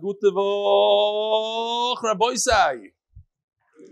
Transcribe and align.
Gute 0.00 0.32
Woche, 0.32 2.02
Rabbi 2.02 2.34
Sai. 2.36 2.92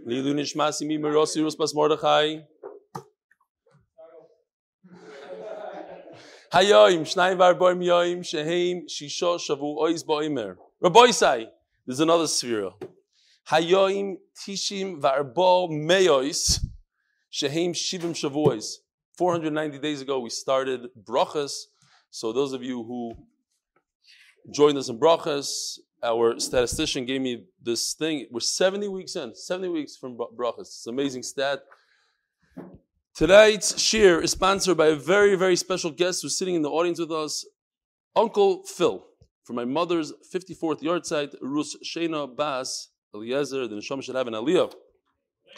Lidu 0.06 0.34
nishmasi 0.34 0.86
mi 0.86 0.98
merosi 0.98 1.42
rus 1.42 1.56
bas 1.56 1.74
Mordechai. 1.74 2.42
Hayoim, 6.52 7.02
shnayim 7.02 7.38
var 7.38 7.54
boim 7.54 7.82
yoim, 7.82 8.20
sheheim, 8.20 8.82
shisho, 8.88 9.38
shavu, 9.38 9.76
ois 9.76 10.04
boimer. 10.04 10.56
Rabbi 10.80 11.10
there's 11.86 12.00
another 12.00 12.26
sphere. 12.28 12.70
Hayoim, 13.50 14.14
tishim, 14.34 15.00
varbo, 15.00 15.68
meyois, 15.68 16.64
sheheim, 17.32 17.74
shivim, 17.74 18.14
shavuos. 18.14 18.76
490 19.18 19.78
days 19.80 20.00
ago, 20.00 20.20
we 20.20 20.30
started 20.30 20.88
brachas. 21.04 21.66
So 22.10 22.32
those 22.32 22.52
of 22.52 22.62
you 22.62 22.82
who 22.82 23.14
joined 24.52 24.78
us 24.78 24.88
in 24.88 24.98
brachas, 24.98 25.78
our 26.02 26.38
statistician 26.38 27.06
gave 27.06 27.20
me 27.20 27.44
this 27.62 27.94
thing. 27.94 28.26
We're 28.30 28.40
70 28.40 28.88
weeks 28.88 29.16
in, 29.16 29.34
70 29.34 29.68
weeks 29.68 29.96
from 29.96 30.16
brachas. 30.16 30.60
It's 30.60 30.86
an 30.86 30.94
amazing 30.94 31.22
stat. 31.22 31.60
Tonight's 33.14 33.80
shir 33.80 34.20
is 34.20 34.32
sponsored 34.32 34.76
by 34.76 34.88
a 34.88 34.96
very, 34.96 35.36
very 35.36 35.56
special 35.56 35.90
guest 35.90 36.22
who's 36.22 36.36
sitting 36.36 36.56
in 36.56 36.62
the 36.62 36.70
audience 36.70 36.98
with 36.98 37.12
us, 37.12 37.46
Uncle 38.16 38.64
Phil, 38.64 39.04
from 39.44 39.56
my 39.56 39.64
mother's 39.64 40.12
54th 40.34 40.82
yard 40.82 41.06
site, 41.06 41.32
Rus 41.40 41.76
Shena 41.84 42.34
Bas 42.34 42.88
Eliezer, 43.14 43.68
the 43.68 43.76
Neshama 43.76 44.02
should 44.02 44.16
have 44.16 44.26
an 44.26 44.34
aliyah. 44.34 44.72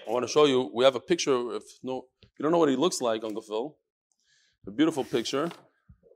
I 0.06 0.10
want 0.10 0.26
to 0.26 0.30
show 0.30 0.44
you, 0.44 0.70
we 0.74 0.84
have 0.84 0.94
a 0.94 1.00
picture, 1.00 1.56
if 1.56 1.62
no, 1.82 2.04
you 2.22 2.42
don't 2.42 2.52
know 2.52 2.58
what 2.58 2.68
he 2.68 2.76
looks 2.76 3.00
like, 3.00 3.24
Uncle 3.24 3.42
Phil, 3.42 3.76
a 4.66 4.70
beautiful 4.70 5.04
picture. 5.04 5.50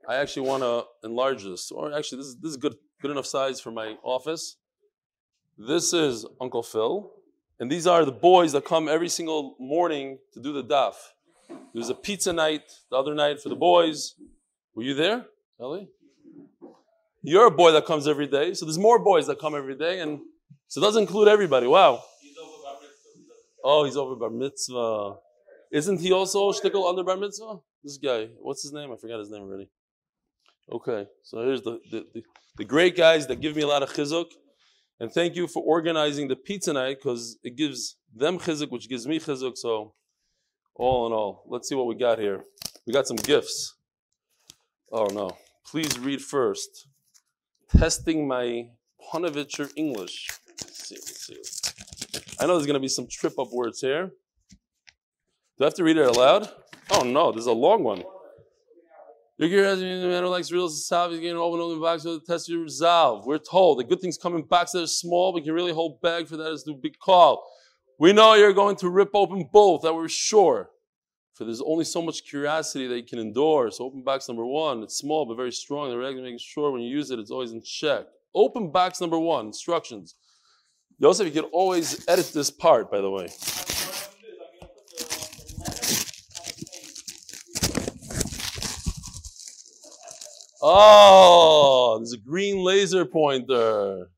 I 0.07 0.15
actually 0.15 0.47
want 0.47 0.63
to 0.63 0.85
enlarge 1.07 1.43
this, 1.43 1.71
or 1.71 1.93
actually, 1.93 2.19
this 2.19 2.27
is, 2.27 2.35
this 2.37 2.51
is 2.51 2.57
good, 2.57 2.75
good 3.01 3.11
enough 3.11 3.25
size 3.25 3.61
for 3.61 3.71
my 3.71 3.95
office. 4.03 4.57
This 5.57 5.93
is 5.93 6.25
Uncle 6.39 6.63
Phil, 6.63 7.11
and 7.59 7.71
these 7.71 7.85
are 7.85 8.03
the 8.03 8.11
boys 8.11 8.51
that 8.53 8.65
come 8.65 8.89
every 8.89 9.09
single 9.09 9.55
morning 9.59 10.17
to 10.33 10.41
do 10.41 10.53
the 10.53 10.63
daf. 10.63 10.95
There 11.47 11.57
was 11.73 11.89
a 11.89 11.93
pizza 11.93 12.33
night 12.33 12.63
the 12.89 12.97
other 12.97 13.13
night 13.13 13.41
for 13.41 13.49
the 13.49 13.55
boys. 13.55 14.15
Were 14.73 14.83
you 14.83 14.95
there, 14.95 15.25
Ellie? 15.59 15.89
You're 17.21 17.47
a 17.47 17.51
boy 17.51 17.71
that 17.73 17.85
comes 17.85 18.07
every 18.07 18.27
day, 18.27 18.55
so 18.55 18.65
there's 18.65 18.79
more 18.79 18.97
boys 18.97 19.27
that 19.27 19.39
come 19.39 19.53
every 19.53 19.75
day, 19.75 19.99
and 19.99 20.19
so 20.67 20.81
it 20.81 20.83
doesn't 20.83 21.03
include 21.03 21.27
everybody. 21.27 21.67
Wow. 21.67 22.01
Oh, 23.63 23.85
he's 23.85 23.95
over 23.95 24.15
bar 24.15 24.31
mitzvah. 24.31 25.17
Isn't 25.71 25.99
he 25.99 26.11
also 26.11 26.51
shtickle 26.51 26.89
under 26.89 27.03
bar 27.03 27.17
mitzvah? 27.17 27.59
This 27.83 27.97
guy, 27.97 28.29
what's 28.39 28.63
his 28.63 28.73
name? 28.73 28.91
I 28.91 28.95
forgot 28.95 29.19
his 29.19 29.29
name 29.29 29.43
already. 29.43 29.69
Okay, 30.71 31.05
so 31.23 31.43
here's 31.43 31.61
the, 31.63 31.79
the, 31.91 32.05
the, 32.13 32.23
the 32.57 32.63
great 32.63 32.95
guys 32.95 33.27
that 33.27 33.41
give 33.41 33.57
me 33.57 33.61
a 33.61 33.67
lot 33.67 33.83
of 33.83 33.89
chizuk. 33.89 34.27
And 35.01 35.11
thank 35.11 35.35
you 35.35 35.47
for 35.47 35.61
organizing 35.63 36.29
the 36.29 36.35
pizza 36.35 36.71
night 36.71 36.97
because 37.01 37.37
it 37.43 37.57
gives 37.57 37.97
them 38.15 38.39
chizuk, 38.39 38.71
which 38.71 38.87
gives 38.87 39.05
me 39.05 39.19
chizuk. 39.19 39.57
So, 39.57 39.95
all 40.75 41.07
in 41.07 41.13
all, 41.13 41.43
let's 41.47 41.67
see 41.67 41.75
what 41.75 41.87
we 41.87 41.95
got 41.95 42.19
here. 42.19 42.45
We 42.87 42.93
got 42.93 43.07
some 43.07 43.17
gifts. 43.17 43.75
Oh 44.91 45.07
no. 45.07 45.37
Please 45.65 45.99
read 45.99 46.21
first. 46.21 46.87
Testing 47.69 48.27
my 48.27 48.69
Panovitcher 49.11 49.71
English. 49.75 50.29
Let's 50.47 50.87
see, 50.87 50.95
let's 50.95 51.25
see. 51.25 52.35
I 52.39 52.45
know 52.45 52.53
there's 52.53 52.65
going 52.65 52.75
to 52.75 52.79
be 52.79 52.87
some 52.87 53.07
trip 53.09 53.37
up 53.39 53.47
words 53.51 53.81
here. 53.81 54.11
Do 55.57 55.63
I 55.63 55.65
have 55.65 55.73
to 55.75 55.83
read 55.83 55.97
it 55.97 56.07
aloud? 56.07 56.49
Oh 56.91 57.03
no, 57.03 57.31
this 57.31 57.41
is 57.41 57.47
a 57.47 57.53
long 57.53 57.83
one. 57.83 58.03
Your 59.41 59.49
gear 59.49 59.63
has 59.63 59.79
been 59.79 60.07
man 60.07 60.21
who 60.21 60.29
likes 60.29 60.51
real 60.51 60.69
salve. 60.69 61.13
He's 61.13 61.19
getting 61.19 61.35
open 61.35 61.59
open 61.59 61.81
box 61.81 62.03
with 62.03 62.23
the 62.23 62.31
test 62.31 62.47
your 62.47 62.61
resolve. 62.61 63.25
We're 63.25 63.39
told 63.39 63.79
the 63.79 63.83
good 63.83 63.99
things 63.99 64.15
come 64.15 64.35
in 64.35 64.43
boxes 64.43 64.73
that 64.73 64.83
are 64.83 64.85
small, 64.85 65.33
but 65.33 65.43
can 65.43 65.53
really 65.53 65.73
hold 65.73 65.99
bag 65.99 66.27
for 66.27 66.37
that 66.37 66.51
is 66.51 66.63
the 66.63 66.73
big 66.73 66.99
call. 66.99 67.43
We 67.97 68.13
know 68.13 68.35
you're 68.35 68.53
going 68.53 68.75
to 68.75 68.89
rip 68.89 69.09
open 69.15 69.49
both, 69.51 69.81
that 69.81 69.95
we're 69.95 70.09
sure. 70.09 70.69
For 71.33 71.45
there's 71.45 71.59
only 71.59 71.85
so 71.85 72.03
much 72.03 72.23
curiosity 72.23 72.85
that 72.85 72.97
you 72.97 73.03
can 73.03 73.17
endure. 73.17 73.71
So 73.71 73.83
open 73.83 74.03
box 74.03 74.27
number 74.27 74.45
one, 74.45 74.83
it's 74.83 74.97
small 74.97 75.25
but 75.25 75.37
very 75.37 75.51
strong. 75.51 75.89
The 75.89 75.97
regular 75.97 76.21
making 76.21 76.37
sure 76.37 76.69
when 76.69 76.81
you 76.81 76.95
use 76.95 77.09
it, 77.09 77.17
it's 77.17 77.31
always 77.31 77.51
in 77.51 77.63
check. 77.63 78.05
Open 78.35 78.71
box 78.71 79.01
number 79.01 79.17
one, 79.17 79.47
instructions. 79.47 80.17
Yosef, 80.99 81.25
you 81.25 81.33
can 81.33 81.49
always 81.51 82.07
edit 82.07 82.29
this 82.31 82.51
part, 82.51 82.91
by 82.91 83.01
the 83.01 83.09
way. 83.09 83.25
Oh, 90.61 91.97
there's 91.97 92.13
a 92.13 92.17
green 92.17 92.63
laser 92.63 93.05
pointer. 93.05 94.09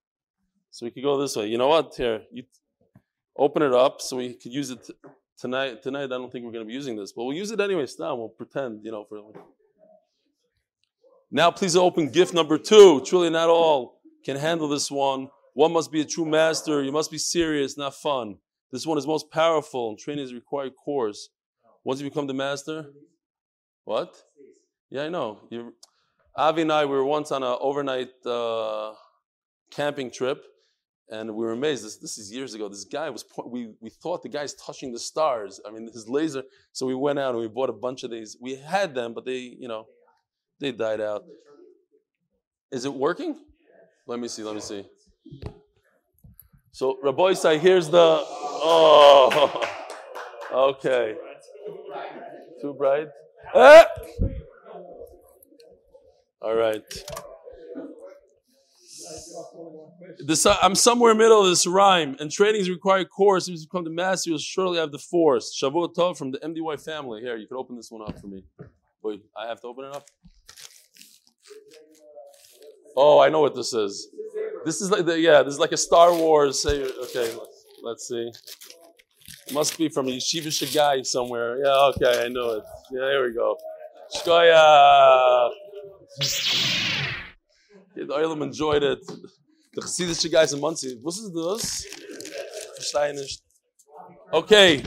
So 0.72 0.86
we 0.86 0.92
could 0.92 1.04
go 1.04 1.18
this 1.18 1.36
way. 1.36 1.48
You 1.48 1.58
know 1.58 1.68
what? 1.68 1.94
Here, 1.96 2.24
you 2.32 2.44
open 3.38 3.62
it 3.62 3.74
up 3.74 4.02
so 4.02 4.18
we 4.18 4.34
could 4.34 4.52
use 4.52 4.70
it 4.70 4.84
t- 4.86 4.94
tonight. 5.38 5.82
Tonight, 5.84 6.06
I 6.06 6.08
don't 6.08 6.32
think 6.32 6.46
we're 6.46 6.52
going 6.52 6.66
to 6.66 6.68
be 6.68 6.74
using 6.74 6.96
this, 6.96 7.14
but 7.14 7.24
we'll 7.24 7.38
use 7.38 7.52
it 7.52 7.60
anyway. 7.60 7.86
Now 8.00 8.16
we'll 8.16 8.30
pretend, 8.30 8.84
you 8.84 8.92
know, 8.92 9.06
for. 9.06 9.22
Now, 11.32 11.50
please 11.52 11.76
open 11.76 12.10
gift 12.10 12.34
number 12.34 12.58
two. 12.58 13.02
Truly, 13.02 13.30
not 13.30 13.50
all 13.50 14.02
can 14.26 14.38
handle 14.38 14.68
this 14.68 14.92
one. 14.92 15.30
One 15.54 15.72
must 15.72 15.92
be 15.92 16.02
a 16.02 16.06
true 16.06 16.26
master. 16.26 16.84
You 16.84 16.92
must 16.92 17.12
be 17.12 17.18
serious, 17.18 17.78
not 17.78 17.96
fun. 17.96 18.38
This 18.72 18.86
one 18.86 18.98
is 18.98 19.06
most 19.06 19.30
powerful, 19.32 19.90
and 19.90 20.00
training 20.00 20.26
is 20.26 20.34
required 20.34 20.74
course. 20.76 21.30
Once 21.84 22.02
you 22.02 22.10
become 22.10 22.28
the 22.28 22.34
master, 22.34 22.88
what? 23.84 24.16
Yeah, 24.90 25.04
I 25.04 25.10
know. 25.10 25.42
You're, 25.50 25.74
Avi 26.36 26.64
and 26.64 26.72
I 26.72 26.86
we 26.86 26.92
were 26.92 27.06
once 27.06 27.32
on 27.32 27.44
an 27.44 27.58
overnight 27.62 28.10
uh, 28.26 28.94
camping 29.70 30.10
trip, 30.10 30.44
and 31.10 31.36
we 31.36 31.46
were 31.46 31.52
amazed. 31.52 31.86
This, 31.86 31.98
this 31.98 32.18
is 32.18 32.32
years 32.32 32.56
ago. 32.56 32.68
This 32.68 32.86
guy 32.86 33.10
was 33.10 33.24
we 33.46 33.74
we 33.82 33.90
thought 33.90 34.24
the 34.24 34.30
guy's 34.30 34.54
touching 34.56 34.92
the 34.92 35.00
stars. 35.00 35.62
I 35.66 35.72
mean, 35.72 35.88
his 35.94 36.10
laser. 36.10 36.44
So 36.72 36.86
we 36.88 36.96
went 36.96 37.20
out 37.20 37.32
and 37.32 37.40
we 37.40 37.48
bought 37.48 37.70
a 37.70 37.74
bunch 37.74 38.04
of 38.04 38.10
these. 38.10 38.36
We 38.42 38.56
had 38.56 38.96
them, 38.96 39.14
but 39.14 39.26
they 39.26 39.38
you 39.38 39.68
know 39.68 39.86
they 40.60 40.72
died 40.72 41.02
out. 41.02 41.24
Is 42.72 42.86
it 42.86 42.94
working? 42.94 43.40
Let 44.08 44.20
me 44.20 44.28
see. 44.28 44.44
Let 44.44 44.56
me 44.56 44.62
see. 44.62 44.86
So 46.72 46.98
Rabbi 47.04 47.34
say, 47.34 47.60
here's 47.60 47.90
the 47.90 48.24
oh 48.26 49.70
okay. 50.52 51.16
Too 52.60 52.74
bright. 52.74 53.10
Ah! 53.54 53.86
All 56.44 56.56
right. 56.56 56.84
This, 60.20 60.46
uh, 60.46 60.58
I'm 60.62 60.76
somewhere 60.76 61.16
middle 61.16 61.42
of 61.42 61.48
this 61.48 61.66
rhyme, 61.66 62.16
and 62.20 62.30
training 62.30 62.62
is 62.62 62.70
required 62.70 63.10
course. 63.10 63.48
If 63.48 63.56
you 63.56 63.66
become 63.66 63.86
the 63.86 63.90
master, 63.90 64.30
you'll 64.30 64.40
surely 64.40 64.78
have 64.78 64.92
the 64.92 65.00
force. 65.00 65.58
Shavuot 65.62 65.96
Tov 65.96 66.18
from 66.18 66.32
the 66.32 66.40
MDY 66.40 66.84
family. 66.84 67.22
Here, 67.22 67.38
you 67.38 67.48
can 67.48 67.58
open 67.58 67.76
this 67.76 67.90
one 67.90 68.02
up 68.02 68.20
for 68.20 68.28
me. 68.28 68.44
Wait, 69.02 69.22
I 69.38 69.48
have 69.48 69.62
to 69.62 69.68
open 69.68 69.86
it 69.86 69.96
up? 69.96 70.06
Oh, 72.96 73.20
I 73.20 73.30
know 73.30 73.42
what 73.42 73.56
this 73.56 73.74
is. 73.74 74.10
This 74.66 74.82
is 74.82 74.92
like 74.92 75.06
the, 75.06 75.20
yeah, 75.20 75.44
this 75.44 75.54
is 75.54 75.60
like 75.60 75.72
a 75.72 75.78
Star 75.78 76.14
Wars. 76.14 76.62
Say, 76.62 76.84
okay, 76.84 77.36
let's, 77.84 78.08
see. 78.08 78.32
Must 79.54 79.78
be 79.78 79.90
from 79.90 80.08
Yeshiva 80.08 80.48
Shagai 80.48 81.06
somewhere. 81.06 81.58
Yeah, 81.64 81.92
okay, 81.96 82.26
I 82.26 82.28
know 82.28 82.52
it. 82.52 82.64
Yeah, 82.92 83.02
there 83.02 83.24
we 83.24 83.34
go. 83.34 83.58
Shkoya. 84.16 85.50
The 86.20 88.06
Oilam 88.10 88.44
enjoyed 88.44 88.84
it. 88.84 89.00
The 89.74 89.82
Chassidish 89.82 90.32
guys 90.32 90.54
in 90.54 90.60
Monsey. 90.60 91.00
Was 91.02 91.18
ist 91.18 91.34
das? 91.34 91.86
Verstehe 92.76 93.14
nicht. 93.14 93.42
Okay. 94.32 94.84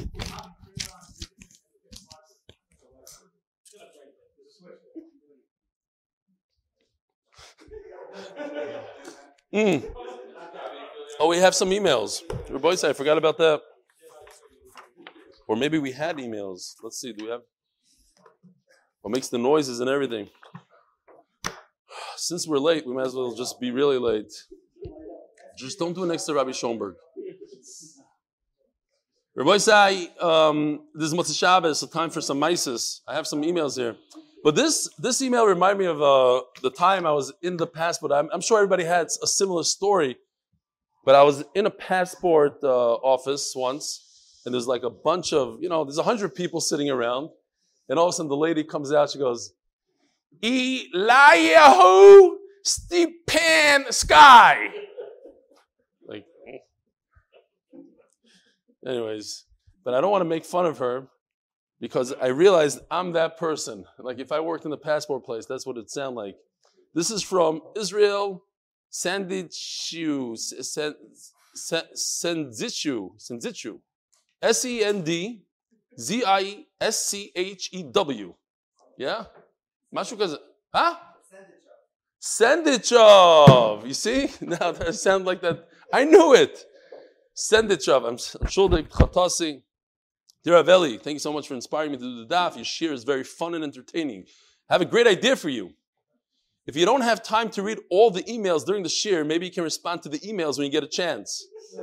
Mm. 9.52 9.82
Oh, 11.18 11.28
we 11.28 11.38
have 11.38 11.54
some 11.54 11.70
emails. 11.70 12.22
Your 12.48 12.58
boys, 12.58 12.84
I 12.84 12.92
forgot 12.92 13.16
about 13.16 13.38
that. 13.38 13.62
Or 15.48 15.56
maybe 15.56 15.78
we 15.78 15.92
had 15.92 16.18
emails. 16.18 16.74
Let's 16.82 17.00
see. 17.00 17.12
Do 17.12 17.24
we 17.24 17.30
have? 17.30 17.40
What 19.00 19.14
makes 19.14 19.28
the 19.28 19.38
noises 19.38 19.80
and 19.80 19.88
everything? 19.88 20.28
Since 22.16 22.48
we're 22.48 22.58
late, 22.58 22.86
we 22.86 22.94
might 22.94 23.06
as 23.06 23.14
well 23.14 23.34
just 23.34 23.60
be 23.60 23.70
really 23.70 23.98
late. 23.98 24.32
Just 25.58 25.78
don't 25.78 25.92
do 25.92 26.04
it 26.04 26.06
next 26.06 26.24
to 26.24 26.34
Rabbi 26.34 26.52
Schoenberg. 26.52 26.94
Rabbi 29.34 29.58
say, 29.58 30.08
um, 30.18 30.80
this 30.94 31.08
is 31.08 31.14
Motzei 31.14 31.38
Shabbos, 31.38 31.80
so 31.80 31.86
time 31.86 32.08
for 32.08 32.22
some 32.22 32.40
mices. 32.40 33.00
I 33.06 33.14
have 33.14 33.26
some 33.26 33.42
emails 33.42 33.76
here. 33.76 33.96
But 34.42 34.54
this, 34.54 34.88
this 34.98 35.20
email 35.20 35.46
reminded 35.46 35.78
me 35.78 35.86
of 35.86 36.00
uh, 36.00 36.40
the 36.62 36.70
time 36.70 37.04
I 37.04 37.12
was 37.12 37.34
in 37.42 37.58
the 37.58 37.66
passport. 37.66 38.12
I'm, 38.12 38.30
I'm, 38.32 38.40
sure 38.40 38.58
everybody 38.58 38.84
had 38.84 39.08
a 39.22 39.26
similar 39.26 39.62
story. 39.62 40.16
But 41.04 41.16
I 41.16 41.22
was 41.22 41.44
in 41.54 41.66
a 41.66 41.70
passport 41.70 42.60
uh, 42.62 42.94
office 42.94 43.52
once, 43.54 44.40
and 44.46 44.54
there's 44.54 44.66
like 44.66 44.84
a 44.84 44.90
bunch 44.90 45.34
of, 45.34 45.58
you 45.60 45.68
know, 45.68 45.84
there's 45.84 45.98
a 45.98 46.02
hundred 46.02 46.34
people 46.34 46.60
sitting 46.62 46.88
around. 46.88 47.28
And 47.90 47.98
all 47.98 48.06
of 48.06 48.10
a 48.10 48.12
sudden 48.14 48.28
the 48.28 48.36
lady 48.36 48.64
comes 48.64 48.90
out, 48.90 49.10
she 49.10 49.18
goes, 49.18 49.52
Eliyahu 50.42 52.36
Stepan 52.62 53.92
Sky. 53.92 54.68
Like, 56.06 56.26
anyways, 58.86 59.44
but 59.84 59.94
I 59.94 60.00
don't 60.00 60.10
want 60.10 60.22
to 60.22 60.28
make 60.28 60.44
fun 60.44 60.66
of 60.66 60.78
her 60.78 61.08
because 61.80 62.12
I 62.20 62.28
realized 62.28 62.80
I'm 62.90 63.12
that 63.12 63.38
person. 63.38 63.84
Like, 63.98 64.18
if 64.18 64.32
I 64.32 64.40
worked 64.40 64.64
in 64.64 64.70
the 64.70 64.76
passport 64.76 65.24
place, 65.24 65.46
that's 65.46 65.66
what 65.66 65.76
it'd 65.76 65.90
sound 65.90 66.16
like. 66.16 66.36
This 66.94 67.10
is 67.10 67.22
from 67.22 67.60
Israel 67.76 68.42
Sendichu, 68.90 70.36
Sendichu, 71.56 73.10
Sendichu, 73.18 73.80
S 74.42 74.64
E 74.64 74.82
N 74.84 75.02
D 75.02 75.42
Z 75.98 76.24
I 76.26 76.64
S 76.80 77.04
C 77.04 77.32
H 77.34 77.70
E 77.72 77.82
W. 77.82 78.34
Yeah? 78.98 79.24
Kazeh. 79.94 80.38
Huh? 80.72 80.96
Sendichov. 82.20 83.86
You 83.86 83.94
see? 83.94 84.30
Now 84.40 84.72
that 84.72 84.94
sounds 84.94 85.26
like 85.26 85.40
that. 85.42 85.68
I 85.92 86.04
knew 86.04 86.34
it. 86.34 86.64
Sendichov. 87.36 88.06
I'm, 88.08 88.18
I'm 88.40 88.48
sure 88.48 88.68
the 88.68 88.82
Khatasi. 88.82 89.62
Dear 90.44 90.62
Aveli, 90.62 91.00
thank 91.00 91.16
you 91.16 91.20
so 91.20 91.32
much 91.32 91.48
for 91.48 91.54
inspiring 91.54 91.90
me 91.92 91.98
to 91.98 92.02
do 92.02 92.24
the 92.24 92.34
daf. 92.34 92.54
Your 92.54 92.64
shir 92.64 92.92
is 92.92 93.04
very 93.04 93.24
fun 93.24 93.54
and 93.54 93.64
entertaining. 93.64 94.26
I 94.70 94.74
have 94.74 94.80
a 94.80 94.86
great 94.86 95.06
idea 95.06 95.34
for 95.34 95.48
you. 95.48 95.72
If 96.66 96.76
you 96.76 96.84
don't 96.84 97.02
have 97.02 97.22
time 97.22 97.50
to 97.50 97.62
read 97.62 97.78
all 97.90 98.10
the 98.10 98.22
emails 98.24 98.64
during 98.64 98.82
the 98.82 98.88
shir, 98.88 99.24
maybe 99.24 99.46
you 99.46 99.52
can 99.52 99.64
respond 99.64 100.02
to 100.02 100.08
the 100.08 100.18
emails 100.20 100.58
when 100.58 100.66
you 100.66 100.70
get 100.70 100.82
a 100.82 100.88
chance. 100.88 101.46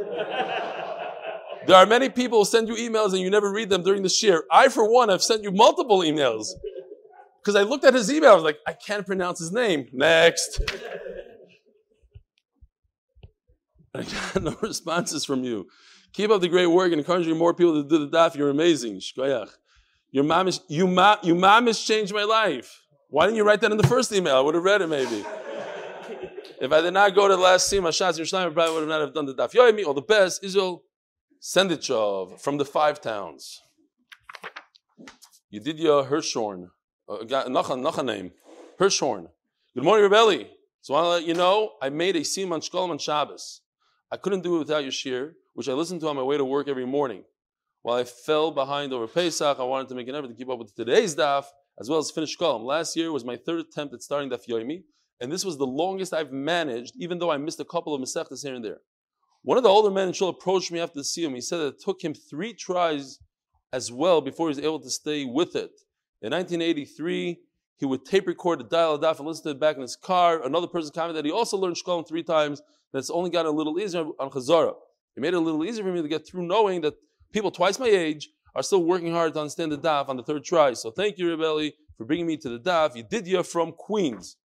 there 1.68 1.76
are 1.76 1.86
many 1.86 2.10
people 2.10 2.40
who 2.40 2.46
send 2.46 2.68
you 2.68 2.76
emails 2.76 3.12
and 3.12 3.20
you 3.20 3.30
never 3.30 3.52
read 3.52 3.70
them 3.70 3.84
during 3.84 4.02
the 4.02 4.10
shir. 4.10 4.44
I, 4.52 4.70
for 4.70 4.90
one, 4.90 5.10
have 5.10 5.24
sent 5.24 5.44
you 5.44 5.52
multiple 5.52 6.00
emails. 6.00 6.48
Because 7.44 7.56
I 7.57 7.63
looked 7.63 7.84
at 7.84 7.94
his 7.94 8.10
email, 8.12 8.31
I 8.31 8.36
was 8.36 8.44
like, 8.44 8.60
I 8.66 8.72
can't 8.72 9.06
pronounce 9.06 9.40
his 9.40 9.51
name. 9.51 9.90
Next. 9.92 10.62
I 13.95 14.04
got 14.04 14.42
no 14.42 14.57
responses 14.62 15.25
from 15.25 15.44
you. 15.44 15.68
Keep 16.13 16.30
up 16.30 16.42
the 16.42 16.48
great 16.48 16.68
work 16.68 16.92
and 16.92 17.00
encouraging 17.01 17.38
more 17.38 17.54
people 17.54 17.84
to 17.84 17.88
do 17.88 17.98
the 18.00 18.10
daf. 18.18 18.36
You're 18.36 18.50
amazing. 18.50 19.00
Shkoyach. 19.00 19.50
Your 20.12 20.24
mom 20.24 20.48
is, 20.48 20.62
you, 20.69 20.88
ma, 20.88 21.18
your 21.22 21.36
mom 21.36 21.68
has 21.68 21.80
changed 21.80 22.13
my 22.13 22.24
life. 22.24 22.81
Why 23.10 23.25
didn't 23.25 23.38
you 23.38 23.44
write 23.44 23.62
that 23.62 23.72
in 23.72 23.78
the 23.78 23.88
first 23.88 24.13
email? 24.13 24.38
I 24.38 24.40
would 24.40 24.56
have 24.56 24.63
read 24.63 24.81
it 24.81 24.88
maybe. 24.88 25.25
if 26.62 26.72
I 26.72 26.81
did 26.81 26.94
not 26.94 27.13
go 27.13 27.28
to 27.28 27.36
the 27.36 27.42
last 27.42 27.72
Sima 27.72 27.90
Shaz 27.90 28.19
Yerushalayim, 28.19 28.51
I 28.51 28.54
probably 28.54 28.75
would 28.80 28.88
not 28.88 29.01
have 29.01 29.13
done 29.13 29.25
the 29.25 29.34
daf. 29.34 29.51
Yoimi, 29.51 29.86
all 29.86 29.94
the 29.94 30.01
best. 30.01 30.44
Israel 30.44 30.84
Sendichov 31.42 32.40
from 32.40 32.57
the 32.57 32.66
five 32.66 33.01
towns. 33.01 33.60
Yedidia 35.54 36.07
Hirshorn. 36.07 36.69
Uh, 37.08 37.18
Nacha 37.18 38.06
name. 38.06 38.32
Hirshorn. 38.80 39.28
Good 39.76 39.84
morning, 39.84 40.10
Rebelli. 40.10 40.48
So 40.82 40.94
I 40.94 41.02
want 41.02 41.06
to 41.06 41.10
let 41.10 41.26
you 41.26 41.34
know, 41.34 41.72
I 41.82 41.90
made 41.90 42.16
a 42.16 42.22
Siman 42.22 42.68
Shkolam 42.68 42.90
on 42.90 42.98
Shabbos. 42.98 43.62
I 44.12 44.18
couldn't 44.18 44.42
do 44.42 44.56
it 44.56 44.60
without 44.60 44.84
your 44.84 44.92
shir 44.92 45.34
which 45.54 45.70
I 45.70 45.74
listened 45.74 46.02
to 46.02 46.08
on 46.08 46.16
my 46.16 46.24
way 46.24 46.38
to 46.38 46.46
work 46.46 46.68
every 46.68 46.86
morning. 46.86 47.24
While 47.82 47.98
I 47.98 48.04
fell 48.04 48.52
behind 48.52 48.94
over 48.94 49.08
Pesach, 49.08 49.60
I 49.60 49.64
wanted 49.64 49.90
to 49.90 49.96
make 49.96 50.08
an 50.08 50.16
effort 50.16 50.30
to 50.30 50.34
keep 50.34 50.50
up 50.50 50.60
with 50.60 50.76
today's 50.76 51.16
daf, 51.16 51.46
as 51.80 51.90
well 51.90 52.00
as 52.00 52.10
finish 52.12 52.36
column. 52.36 52.64
Last 52.64 52.96
year 52.96 53.12
was 53.12 53.26
my 53.26 53.36
third 53.36 53.60
attempt 53.60 53.94
at 53.94 54.02
starting 54.02 54.30
daf 54.30 54.48
yomi, 54.48 54.84
and 55.20 55.32
this 55.32 55.46
was 55.46 55.58
the 55.58 55.68
longest 55.68 56.14
I've 56.14 56.32
managed, 56.32 56.94
even 56.98 57.20
though 57.20 57.32
I 57.32 57.38
missed 57.38 57.60
a 57.60 57.66
couple 57.66 57.94
of 57.94 58.02
mesechtas 58.02 58.44
here 58.44 58.56
and 58.56 58.64
there. 58.64 58.80
One 59.44 59.58
of 59.58 59.64
the 59.64 59.70
older 59.70 59.92
men 59.92 60.08
in 60.08 60.14
Shul 60.14 60.30
approached 60.30 60.72
me 60.72 60.80
after 60.80 61.00
the 61.00 61.04
siyum. 61.04 61.36
He 61.36 61.42
said 61.42 61.58
that 61.60 61.76
it 61.76 61.82
took 61.82 62.02
him 62.02 62.14
three 62.14 62.54
tries 62.54 63.20
as 63.74 63.92
well 63.92 64.22
before 64.22 64.48
he 64.48 64.56
was 64.56 64.60
able 64.60 64.80
to 64.80 64.90
stay 64.90 65.26
with 65.26 65.56
it. 65.56 65.72
In 66.24 66.31
1983, 66.31 67.38
he 67.75 67.86
would 67.86 68.06
tape 68.06 68.28
record 68.28 68.60
the 68.60 68.64
dial 68.64 68.98
daf 68.98 69.20
and 69.20 69.28
listen 69.28 69.44
to 69.44 69.50
it 69.50 69.60
back 69.60 69.75
in 69.75 69.81
his 69.81 69.98
car. 69.98 70.42
Another 70.46 70.68
person 70.68 70.92
commented 70.96 71.18
that 71.18 71.28
he 71.28 71.34
also 71.34 71.58
learned 71.58 71.75
shkolim 71.75 72.08
three 72.08 72.24
times. 72.24 72.62
That's 72.94 73.10
only 73.10 73.30
gotten 73.30 73.52
a 73.52 73.56
little 73.56 73.78
easier 73.78 74.06
on 74.20 74.30
Chazara. 74.30 74.74
It 75.18 75.22
made 75.22 75.34
it 75.34 75.38
a 75.38 75.40
little 75.40 75.66
easier 75.66 75.84
for 75.84 75.92
me 75.92 76.02
to 76.02 76.08
get 76.08 76.25
through 76.25 76.48
knowing 76.48 76.81
that 76.81 76.94
people 77.34 77.52
twice 77.52 77.78
my 77.78 77.88
age 77.88 78.30
are 78.56 78.64
still 78.64 78.84
working 78.84 79.12
hard 79.12 79.34
to 79.34 79.40
understand 79.40 79.74
the 79.74 79.78
daf 79.78 80.08
on 80.08 80.16
the 80.16 80.24
third 80.24 80.46
try. 80.46 80.74
So 80.74 80.92
thank 80.92 81.18
you, 81.18 81.25
Rebelli, 81.25 81.74
for 81.98 82.06
bringing 82.06 82.28
me 82.28 82.38
to 82.38 82.50
the 82.50 82.60
daf. 82.60 82.96
You 82.96 83.04
did 83.04 83.28
you 83.28 83.44
from 83.44 83.74
Queens. 83.74 84.38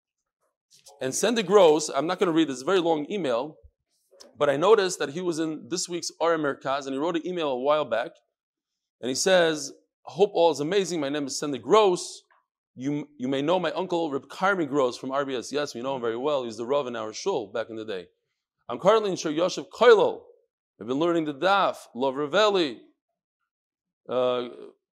And 1.00 1.14
Sender 1.14 1.44
Gross, 1.44 1.90
I'm 1.90 2.08
not 2.08 2.18
going 2.18 2.28
to 2.28 2.34
read 2.34 2.50
this 2.50 2.64
very 2.64 2.80
long 2.80 3.06
email, 3.12 3.58
but 4.38 4.50
I 4.50 4.58
noticed 4.58 4.98
that 5.00 5.10
he 5.10 5.22
was 5.22 5.38
in 5.38 5.68
this 5.70 5.88
week's 5.88 6.12
RM 6.20 6.42
Merkaz 6.42 6.86
and 6.86 6.94
he 6.94 6.98
wrote 6.98 7.18
an 7.18 7.28
email 7.28 7.50
a 7.50 7.60
while 7.60 7.86
back. 7.86 8.12
And 9.02 9.10
he 9.10 9.16
says, 9.16 9.74
Hope 10.08 10.32
all 10.34 10.52
is 10.52 10.62
amazing. 10.62 11.02
My 11.02 11.10
name 11.10 11.28
is 11.28 11.38
Sandy 11.38 11.58
Gross. 11.58 12.24
You, 12.76 13.10
you 13.18 13.28
may 13.28 13.42
know 13.42 13.60
my 13.60 13.72
uncle 13.72 14.10
Reb 14.10 14.28
Carmi 14.30 14.68
Gross 14.68 14.98
from 14.98 15.10
RBS. 15.10 15.52
Yes, 15.52 15.76
we 15.76 15.82
know 15.82 15.96
him 15.96 16.02
very 16.02 16.16
well. 16.16 16.46
He's 16.46 16.56
the 16.56 16.66
Rav 16.66 16.88
in 16.88 16.96
our 16.96 17.12
shul 17.12 17.48
back 17.48 17.70
in 17.70 17.76
the 17.76 17.84
day. 17.84 18.06
I'm 18.70 18.80
currently 18.80 19.12
in 19.12 19.18
Shir 19.18 19.32
Yosef 19.32 19.66
Koilel, 19.70 20.22
I've 20.80 20.88
been 20.88 20.98
learning 20.98 21.26
the 21.26 21.34
daf, 21.34 21.76
Love 21.94 22.16
Ravelli. 22.16 22.78
Uh, 24.08 24.50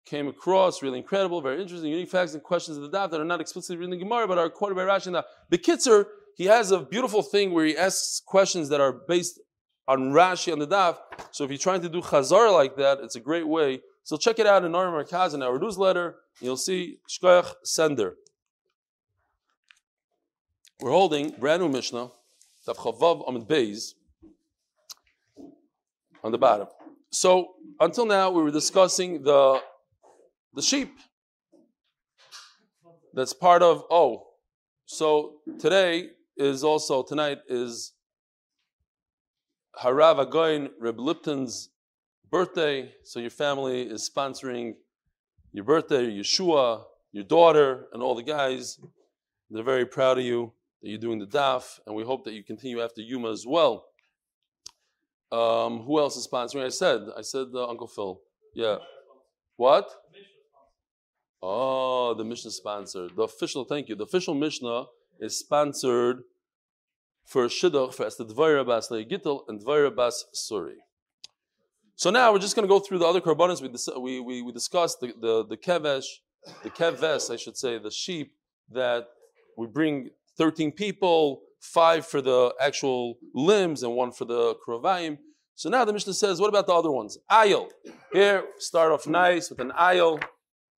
came 0.07 0.27
across 0.27 0.83
really 0.83 0.99
incredible, 0.99 1.41
very 1.41 1.63
interesting, 1.63 1.91
unique 1.91 2.11
facts 2.11 2.35
and 2.35 2.43
questions 2.43 2.77
of 2.77 2.83
the 2.83 2.91
daf 2.91 3.11
that 3.11 3.21
are 3.21 3.25
not 3.25 3.41
explicitly 3.41 3.77
written 3.77 3.93
in 3.93 4.01
Gemara 4.01 4.27
but 4.27 4.37
are 4.37 4.51
quoted 4.51 4.75
by 4.75 4.83
Rashi 4.83 5.07
and 5.07 5.15
the 5.15 5.25
Bekitzer, 5.53 6.07
he 6.37 6.47
has 6.47 6.73
a 6.73 6.81
beautiful 6.81 7.23
thing 7.23 7.53
where 7.53 7.65
he 7.65 7.77
asks 7.77 8.21
questions 8.27 8.69
that 8.71 8.81
are 8.81 8.93
based 8.93 9.41
on 9.87 10.11
Rashi 10.11 10.53
on 10.53 10.59
the 10.59 10.67
daf. 10.67 10.97
So 11.31 11.45
if 11.45 11.51
you're 11.51 11.59
trying 11.59 11.83
to 11.83 11.89
do 11.89 12.01
chazar 12.01 12.53
like 12.53 12.77
that, 12.77 12.99
it's 13.01 13.15
a 13.15 13.21
great 13.21 13.47
way. 13.47 13.81
So 14.05 14.19
check 14.19 14.39
it 14.39 14.47
out 14.47 14.65
in 14.65 14.75
our 14.75 14.87
Markaz 14.89 15.33
in 15.33 15.43
our 15.43 15.59
newsletter. 15.59 16.17
You'll 16.41 16.59
see 16.59 16.99
Shkoyach 17.09 17.55
Sender. 17.65 18.17
We're 20.79 20.91
holding 20.91 21.31
brand 21.31 21.63
new 21.63 21.71
Mishnah, 21.71 22.11
Daf 22.69 22.77
Chavav 22.77 23.27
Amid 23.27 23.49
Beis 23.49 23.95
on 26.23 26.33
the 26.33 26.39
bottom. 26.39 26.67
So 27.11 27.55
until 27.81 28.05
now, 28.05 28.31
we 28.31 28.43
were 28.43 28.51
discussing 28.51 29.23
the 29.23 29.63
the 30.53 30.61
sheep. 30.61 30.93
That's 33.15 33.33
part 33.33 33.63
of 33.63 33.85
oh. 33.91 34.27
So 34.85 35.37
today 35.59 36.11
is 36.37 36.63
also 36.63 37.03
tonight 37.03 37.39
is 37.49 37.93
Harav 39.83 40.29
Agoin 40.29 40.69
Reb 40.79 41.01
Lipton's 41.01 41.71
birthday. 42.35 42.93
So 43.05 43.21
your 43.21 43.31
family 43.31 43.83
is 43.83 44.11
sponsoring 44.13 44.75
your 45.53 45.63
birthday, 45.63 46.05
Yeshua, 46.11 46.83
your 47.13 47.23
daughter, 47.23 47.87
and 47.93 48.03
all 48.03 48.17
the 48.17 48.25
guys. 48.25 48.81
They're 49.51 49.63
very 49.63 49.87
proud 49.87 50.19
of 50.19 50.25
you 50.25 50.53
that 50.83 50.89
you're 50.89 50.99
doing 50.99 51.21
the 51.21 51.29
daf, 51.29 51.79
and 51.87 51.95
we 51.95 52.03
hope 52.03 52.25
that 52.25 52.33
you 52.33 52.43
continue 52.43 52.83
after 52.83 53.03
Yuma 53.03 53.31
as 53.31 53.45
well. 53.47 53.87
Um, 55.31 55.85
who 55.85 56.01
else 56.01 56.17
is 56.17 56.27
sponsoring? 56.27 56.65
I 56.65 56.71
said, 56.71 57.03
I 57.17 57.23
said 57.23 57.47
uh, 57.55 57.69
Uncle 57.69 57.87
Phil. 57.87 58.21
Yeah. 58.53 58.79
What? 59.55 59.89
Oh, 61.41 62.15
the 62.15 62.25
Mishnah 62.25 62.51
sponsor. 62.51 63.07
The 63.15 63.23
official, 63.23 63.63
thank 63.63 63.89
you. 63.89 63.95
The 63.95 64.09
official 64.11 64.35
Mishnah 64.35 64.87
is 65.21 65.39
sponsored 65.39 66.25
for 67.25 67.47
Shidduch 67.47 67.95
for 67.95 68.07
Esther 68.07 68.25
Dvaira 68.25 68.67
Bas 68.67 68.89
Gittel 68.91 69.43
and 69.47 69.65
Dvaira 69.65 69.95
Bas 69.95 70.25
Suri. 70.35 70.84
So 71.97 72.11
now 72.11 72.33
we're 72.33 72.41
just 72.41 72.57
going 72.57 72.67
to 72.67 72.73
go 72.73 72.81
through 72.81 72.99
the 72.99 73.07
other 73.07 73.21
korbanos. 73.21 73.63
We, 74.01 74.21
we, 74.21 74.43
we, 74.43 74.53
discussed 74.53 75.01
the, 75.01 75.13
the, 75.21 75.47
the 75.47 75.57
kevesh, 75.57 76.07
the 76.63 76.71
keves, 76.71 77.31
I 77.31 77.37
should 77.37 77.57
say, 77.57 77.79
the 77.79 77.91
sheep 77.91 78.35
that 78.71 79.05
we 79.57 79.69
bring 79.69 80.11
13 80.37 80.73
people, 80.73 81.43
five 81.61 82.05
for 82.07 82.21
the 82.21 82.53
actual 82.61 83.17
limbs 83.33 83.83
and 83.85 83.95
one 83.95 84.11
for 84.11 84.25
the 84.25 84.57
krovayim. 84.67 85.19
So 85.55 85.71
now 85.71 85.85
the 85.85 85.93
Mishnah 85.93 86.15
says, 86.15 86.41
what 86.41 86.49
about 86.49 86.67
the 86.67 86.75
other 86.75 86.91
ones? 86.91 87.17
Ayil. 87.31 87.71
Here, 88.13 88.45
start 88.59 88.91
off 88.91 89.07
nice 89.07 89.51
with 89.51 89.61
an 89.61 89.71
ayil. 89.79 90.21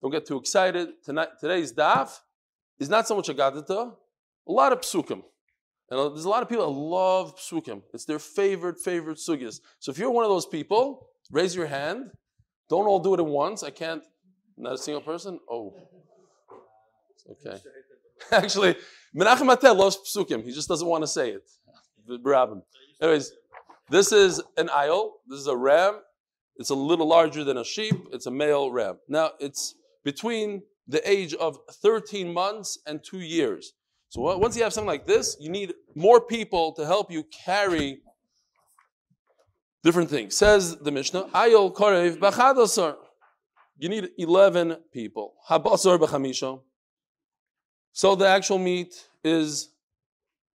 Don't 0.02 0.10
get 0.10 0.26
too 0.26 0.36
excited. 0.36 0.90
Tonight, 1.02 1.28
today's 1.40 1.72
daf 1.72 2.20
is 2.78 2.90
not 2.90 3.08
so 3.08 3.16
much 3.16 3.30
a 3.30 3.34
gadita, 3.34 3.92
a 4.46 4.52
lot 4.52 4.72
of 4.72 4.82
psukim. 4.82 5.22
And 5.90 6.00
there's 6.00 6.24
a 6.24 6.28
lot 6.28 6.42
of 6.42 6.48
people 6.48 6.64
that 6.66 6.78
love 6.78 7.36
psukim. 7.36 7.82
It's 7.94 8.04
their 8.04 8.18
favorite, 8.18 8.78
favorite 8.78 9.18
sugyas. 9.18 9.60
So 9.78 9.92
if 9.92 9.98
you're 9.98 10.10
one 10.10 10.24
of 10.24 10.30
those 10.30 10.46
people, 10.46 11.08
raise 11.30 11.54
your 11.54 11.66
hand. 11.66 12.10
Don't 12.68 12.86
all 12.86 12.98
do 12.98 13.14
it 13.14 13.20
at 13.20 13.26
once. 13.26 13.62
I 13.62 13.70
can't, 13.70 14.02
not 14.56 14.74
a 14.74 14.78
single 14.78 15.00
person. 15.00 15.38
Oh. 15.48 15.74
Okay. 17.30 17.58
Actually, 18.32 18.76
Menachem 19.14 19.54
Atel 19.54 19.76
loves 19.76 19.98
psukim. 19.98 20.44
He 20.44 20.52
just 20.52 20.68
doesn't 20.68 20.86
want 20.86 21.02
to 21.04 21.08
say 21.08 21.30
it. 21.30 21.48
Anyways, 23.00 23.32
this 23.90 24.10
is 24.12 24.42
an 24.56 24.68
ayil. 24.68 25.10
This 25.28 25.40
is 25.40 25.46
a 25.46 25.56
ram. 25.56 26.00
It's 26.56 26.70
a 26.70 26.74
little 26.74 27.06
larger 27.06 27.44
than 27.44 27.58
a 27.58 27.64
sheep. 27.64 27.94
It's 28.12 28.26
a 28.26 28.30
male 28.30 28.70
ram. 28.70 28.98
Now, 29.08 29.32
it's 29.38 29.74
between 30.04 30.62
the 30.88 31.08
age 31.08 31.34
of 31.34 31.58
13 31.70 32.32
months 32.32 32.78
and 32.86 33.02
two 33.04 33.20
years. 33.20 33.72
So 34.16 34.38
once 34.38 34.56
you 34.56 34.62
have 34.62 34.72
something 34.72 34.88
like 34.88 35.06
this, 35.06 35.36
you 35.38 35.50
need 35.50 35.74
more 35.94 36.22
people 36.22 36.72
to 36.76 36.86
help 36.86 37.12
you 37.12 37.22
carry 37.24 37.98
different 39.84 40.08
things. 40.08 40.34
Says 40.34 40.74
the 40.78 40.90
Mishnah, 40.90 41.24
Ayol 41.34 41.74
Korev 41.74 42.16
Bachadasar. 42.16 42.96
You 43.76 43.90
need 43.90 44.08
11 44.16 44.78
people. 44.90 45.34
Habasar 45.50 45.98
Bachamisha. 45.98 46.62
So 47.92 48.14
the 48.14 48.26
actual 48.26 48.56
meat 48.56 48.94
is 49.22 49.68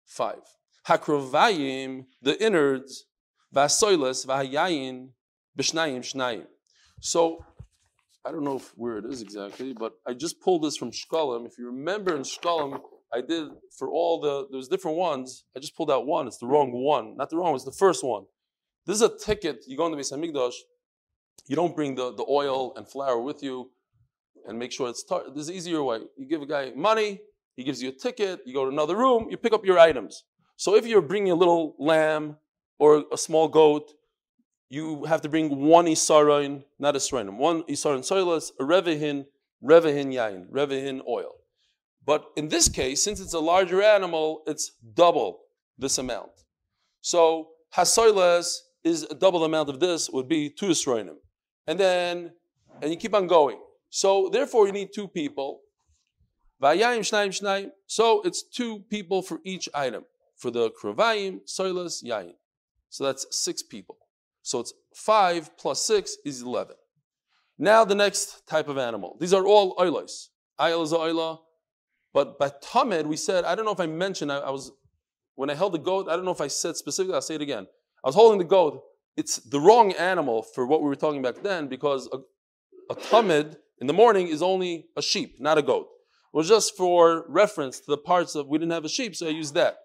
five. 0.05 0.43
Hakrovayim, 0.87 2.05
the 2.21 2.39
innards, 2.39 3.05
vasoilas, 3.55 4.23
vahayayin, 4.27 5.09
Bishnayim, 5.57 6.01
Shnayim. 6.01 6.45
So, 7.01 7.43
I 8.23 8.31
don't 8.31 8.43
know 8.43 8.57
if, 8.57 8.71
where 8.77 8.99
it 8.99 9.05
is 9.05 9.23
exactly, 9.23 9.73
but 9.73 9.93
I 10.05 10.13
just 10.13 10.39
pulled 10.41 10.61
this 10.61 10.77
from 10.77 10.91
Shkalim. 10.91 11.47
If 11.47 11.57
you 11.57 11.65
remember 11.65 12.15
in 12.15 12.21
Shkalim, 12.21 12.79
I 13.13 13.21
did 13.21 13.49
for 13.77 13.89
all 13.89 14.19
the, 14.19 14.47
there's 14.51 14.67
different 14.67 14.97
ones. 14.97 15.45
I 15.55 15.59
just 15.59 15.75
pulled 15.75 15.89
out 15.89 16.05
one. 16.05 16.27
It's 16.27 16.37
the 16.37 16.47
wrong 16.47 16.71
one. 16.71 17.15
Not 17.15 17.29
the 17.29 17.37
wrong, 17.37 17.47
one, 17.47 17.55
it's 17.55 17.63
the 17.63 17.71
first 17.71 18.03
one. 18.03 18.25
This 18.85 18.97
is 18.97 19.01
a 19.01 19.17
ticket. 19.17 19.63
You 19.67 19.77
go 19.77 19.85
into 19.85 19.97
Beis 19.97 20.13
Hamikdash, 20.13 20.53
you 21.47 21.55
don't 21.55 21.75
bring 21.75 21.95
the, 21.95 22.13
the 22.13 22.25
oil 22.27 22.73
and 22.75 22.87
flour 22.87 23.21
with 23.21 23.41
you 23.41 23.71
and 24.45 24.57
make 24.57 24.71
sure 24.71 24.89
it's 24.89 25.03
tar- 25.03 25.23
there's 25.33 25.49
an 25.49 25.55
easier 25.55 25.83
way. 25.83 25.99
You 26.17 26.25
give 26.25 26.41
a 26.41 26.45
guy 26.45 26.71
money, 26.75 27.21
he 27.55 27.63
gives 27.63 27.81
you 27.81 27.89
a 27.89 27.91
ticket, 27.91 28.41
you 28.45 28.53
go 28.53 28.65
to 28.65 28.71
another 28.71 28.95
room, 28.95 29.27
you 29.29 29.37
pick 29.37 29.53
up 29.53 29.65
your 29.65 29.79
items. 29.79 30.23
So 30.57 30.75
if 30.75 30.85
you're 30.85 31.01
bringing 31.01 31.31
a 31.31 31.35
little 31.35 31.75
lamb 31.79 32.37
or 32.79 33.05
a 33.11 33.17
small 33.17 33.47
goat, 33.47 33.93
you 34.69 35.05
have 35.05 35.21
to 35.21 35.29
bring 35.29 35.55
one 35.55 35.85
isarin, 35.85 36.63
not 36.77 36.95
a 36.95 36.99
srenim, 36.99 37.37
one 37.37 37.63
isarin 37.63 37.99
soilas, 37.99 38.51
a 38.59 38.63
revihin, 38.63 39.25
revihin 39.63 40.13
yain, 40.13 40.49
revihin 40.49 41.01
oil. 41.07 41.36
But 42.07 42.25
in 42.37 42.47
this 42.47 42.69
case, 42.69 43.03
since 43.03 43.19
it's 43.19 43.33
a 43.33 43.39
larger 43.39 43.83
animal, 43.83 44.41
it's 44.47 44.71
double 44.93 45.41
this 45.77 45.97
amount. 45.97 46.31
So 47.01 47.49
hasoilas 47.75 48.55
is 48.83 49.03
a 49.03 49.13
double 49.13 49.43
amount 49.43 49.67
of 49.69 49.81
this 49.81 50.09
would 50.09 50.29
be 50.29 50.49
two 50.49 50.67
isroinim. 50.67 51.17
And 51.67 51.77
then, 51.77 52.31
and 52.81 52.89
you 52.91 52.97
keep 52.97 53.13
on 53.13 53.27
going. 53.27 53.59
So 53.89 54.29
therefore 54.31 54.67
you 54.67 54.71
need 54.71 54.89
two 54.95 55.09
people. 55.09 55.59
So 56.61 58.21
it's 58.23 58.43
two 58.59 58.79
people 58.89 59.21
for 59.21 59.39
each 59.43 59.67
item. 59.75 60.05
For 60.37 60.49
the 60.49 60.71
krovayim, 60.71 61.41
soilas, 61.45 62.03
yayin. 62.03 62.35
So 62.89 63.03
that's 63.03 63.27
six 63.31 63.61
people. 63.61 63.97
So 64.43 64.61
it's 64.61 64.73
five 64.95 65.57
plus 65.57 65.83
six 65.83 66.15
is 66.23 66.41
eleven. 66.41 66.77
Now 67.57 67.83
the 67.83 67.95
next 67.95 68.47
type 68.47 68.69
of 68.69 68.77
animal. 68.77 69.17
These 69.19 69.33
are 69.33 69.45
all 69.45 69.75
oilos. 69.75 70.29
Ayel 70.57 70.83
is 70.83 70.93
a 70.93 70.95
oila. 70.95 71.39
But 72.17 72.39
by 72.39 72.49
tamid, 72.49 73.05
we 73.05 73.15
said, 73.15 73.45
I 73.45 73.53
don't 73.53 73.63
know 73.63 73.73
if 73.73 73.79
I 73.79 73.85
mentioned, 73.85 74.31
I, 74.31 74.37
I 74.37 74.49
was, 74.49 74.71
when 75.35 75.51
I 75.51 75.53
held 75.53 75.73
the 75.73 75.77
goat, 75.77 76.07
I 76.09 76.15
don't 76.15 76.25
know 76.25 76.31
if 76.31 76.41
I 76.41 76.47
said 76.47 76.75
specifically, 76.75 77.13
I'll 77.13 77.21
say 77.21 77.35
it 77.35 77.43
again. 77.43 77.67
I 78.03 78.07
was 78.07 78.15
holding 78.15 78.39
the 78.39 78.43
goat. 78.43 78.81
It's 79.15 79.35
the 79.35 79.59
wrong 79.59 79.91
animal 79.91 80.41
for 80.41 80.65
what 80.65 80.81
we 80.81 80.87
were 80.87 80.95
talking 80.95 81.21
back 81.21 81.43
then 81.43 81.67
because 81.67 82.09
a, 82.11 82.17
a 82.91 82.95
tamid 82.95 83.57
in 83.79 83.85
the 83.85 83.93
morning 83.93 84.29
is 84.29 84.41
only 84.41 84.87
a 84.97 85.01
sheep, 85.03 85.39
not 85.39 85.59
a 85.59 85.61
goat. 85.61 85.89
It 86.33 86.37
was 86.37 86.47
just 86.47 86.75
for 86.75 87.23
reference 87.29 87.81
to 87.81 87.85
the 87.91 87.99
parts 87.99 88.33
of 88.33 88.47
we 88.47 88.57
didn't 88.57 88.71
have 88.71 88.85
a 88.85 88.89
sheep, 88.89 89.15
so 89.15 89.27
I 89.27 89.29
used 89.29 89.53
that. 89.53 89.77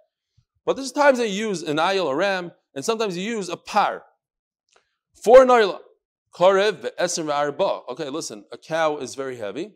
But 0.65 0.77
there's 0.77 0.91
times 0.91 1.21
I 1.21 1.25
use 1.25 1.63
an 1.63 1.77
ayil, 1.77 2.11
a 2.11 2.17
ram, 2.17 2.53
and 2.75 2.83
sometimes 2.83 3.15
you 3.15 3.25
use 3.25 3.51
a 3.51 3.59
par. 3.59 4.05
For 5.23 5.43
an 5.43 5.49
ayla, 5.49 5.81
karev 6.35 6.89
Okay, 7.91 8.09
listen, 8.09 8.47
a 8.51 8.57
cow 8.57 8.97
is 8.97 9.17
very 9.17 9.37
heavy. 9.37 9.73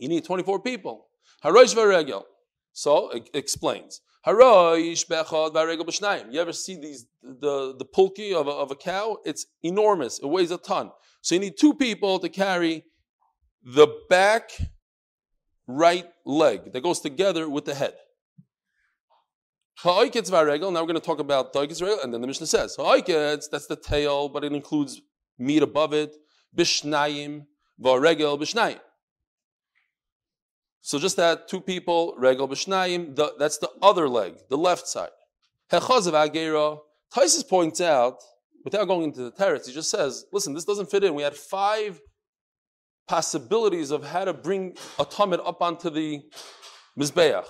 You 0.00 0.08
need 0.08 0.24
24 0.24 0.58
people. 0.58 1.06
Harosh 1.44 1.74
v'regel. 1.74 2.24
So 2.72 3.10
it 3.10 3.30
explains. 3.34 4.00
Harosh 4.26 5.06
bechad 5.06 5.52
v'regel 5.52 5.86
b'shnayim. 5.86 6.32
You 6.32 6.40
ever 6.40 6.52
see 6.52 6.76
these 6.76 7.06
the 7.22 7.74
the 7.76 7.84
pulki 7.84 8.34
of 8.34 8.46
a, 8.46 8.50
of 8.50 8.70
a 8.70 8.76
cow? 8.76 9.18
It's 9.24 9.46
enormous. 9.62 10.18
It 10.18 10.26
weighs 10.26 10.50
a 10.50 10.58
ton. 10.58 10.90
So 11.20 11.34
you 11.34 11.40
need 11.40 11.56
two 11.58 11.74
people 11.74 12.18
to 12.18 12.28
carry 12.28 12.84
the 13.64 13.86
back 14.08 14.50
right 15.66 16.06
leg 16.26 16.72
that 16.72 16.82
goes 16.82 17.00
together 17.00 17.48
with 17.48 17.64
the 17.64 17.74
head. 17.74 17.94
Now 19.84 20.00
we're 20.00 20.58
going 20.58 20.94
to 20.94 21.00
talk 21.00 21.18
about 21.18 21.52
Daikitz 21.52 21.80
and 22.02 22.12
then 22.12 22.20
the 22.20 22.26
Mishnah 22.26 22.46
says, 22.46 22.76
Ha'iketz, 22.76 23.44
that's 23.50 23.66
the 23.66 23.76
tail, 23.76 24.28
but 24.28 24.44
it 24.44 24.52
includes 24.52 25.00
meat 25.38 25.62
above 25.62 25.92
it, 25.92 26.14
Bishnayim, 26.56 27.46
Varegel, 27.80 28.38
Bishnayim. 28.38 28.78
So 30.82 30.98
just 30.98 31.16
that 31.16 31.48
two 31.48 31.60
people, 31.60 32.14
Regel, 32.18 32.48
Bishnayim, 32.48 33.16
that's 33.38 33.58
the 33.58 33.70
other 33.80 34.08
leg, 34.08 34.34
the 34.50 34.58
left 34.58 34.88
side. 34.88 35.10
Hechazav 35.70 36.12
Agera, 36.12 36.78
Taisus 37.14 37.48
points 37.48 37.80
out, 37.80 38.16
without 38.64 38.86
going 38.86 39.04
into 39.04 39.22
the 39.22 39.32
teretz, 39.32 39.66
he 39.66 39.72
just 39.72 39.90
says, 39.90 40.24
listen, 40.32 40.54
this 40.54 40.64
doesn't 40.64 40.90
fit 40.90 41.04
in. 41.04 41.14
We 41.14 41.22
had 41.22 41.36
five 41.36 42.00
possibilities 43.08 43.90
of 43.90 44.04
how 44.04 44.24
to 44.24 44.34
bring 44.34 44.76
a 44.98 45.04
tamid 45.04 45.40
up 45.46 45.62
onto 45.62 45.88
the 45.88 46.20
mizbeach. 46.98 47.46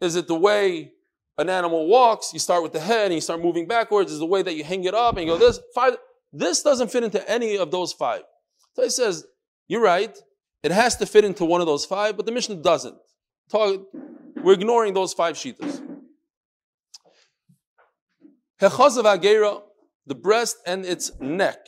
Is 0.00 0.16
it 0.16 0.26
the 0.26 0.34
way 0.34 0.92
an 1.38 1.48
animal 1.48 1.86
walks? 1.86 2.32
You 2.32 2.40
start 2.40 2.62
with 2.62 2.72
the 2.72 2.80
head 2.80 3.06
and 3.06 3.14
you 3.14 3.20
start 3.20 3.40
moving 3.40 3.66
backwards. 3.66 4.10
Is 4.10 4.18
the 4.18 4.26
way 4.26 4.42
that 4.42 4.54
you 4.54 4.64
hang 4.64 4.84
it 4.84 4.94
up 4.94 5.16
and 5.16 5.26
you 5.26 5.32
go 5.32 5.38
this 5.38 5.60
five? 5.74 5.96
This 6.32 6.62
doesn't 6.62 6.90
fit 6.90 7.04
into 7.04 7.28
any 7.30 7.56
of 7.56 7.70
those 7.70 7.92
five. 7.92 8.22
So 8.74 8.82
he 8.82 8.90
says, 8.90 9.24
you're 9.68 9.82
right. 9.82 10.16
It 10.62 10.72
has 10.72 10.96
to 10.96 11.06
fit 11.06 11.24
into 11.24 11.44
one 11.44 11.60
of 11.60 11.66
those 11.66 11.84
five, 11.86 12.16
but 12.16 12.26
the 12.26 12.32
Mishnah 12.32 12.56
doesn't. 12.56 12.96
We're 13.52 14.52
ignoring 14.52 14.94
those 14.94 15.12
five 15.12 15.36
shitas. 15.36 15.80
Hechazav 18.60 19.04
agera, 19.04 19.62
the 20.06 20.14
breast 20.14 20.58
and 20.66 20.84
its 20.84 21.12
neck. 21.18 21.58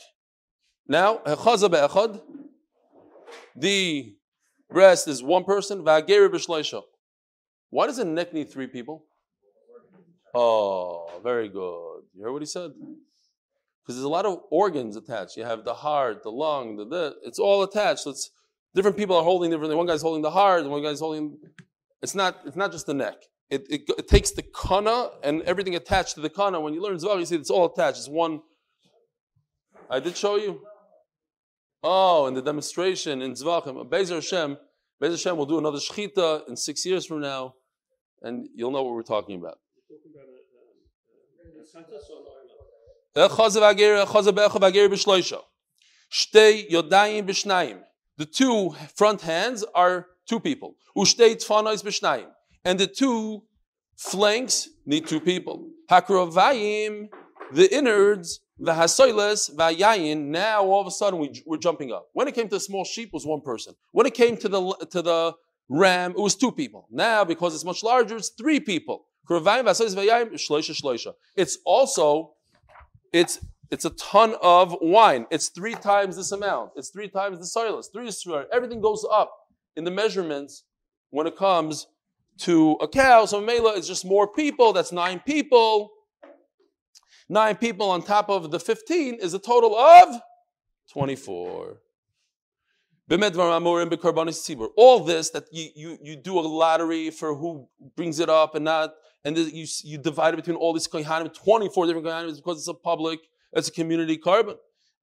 Now, 0.87 1.17
hechazav 1.25 1.71
be'echad, 1.71 2.21
the 3.55 4.15
breast 4.69 5.07
is 5.07 5.23
one 5.23 5.43
person. 5.43 5.83
Why 5.83 6.01
does 7.87 7.99
a 7.99 8.05
neck 8.05 8.33
need 8.33 8.51
three 8.51 8.67
people? 8.67 9.05
Oh, 10.35 11.19
very 11.23 11.49
good. 11.49 12.03
You 12.13 12.23
heard 12.23 12.31
what 12.31 12.41
he 12.41 12.47
said? 12.47 12.71
Because 13.81 13.95
there's 13.95 14.03
a 14.03 14.09
lot 14.09 14.25
of 14.25 14.41
organs 14.49 14.95
attached. 14.95 15.35
You 15.35 15.43
have 15.43 15.63
the 15.63 15.73
heart, 15.73 16.23
the 16.23 16.31
lung, 16.31 16.75
the, 16.77 16.85
the 16.85 17.15
it's 17.23 17.39
all 17.39 17.63
attached. 17.63 18.01
So 18.01 18.11
it's 18.11 18.31
different 18.75 18.97
people 18.97 19.15
are 19.15 19.23
holding 19.23 19.51
differently. 19.51 19.75
One 19.75 19.87
guy's 19.87 20.01
holding 20.01 20.21
the 20.21 20.31
heart, 20.31 20.65
one 20.65 20.83
guy's 20.83 20.99
holding. 20.99 21.37
It's 22.01 22.15
not. 22.15 22.39
It's 22.45 22.57
not 22.57 22.71
just 22.71 22.85
the 22.85 22.93
neck. 22.93 23.15
It, 23.49 23.67
it, 23.69 23.81
it 23.97 24.07
takes 24.07 24.31
the 24.31 24.41
kana 24.41 25.09
and 25.21 25.43
everything 25.43 25.75
attached 25.75 26.15
to 26.15 26.21
the 26.21 26.29
kana. 26.29 26.59
When 26.59 26.73
you 26.73 26.81
learn 26.81 26.97
Zvav, 26.97 27.19
you 27.19 27.25
see 27.25 27.35
it's 27.35 27.49
all 27.51 27.65
attached. 27.71 27.99
It's 27.99 28.09
one. 28.09 28.41
I 29.89 29.99
did 29.99 30.17
show 30.17 30.37
you. 30.37 30.61
Oh, 31.83 32.27
in 32.27 32.33
the 32.33 32.41
demonstration 32.41 33.21
in 33.21 33.33
Zvachim, 33.33 33.89
Bezer 33.89 34.15
Hashem, 34.15 34.57
Bezer 35.01 35.11
Hashem 35.11 35.37
will 35.37 35.45
do 35.45 35.57
another 35.59 35.79
shechita 35.79 36.47
in 36.47 36.55
six 36.55 36.85
years 36.85 37.05
from 37.05 37.19
now, 37.19 37.55
and 38.21 38.47
you'll 38.55 38.71
know 38.71 38.83
what 38.83 38.93
we're 38.93 39.03
talking 39.03 39.37
about. 39.39 39.59
The 48.17 48.25
two 48.25 48.75
front 48.95 49.21
hands 49.21 49.63
are 49.73 50.07
two 50.27 50.39
people. 50.39 50.75
And 50.95 52.79
the 52.79 52.87
two 52.87 53.43
flanks 53.97 54.69
need 54.85 55.07
two 55.07 55.19
people. 55.19 55.69
Hakrovayim, 55.89 57.09
the 57.51 57.75
innards, 57.75 58.39
the 58.59 58.73
hasoiles, 58.73 59.53
vayayin, 59.55 60.27
now 60.27 60.63
all 60.63 60.81
of 60.81 60.87
a 60.87 60.91
sudden 60.91 61.19
we, 61.19 61.43
we're 61.45 61.57
jumping 61.57 61.91
up. 61.91 62.07
When 62.13 62.27
it 62.27 62.35
came 62.35 62.47
to 62.49 62.55
the 62.55 62.59
small 62.59 62.85
sheep, 62.85 63.07
it 63.07 63.13
was 63.13 63.25
one 63.25 63.41
person. 63.41 63.73
When 63.91 64.05
it 64.05 64.13
came 64.13 64.37
to 64.37 64.47
the, 64.47 64.87
to 64.91 65.01
the 65.01 65.33
ram, 65.69 66.11
it 66.11 66.19
was 66.19 66.35
two 66.35 66.51
people. 66.51 66.87
Now, 66.91 67.23
because 67.23 67.55
it's 67.55 67.65
much 67.65 67.83
larger, 67.83 68.15
it's 68.17 68.29
three 68.29 68.59
people. 68.59 69.05
It's 71.35 71.57
also, 71.65 72.33
it's 73.11 73.39
it's 73.73 73.85
a 73.85 73.89
ton 73.89 74.35
of 74.39 74.77
wine. 74.81 75.25
It's 75.31 75.49
three 75.49 75.73
times 75.73 76.15
this 76.15 76.31
amount. 76.31 76.73
It's 76.75 76.89
three 76.89 77.07
times 77.07 77.39
the 77.39 77.47
silas. 77.47 77.89
Three 77.91 78.07
everything 78.53 78.81
goes 78.81 79.03
up 79.11 79.35
in 79.75 79.83
the 79.83 79.89
measurements 79.89 80.63
when 81.09 81.25
it 81.25 81.35
comes 81.35 81.87
to 82.41 82.73
a 82.81 82.87
cow. 82.87 83.25
So 83.25 83.41
Mela 83.41 83.71
is 83.73 83.87
just 83.87 84.05
more 84.05 84.27
people. 84.27 84.73
That's 84.73 84.91
nine 84.91 85.21
people. 85.25 85.89
Nine 87.27 87.55
people 87.55 87.89
on 87.89 88.03
top 88.03 88.29
of 88.29 88.51
the 88.51 88.59
15 88.59 89.15
is 89.15 89.33
a 89.33 89.39
total 89.39 89.75
of 89.75 90.21
24. 90.91 91.77
All 94.77 94.99
this 94.99 95.29
that 95.31 95.45
you, 95.51 95.69
you, 95.75 95.97
you 95.99 96.15
do 96.15 96.37
a 96.37 96.41
lottery 96.41 97.09
for 97.09 97.33
who 97.33 97.67
brings 97.95 98.19
it 98.19 98.29
up 98.29 98.53
and 98.53 98.65
not, 98.65 98.91
and 99.25 99.35
you, 99.35 99.65
you 99.83 99.97
divide 99.97 100.35
it 100.35 100.37
between 100.37 100.57
all 100.57 100.73
these 100.73 100.87
kohanim, 100.87 101.33
24 101.33 101.87
different 101.87 102.05
kohanim 102.05 102.35
because 102.35 102.59
it's 102.59 102.67
a 102.67 102.73
public, 102.75 103.19
it's 103.55 103.67
a 103.67 103.71
community 103.71 104.17
carbon. 104.17 104.55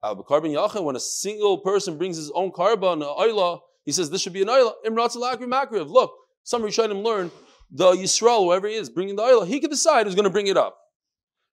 Uh, 0.03 0.15
carbon 0.15 0.51
yachin, 0.51 0.83
when 0.83 0.95
a 0.95 0.99
single 0.99 1.59
person 1.59 1.97
brings 1.97 2.17
his 2.17 2.31
own 2.31 2.51
carbon, 2.51 3.01
oila, 3.01 3.59
he 3.85 3.91
says 3.91 4.09
this 4.09 4.21
should 4.21 4.33
be 4.33 4.41
an 4.41 4.47
oila. 4.47 4.73
Emratzal 4.85 5.21
akri 5.33 5.47
makriev. 5.47 5.89
Look, 5.89 6.11
some 6.43 6.63
Rishonim 6.63 7.03
learn 7.03 7.31
the 7.69 7.91
Yisrael, 7.93 8.43
whoever 8.43 8.67
he 8.67 8.75
is, 8.75 8.89
bringing 8.89 9.15
the 9.15 9.21
oila, 9.21 9.47
he 9.47 9.59
can 9.59 9.69
decide 9.69 10.05
who's 10.05 10.15
going 10.15 10.23
to 10.23 10.31
bring 10.31 10.47
it 10.47 10.57
up. 10.57 10.77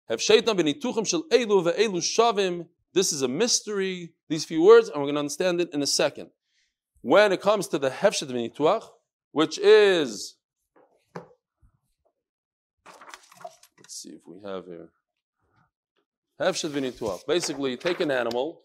Have 0.09 0.23
shaitan 0.23 0.57
shel 0.57 1.25
elu 1.31 1.65
ve'elu 1.65 1.97
shavim. 1.97 2.67
This 2.95 3.13
is 3.13 3.21
a 3.23 3.29
mystery, 3.29 4.15
these 4.29 4.47
few 4.47 4.63
words, 4.63 4.89
and 4.89 4.97
we're 4.97 5.07
going 5.07 5.17
to 5.17 5.21
understand 5.21 5.61
it 5.61 5.69
in 5.75 5.83
a 5.83 5.87
second. 5.87 6.31
When 7.03 7.33
it 7.33 7.41
comes 7.41 7.69
to 7.69 7.79
the 7.79 7.91
hefshet 7.91 8.31
benituach, 8.31 8.89
which 9.33 9.59
is, 9.59 10.37
let's 13.77 13.95
see 13.95 14.11
if 14.11 14.23
we 14.27 14.39
have 14.45 14.65
here. 14.65 14.89
Basically, 17.27 17.77
take 17.77 18.01
an 18.01 18.11
animal, 18.11 18.63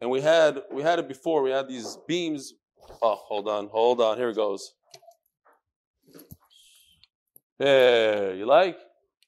and 0.00 0.10
we 0.10 0.20
had 0.20 0.62
we 0.72 0.82
had 0.82 0.98
it 0.98 1.08
before. 1.08 1.42
We 1.42 1.50
had 1.50 1.68
these 1.68 1.98
beams. 2.08 2.54
Oh, 3.02 3.14
hold 3.14 3.48
on, 3.48 3.68
hold 3.68 4.00
on. 4.00 4.16
Here 4.16 4.30
it 4.30 4.36
goes. 4.36 4.72
There, 7.58 8.34
you 8.34 8.46
like? 8.46 8.78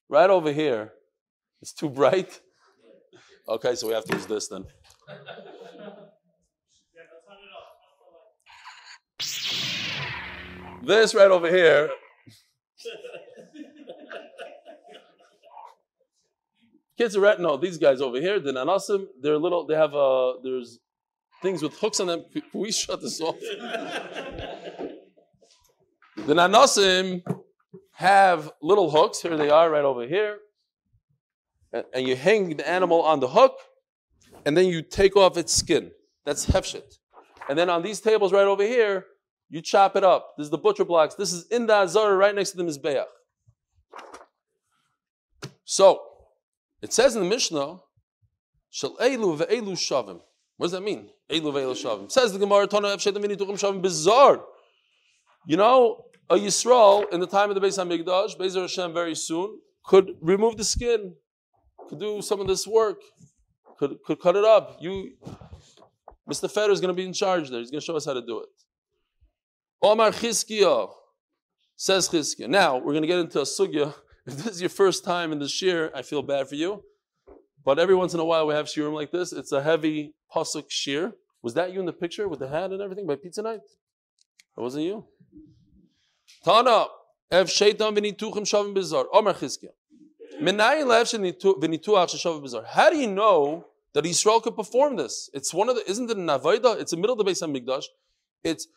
Right 0.09 0.29
over 0.29 0.51
here. 0.51 0.93
It's 1.61 1.73
too 1.73 1.89
bright. 1.89 2.41
Okay, 3.47 3.75
so 3.75 3.85
we 3.87 3.93
have 3.93 4.05
to 4.05 4.15
use 4.15 4.25
this 4.25 4.47
then. 4.47 4.65
This 10.85 11.15
right 11.15 11.31
over 11.31 11.49
here. 11.49 11.89
Kids 16.97 17.17
are 17.17 17.37
no, 17.39 17.57
these 17.57 17.77
guys 17.77 17.99
over 18.01 18.19
here, 18.21 18.39
the 18.39 18.51
nanasim, 18.51 19.07
they're 19.21 19.37
little, 19.37 19.65
they 19.65 19.75
have 19.75 19.93
uh 19.93 20.33
there's 20.43 20.79
things 21.41 21.61
with 21.61 21.77
hooks 21.77 21.99
on 21.99 22.07
them. 22.07 22.23
Can 22.33 22.43
we 22.53 22.71
shut 22.71 23.01
this 23.01 23.19
off? 23.19 23.35
the 26.15 26.33
nanasim 26.33 27.21
have 27.95 28.51
little 28.61 28.89
hooks. 28.91 29.21
Here 29.21 29.35
they 29.37 29.49
are 29.49 29.69
right 29.69 29.85
over 29.85 30.07
here. 30.07 30.37
And, 31.93 32.07
you 32.07 32.15
hang 32.15 32.55
the 32.55 32.67
animal 32.67 33.01
on 33.01 33.19
the 33.19 33.27
hook, 33.27 33.57
and 34.45 34.55
then 34.55 34.67
you 34.67 34.81
take 34.81 35.17
off 35.17 35.37
its 35.37 35.53
skin. 35.53 35.91
That's 36.25 36.45
hefshit. 36.45 36.99
And 37.49 37.59
then 37.59 37.69
on 37.69 37.83
these 37.83 37.99
tables 37.99 38.31
right 38.31 38.45
over 38.45 38.63
here, 38.63 39.05
you 39.49 39.61
chop 39.61 39.97
it 39.97 40.03
up. 40.03 40.35
This 40.37 40.45
is 40.45 40.51
the 40.51 40.57
butcher 40.57 40.85
blocks. 40.85 41.15
This 41.15 41.33
is 41.33 41.47
in 41.47 41.67
the 41.67 41.73
Azara 41.73 42.15
right 42.15 42.33
next 42.33 42.51
to 42.51 42.57
the 42.57 42.63
Mizbeach. 42.63 43.03
So, 45.65 46.01
it 46.85 46.93
says 46.93 47.15
in 47.15 47.23
the 47.23 47.27
Mishnah, 47.27 47.79
Shal 48.69 48.95
Elu 48.97 49.39
ve'elu 49.39 49.71
shavim. 49.71 50.19
What 50.57 50.65
does 50.65 50.71
that 50.73 50.83
mean? 50.83 51.09
Elu 51.31 51.51
ve'elu 51.51 51.73
shavim. 51.73 52.11
says 52.11 52.31
the 52.31 52.37
Gemara, 52.37 52.67
Tana 52.67 52.89
efshetim 52.89 53.25
v'nituchim 53.25 53.57
shavim 53.57 53.81
bizar. 53.81 54.43
You 55.47 55.57
know, 55.57 56.03
a 56.29 56.35
Yisrael 56.35 57.11
in 57.11 57.21
the 57.21 57.25
time 57.25 57.49
of 57.49 57.55
the 57.55 57.61
Beis 57.61 57.79
HaMikdash, 57.83 58.37
Beis 58.37 58.55
Hashem 58.55 58.93
very 58.93 59.15
soon, 59.15 59.57
could 59.83 60.11
remove 60.21 60.57
the 60.57 60.63
skin, 60.63 61.15
could 61.89 61.99
do 61.99 62.21
some 62.21 62.39
of 62.39 62.45
this 62.45 62.67
work, 62.67 62.99
could, 63.79 63.97
could 64.05 64.19
cut 64.19 64.35
it 64.35 64.45
up. 64.45 64.77
You, 64.79 65.09
Mr. 66.29 66.51
Feder 66.51 66.71
is 66.71 66.81
going 66.81 66.95
to 66.95 67.01
be 67.01 67.07
in 67.07 67.13
charge 67.13 67.49
there. 67.49 67.61
He's 67.61 67.71
going 67.71 67.81
to 67.81 67.85
show 67.85 67.95
us 67.95 68.05
how 68.05 68.13
to 68.13 68.21
do 68.21 68.41
it. 68.41 68.49
Omar 69.81 70.11
Chizkiah 70.11 70.91
says 71.75 72.09
Chizkiah. 72.09 72.47
Now 72.47 72.77
we're 72.77 72.93
going 72.93 73.01
to 73.01 73.07
get 73.07 73.17
into 73.17 73.39
a 73.39 73.43
sugya. 73.43 73.95
If 74.27 74.37
this 74.37 74.47
is 74.47 74.61
your 74.61 74.69
first 74.69 75.03
time 75.03 75.31
in 75.31 75.39
the 75.39 75.47
shir, 75.47 75.91
I 75.93 76.01
feel 76.01 76.23
bad 76.23 76.47
for 76.47 76.55
you. 76.55 76.83
But 77.63 77.79
every 77.79 77.95
once 77.95 78.13
in 78.13 78.19
a 78.19 78.25
while 78.25 78.47
we 78.47 78.53
have 78.53 78.65
shirim 78.65 78.93
like 78.93 79.11
this. 79.11 79.31
It's 79.31 79.51
a 79.51 79.61
heavy 79.61 80.13
pasuk 80.33 80.65
shir. 80.69 81.13
Was 81.41 81.53
that 81.53 81.73
you 81.73 81.79
in 81.79 81.85
the 81.85 81.93
picture 81.93 82.27
with 82.27 82.39
the 82.39 82.47
hat 82.47 82.71
and 82.71 82.81
everything 82.81 83.05
by 83.05 83.15
pizza 83.15 83.41
night? 83.41 83.61
That 84.55 84.61
wasn't 84.61 84.85
you. 84.85 85.05
Tana 86.43 86.87
ev 87.31 87.49
shaitan 87.51 87.95
v'nituchim 87.95 88.45
shavim 88.45 88.73
bizar. 88.75 89.05
Omar 89.13 89.33
Chizkiah. 89.33 89.73
How 92.67 92.89
do 92.89 92.97
you 92.97 93.07
know 93.07 93.65
that 93.93 94.05
Israel 94.05 94.41
could 94.41 94.55
perform 94.55 94.95
this? 94.97 95.29
It's 95.33 95.53
one 95.53 95.69
of 95.69 95.75
the, 95.75 95.89
isn't 95.89 96.09
it 96.09 96.17
an 96.17 96.27
Avodah? 96.27 96.79
It's 96.79 96.91
the 96.91 96.97
middle 96.97 97.17
of 97.17 97.25
the 97.25 97.31
Beis 97.31 97.41
HaMikdash. 97.41 97.85
It's 98.43 98.67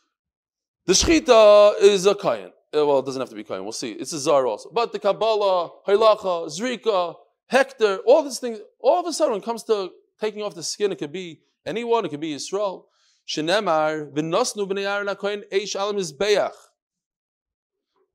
the 0.86 0.92
Shechita 0.92 1.80
is 1.80 2.06
a 2.06 2.14
Kayan. 2.14 2.52
Uh, 2.76 2.86
well, 2.86 2.98
it 2.98 3.06
doesn't 3.06 3.20
have 3.20 3.30
to 3.30 3.34
be 3.34 3.44
Kayan. 3.44 3.62
We'll 3.62 3.72
see. 3.72 3.92
It's 3.92 4.12
a 4.12 4.18
Zar 4.18 4.46
also. 4.46 4.70
But 4.70 4.92
the 4.92 4.98
Kabbalah, 4.98 5.70
Hailacha, 5.86 6.48
Zrika, 6.48 7.14
Hector, 7.46 7.98
all 8.06 8.22
these 8.22 8.38
things, 8.38 8.58
all 8.80 9.00
of 9.00 9.06
a 9.06 9.12
sudden 9.12 9.32
when 9.32 9.40
it 9.40 9.44
comes 9.44 9.62
to 9.64 9.90
taking 10.20 10.42
off 10.42 10.54
the 10.54 10.62
skin, 10.62 10.92
it 10.92 10.98
could 10.98 11.12
be 11.12 11.40
anyone, 11.64 12.04
it 12.04 12.10
could 12.10 12.20
be 12.20 12.34
Israel. 12.34 12.88
Shenemar, 13.26 14.12
v'nosnu 14.12 14.68
b'nei 14.68 14.86
Aaron 14.86 15.06
HaKoyen, 15.06 15.44
eish 15.50 15.74
alam 15.76 15.96
izbeach. 15.96 16.52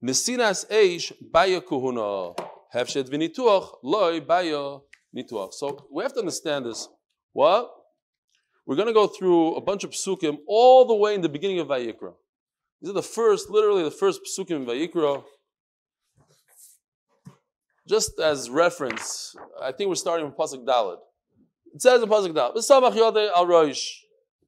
Nesinas 0.04 0.70
eish, 0.70 1.12
baya 1.32 1.60
kuhuna. 1.60 2.38
Hefshet 2.76 3.10
v'nituach, 3.10 3.78
loy 3.82 4.20
baya 4.20 4.78
nituach. 5.16 5.54
So 5.54 5.88
we 5.92 6.04
have 6.04 6.14
to 6.14 6.20
understand 6.20 6.68
this. 6.68 6.88
What? 7.32 7.72
We're 8.66 8.76
going 8.76 8.88
to 8.88 8.94
go 8.94 9.08
through 9.08 9.56
a 9.56 9.62
bunch 9.62 9.84
of 9.84 9.92
psukim 9.92 10.38
all 10.48 10.86
the 10.86 10.96
way 10.96 11.16
in 11.16 11.22
the 11.22 11.30
beginning 11.30 11.60
of 11.60 11.68
Vayikra. 11.68 12.14
These 12.84 12.90
are 12.90 12.94
the 12.96 13.02
first, 13.02 13.50
literally 13.50 13.82
the 13.82 13.92
first 13.92 14.20
psukim 14.28 14.58
in 14.58 14.66
Vayikra. 14.66 15.24
Just 17.88 18.20
as 18.20 18.50
reference, 18.50 19.34
I 19.62 19.72
think 19.72 19.88
we're 19.88 19.96
starting 19.96 20.30
from 20.30 20.36
Pasuk 20.36 20.66
Dalad. 20.66 20.98
It 21.74 21.82
says 21.82 22.04
in 22.04 22.10
Pasuk 22.10 22.34
Dalad, 22.34 22.56
"V'samach 22.58 22.94
yodei 22.94 23.30
al 23.34 23.46
roish." 23.46 23.88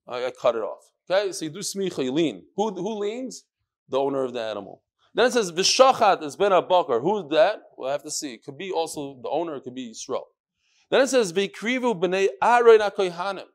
I 0.06 0.32
cut 0.38 0.56
it 0.56 0.64
off. 0.64 0.84
Okay, 1.10 1.32
so 1.32 1.46
you 1.46 1.52
do 1.52 1.60
smicha, 1.60 2.04
you 2.04 2.12
lean. 2.12 2.44
Who, 2.58 2.74
who 2.74 3.00
leans? 3.00 3.46
The 3.88 4.00
owner 4.00 4.24
of 4.24 4.34
the 4.34 4.42
animal. 4.42 4.84
Then 5.14 5.28
it 5.28 5.32
says 5.32 5.54
v'shachat 5.54 6.22
is 6.22 6.36
ben 6.36 6.52
abakar. 6.52 7.02
Who's 7.02 7.30
that? 7.32 7.62
We'll 7.78 7.90
have 7.90 8.04
to 8.04 8.12
see. 8.12 8.34
It 8.34 8.44
could 8.44 8.58
be 8.58 8.70
also 8.70 9.18
the 9.24 9.30
owner. 9.30 9.56
It 9.56 9.64
could 9.64 9.76
be 9.76 9.94
Yisrael. 9.94 10.24
Then 10.92 11.00
it 11.00 11.08
says 11.08 11.32
v'krivu 11.32 12.02
b'nei 12.02 12.28
aroin 12.44 12.80
akoyhanim. 12.80 13.46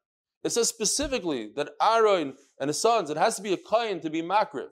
It 0.43 0.51
says 0.53 0.69
specifically 0.69 1.51
that 1.57 1.71
Aaron 1.83 2.35
and 2.61 2.69
his 2.69 2.81
sons, 2.81 3.11
it 3.11 3.17
has 3.17 3.37
to 3.37 3.43
be 3.43 3.55
a 3.55 3.57
kain 3.57 4.01
to 4.03 4.11
be 4.11 4.23
makriv. 4.23 4.69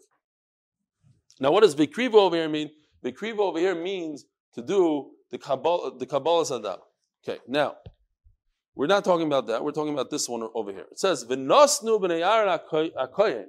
Now, 1.40 1.51
what 1.51 1.62
does 1.62 1.74
vikriva 1.74 2.14
over 2.14 2.37
here 2.37 2.48
mean? 2.48 2.70
Vikriva 3.05 3.38
over 3.38 3.59
here 3.59 3.74
means 3.74 4.27
to 4.55 4.62
do 4.62 5.11
the 5.31 5.38
Kabbalah, 5.38 5.98
the 5.98 6.07
Kabbalah 6.07 6.44
Sadah. 6.44 6.79
Okay, 7.27 7.40
now, 7.48 7.77
we're 8.74 8.87
not 8.87 9.05
talking 9.05 9.27
about 9.27 9.46
that. 9.48 9.64
We're 9.64 9.72
talking 9.72 9.92
about 9.92 10.11
this 10.11 10.29
one 10.29 10.48
over 10.55 10.70
here. 10.70 10.87
It 10.90 10.98
says, 10.98 11.24
V'nosnu 11.24 12.01
b'nei 12.01 12.92
akoyin. 12.96 13.46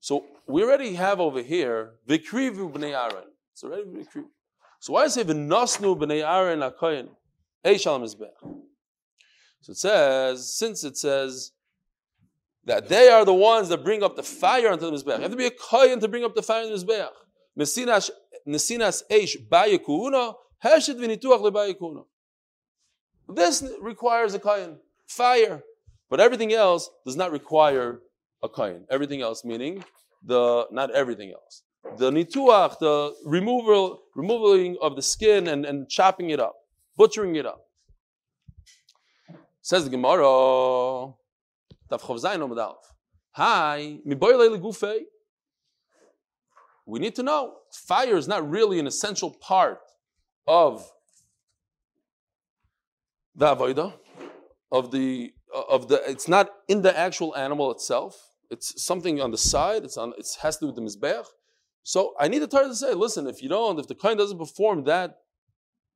So 0.00 0.24
we 0.46 0.62
already 0.62 0.94
have 0.94 1.20
over 1.20 1.42
here, 1.42 1.92
Vikrivu 2.08 2.72
b'nei 2.72 2.92
Aaron. 2.92 3.24
It's 3.52 3.64
already 3.64 3.84
Vikrivu. 3.84 4.26
So 4.80 4.92
why 4.92 5.04
does 5.04 5.16
it 5.16 5.26
say, 5.26 5.32
V'nosnu 5.32 5.98
b'nei 5.98 6.26
Aaron 6.26 6.60
akoyin? 6.60 7.08
Eishalam 7.64 8.04
is 8.04 8.16
So 9.60 9.70
it 9.72 9.76
says, 9.76 10.54
since 10.56 10.84
it 10.84 10.96
says, 10.96 11.52
that 12.68 12.88
they 12.88 13.08
are 13.08 13.24
the 13.24 13.34
ones 13.34 13.70
that 13.70 13.82
bring 13.82 14.02
up 14.02 14.14
the 14.14 14.22
fire 14.22 14.70
onto 14.70 14.90
the 14.90 14.92
Mizbeach. 14.92 15.16
You 15.16 15.22
have 15.22 15.30
to 15.30 15.36
be 15.36 15.46
a 15.46 15.50
kohen 15.50 16.00
to 16.00 16.06
bring 16.06 16.22
up 16.22 16.34
the 16.34 16.42
fire 16.42 16.62
on 16.62 16.70
the 16.70 16.76
Mizbeach. 16.76 17.08
Nesinas 17.58 19.02
eish 19.10 19.36
bayekuna, 19.48 20.34
heshet 20.62 20.96
v'nituach 20.96 21.40
lebayekuna. 21.40 22.04
This 23.34 23.64
requires 23.80 24.34
a 24.34 24.38
kohen, 24.38 24.76
fire. 25.06 25.62
But 26.10 26.20
everything 26.20 26.52
else 26.52 26.90
does 27.06 27.16
not 27.16 27.32
require 27.32 28.00
a 28.42 28.48
kohen. 28.50 28.84
Everything 28.90 29.22
else 29.22 29.44
meaning 29.46 29.82
the, 30.22 30.66
not 30.70 30.90
everything 30.90 31.32
else. 31.32 31.62
The 31.96 32.10
nituach, 32.10 32.78
the 32.80 33.14
removal, 33.24 34.02
removing 34.14 34.76
of 34.82 34.94
the 34.94 35.02
skin 35.02 35.48
and, 35.48 35.64
and 35.64 35.88
chopping 35.88 36.30
it 36.30 36.38
up, 36.38 36.56
butchering 36.98 37.36
it 37.36 37.46
up. 37.46 37.64
Says 39.62 39.84
the 39.84 39.90
Gemara, 39.90 41.12
Hi, 43.32 43.98
we 46.88 46.98
need 46.98 47.14
to 47.16 47.22
know 47.22 47.54
fire 47.70 48.16
is 48.16 48.26
not 48.26 48.48
really 48.48 48.78
an 48.78 48.86
essential 48.86 49.30
part 49.30 49.80
of 50.46 50.90
the 53.34 53.54
avodah, 53.54 53.92
of 54.72 54.90
the 54.90 55.32
of 55.70 55.88
the. 55.88 56.02
It's 56.10 56.28
not 56.28 56.50
in 56.66 56.82
the 56.82 56.98
actual 56.98 57.36
animal 57.36 57.70
itself. 57.70 58.30
It's 58.50 58.82
something 58.82 59.20
on 59.20 59.30
the 59.30 59.38
side. 59.38 59.84
It's 59.84 59.98
on. 59.98 60.14
It 60.16 60.26
has 60.42 60.56
to 60.56 60.62
do 60.62 60.66
with 60.72 60.76
the 60.76 60.82
mizbeach. 60.82 61.26
So 61.82 62.14
I 62.18 62.28
need 62.28 62.40
the 62.40 62.46
Torah 62.46 62.68
to 62.68 62.74
say, 62.74 62.94
listen, 62.94 63.26
if 63.26 63.42
you 63.42 63.48
don't, 63.48 63.78
if 63.78 63.86
the 63.86 63.94
kohen 63.94 64.18
doesn't 64.18 64.38
perform 64.38 64.84
that 64.84 65.18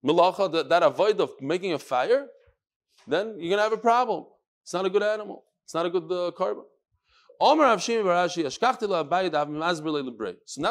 milacha, 0.05 0.51
that, 0.53 0.69
that 0.69 0.83
avoid 0.83 1.21
of 1.21 1.33
making 1.41 1.73
a 1.73 1.79
fire, 1.79 2.27
then 3.07 3.37
you're 3.39 3.51
gonna 3.51 3.63
have 3.63 3.73
a 3.73 3.79
problem. 3.79 4.27
It's 4.63 4.73
not 4.73 4.87
a 4.87 4.91
good 4.91 5.03
animal. 5.03 5.45
It's 5.65 5.75
not 5.75 5.87
a 5.87 5.91
good 5.91 6.11
uh, 6.11 6.31
carbon. 6.33 6.65
So 7.41 7.55
now 7.57 7.75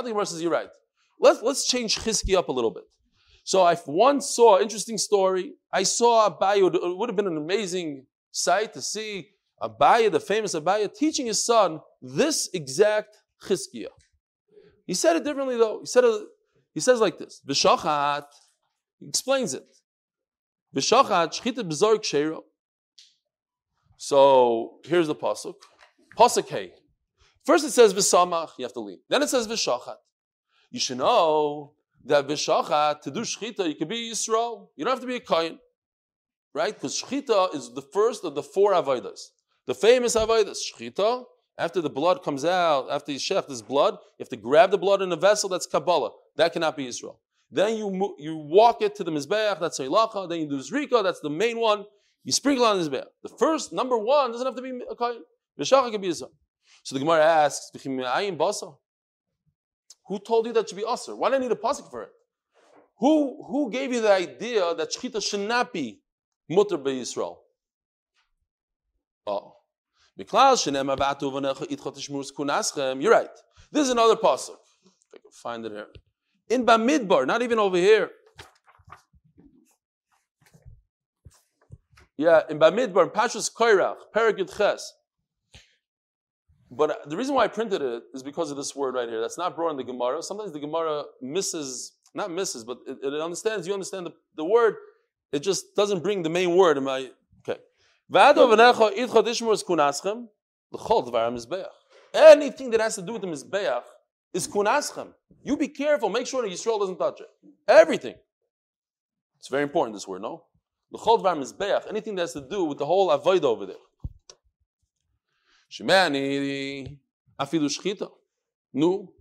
the 0.02 0.10
Gemara 0.10 0.26
says, 0.26 0.42
you're 0.42 0.52
right. 0.52 0.70
Let's, 1.20 1.42
let's 1.42 1.68
change 1.68 1.98
Chizki 1.98 2.36
up 2.38 2.48
a 2.48 2.52
little 2.52 2.72
bit. 2.72 2.84
So 3.44 3.64
I 3.64 3.76
once 3.86 4.30
saw 4.30 4.60
interesting 4.60 4.98
story. 4.98 5.54
I 5.74 5.84
saw 5.84 6.30
Abaye, 6.30 6.74
it 6.74 6.98
would 6.98 7.10
have 7.10 7.16
been 7.16 7.28
an 7.28 7.38
amazing 7.38 8.06
sight 8.32 8.74
to 8.74 8.82
see 8.82 9.30
Abaye, 9.62 10.12
the 10.12 10.20
famous 10.20 10.56
Abaye, 10.56 10.94
teaching 10.96 11.26
his 11.26 11.44
son 11.46 11.82
this 12.02 12.50
exact 12.54 13.18
Chizkiah. 13.44 13.88
He 14.86 14.94
said 14.94 15.16
it 15.16 15.24
differently 15.24 15.58
though. 15.58 15.80
He 15.82 15.88
said 15.88 16.04
it, 16.04 16.22
he 16.74 16.80
says 16.80 17.00
like 17.00 17.18
this. 17.18 17.42
V'shachat, 17.48 18.26
he 19.00 19.08
explains 19.08 19.54
it. 19.54 19.66
V'shachat, 20.76 21.34
shchita 21.34 21.64
b'zor 21.70 21.98
kshero. 21.98 22.44
So 24.04 24.80
here's 24.84 25.06
the 25.06 25.14
pasuk. 25.14 25.54
Pasuk 26.18 26.50
hey. 26.50 26.74
First 27.46 27.64
it 27.66 27.70
says 27.70 27.94
v'samach, 27.94 28.50
you 28.58 28.66
have 28.66 28.74
to 28.74 28.80
lean. 28.80 28.98
Then 29.08 29.22
it 29.22 29.30
says 29.30 29.48
v'shachat. 29.48 29.98
You 30.72 30.80
should 30.80 30.98
know 30.98 31.74
that 32.06 32.28
v'shachat, 32.28 33.02
to 33.02 33.12
do 33.12 33.20
shchita, 33.20 33.68
you 33.68 33.76
can 33.76 33.88
be 33.88 34.10
Yisrael. 34.10 34.70
You 34.76 34.86
don't 34.86 34.94
have 34.94 35.02
to 35.02 35.06
be 35.06 35.18
a 35.18 35.20
kain. 35.20 35.60
right? 36.56 36.74
Because 36.74 37.00
shchita 37.00 37.54
is 37.54 37.76
the 37.76 37.84
first 37.94 38.26
of 38.26 38.34
the 38.34 38.42
four 38.42 38.74
avodas. 38.74 39.20
The 39.68 39.76
famous 39.76 40.16
avodas, 40.16 40.58
shchita, 40.58 41.24
after 41.60 41.80
the 41.80 41.92
blood 41.92 42.24
comes 42.24 42.44
out, 42.44 42.88
after 42.90 43.12
you 43.12 43.20
shech 43.20 43.48
this 43.48 43.62
blood, 43.62 43.94
you 44.18 44.24
have 44.24 44.30
to 44.30 44.36
grab 44.36 44.72
the 44.72 44.80
blood 44.80 45.04
in 45.04 45.12
a 45.12 45.16
vessel, 45.16 45.48
that's 45.48 45.68
Kabbalah. 45.68 46.10
That 46.38 46.54
cannot 46.54 46.76
be 46.76 46.88
Israel. 46.88 47.20
Then 47.52 47.78
you 47.78 48.16
you 48.18 48.36
walk 48.36 48.82
it 48.82 48.96
to 48.96 49.04
the 49.04 49.12
Mizbeach, 49.12 49.60
that's 49.60 49.78
Eilacha. 49.78 50.28
Then 50.28 50.40
you 50.40 50.50
do 50.50 50.58
Zrika, 50.58 51.04
that's 51.04 51.20
the 51.20 51.30
main 51.30 51.60
one. 51.60 51.86
You 52.24 52.32
sprinkle 52.32 52.66
on 52.66 52.80
the 52.80 52.90
Mizbeach. 52.90 53.06
The 53.24 53.30
first, 53.30 53.74
number 53.74 53.98
one, 53.98 54.32
doesn't 54.32 54.46
have 54.46 54.56
to 54.56 54.62
be 54.62 54.80
a 54.90 54.96
Kain. 54.96 55.22
Vishacha 55.60 55.92
can 55.92 56.02
be 56.02 56.08
Israel. 56.10 56.32
So 56.84 56.96
the 56.96 57.00
Gemara 57.00 57.24
asks, 57.24 57.72
Who 60.08 60.20
told 60.20 60.46
you 60.46 60.54
that 60.54 60.70
should 60.70 60.78
be 60.78 60.84
Asr? 60.84 61.18
Why 61.18 61.30
do 61.30 61.36
I 61.36 61.40
need 61.40 61.52
a 61.52 61.56
pasuk 61.56 61.90
for 61.90 62.04
it? 62.04 62.10
Who, 63.00 63.44
who 63.48 63.72
gave 63.72 63.92
you 63.92 64.02
the 64.02 64.12
idea 64.12 64.76
that 64.76 64.92
Shechita 64.92 65.28
should 65.28 65.48
not 65.48 65.74
be 65.74 66.02
Mutter 66.50 66.78
by 66.78 66.92
Yisrael? 66.92 67.38
Oh. 69.26 69.56
You're 70.18 70.26
right. 73.12 73.30
This 73.72 73.84
is 73.84 73.90
another 73.90 74.16
pasuk. 74.16 74.58
I 75.14 75.18
can 75.18 75.32
find 75.32 75.66
it 75.66 75.72
here. 75.72 75.88
In 76.50 76.66
Bamidbar, 76.66 77.26
not 77.26 77.42
even 77.42 77.58
over 77.58 77.78
here. 77.78 78.12
Yeah, 82.18 82.42
in 82.50 82.60
Bamidbar, 82.60 83.12
Pashas 83.12 83.52
Koirach, 83.52 83.96
Parakut 84.16 84.56
Ches. 84.56 84.94
But 86.70 86.90
uh, 86.90 86.96
the 87.06 87.18
reason 87.18 87.36
why 87.36 87.44
I 87.44 87.48
printed 87.48 87.82
it 87.82 88.04
is 88.14 88.24
because 88.24 88.50
of 88.50 88.58
this 88.58 88.76
word 88.76 88.96
right 88.96 89.10
here. 89.10 89.20
That's 89.20 89.38
not 89.38 89.56
brought 89.56 89.72
in 89.72 89.78
the 89.78 89.84
Gemara. 89.84 90.24
Sometimes 90.24 90.54
the 90.54 90.60
Gemara 90.60 91.04
misses, 91.22 91.94
not 92.14 92.32
misses, 92.32 92.64
but 92.64 92.80
it, 92.88 92.98
it 93.04 93.22
understands, 93.22 93.68
you 93.68 93.74
understand 93.74 94.06
the, 94.06 94.14
the 94.38 94.46
word, 94.46 94.76
it 95.34 95.40
just 95.40 95.76
doesn't 95.76 96.02
bring 96.02 96.24
the 96.24 96.30
main 96.30 96.56
word 96.56 96.78
in 96.78 96.86
my 96.86 97.10
Okay. 97.48 97.60
Anything 102.14 102.70
that 102.72 102.82
has 102.82 102.96
to 102.96 103.02
do 103.02 103.14
with 103.14 103.22
the 103.22 103.28
Mizbeach 103.28 103.84
is 104.34 104.48
kunaschem. 104.48 105.14
You 105.44 105.58
be 105.58 105.70
careful, 105.70 106.10
make 106.10 106.28
sure 106.28 106.42
that 106.42 106.50
Yisrael 106.50 106.80
doesn't 106.80 106.98
touch 106.98 107.22
it. 107.22 107.28
Everything. 107.68 108.16
It's 109.40 109.48
very 109.48 109.64
important, 109.64 109.96
this 109.96 110.08
word, 110.08 110.22
no? 110.22 110.44
L'chol 110.92 111.20
dvar 111.20 111.38
Mizbeach, 111.38 111.88
anything 111.90 112.16
that 112.16 112.24
has 112.24 112.34
to 112.34 112.42
do 112.42 112.66
with 112.66 112.78
the 112.78 112.86
whole 112.86 113.10
avoid 113.12 113.46
over 113.46 113.66
there. 113.66 113.76
Shemani, 115.72 116.98
afilu 117.40 117.70
shchita. 117.70 118.10
No. 118.74 119.14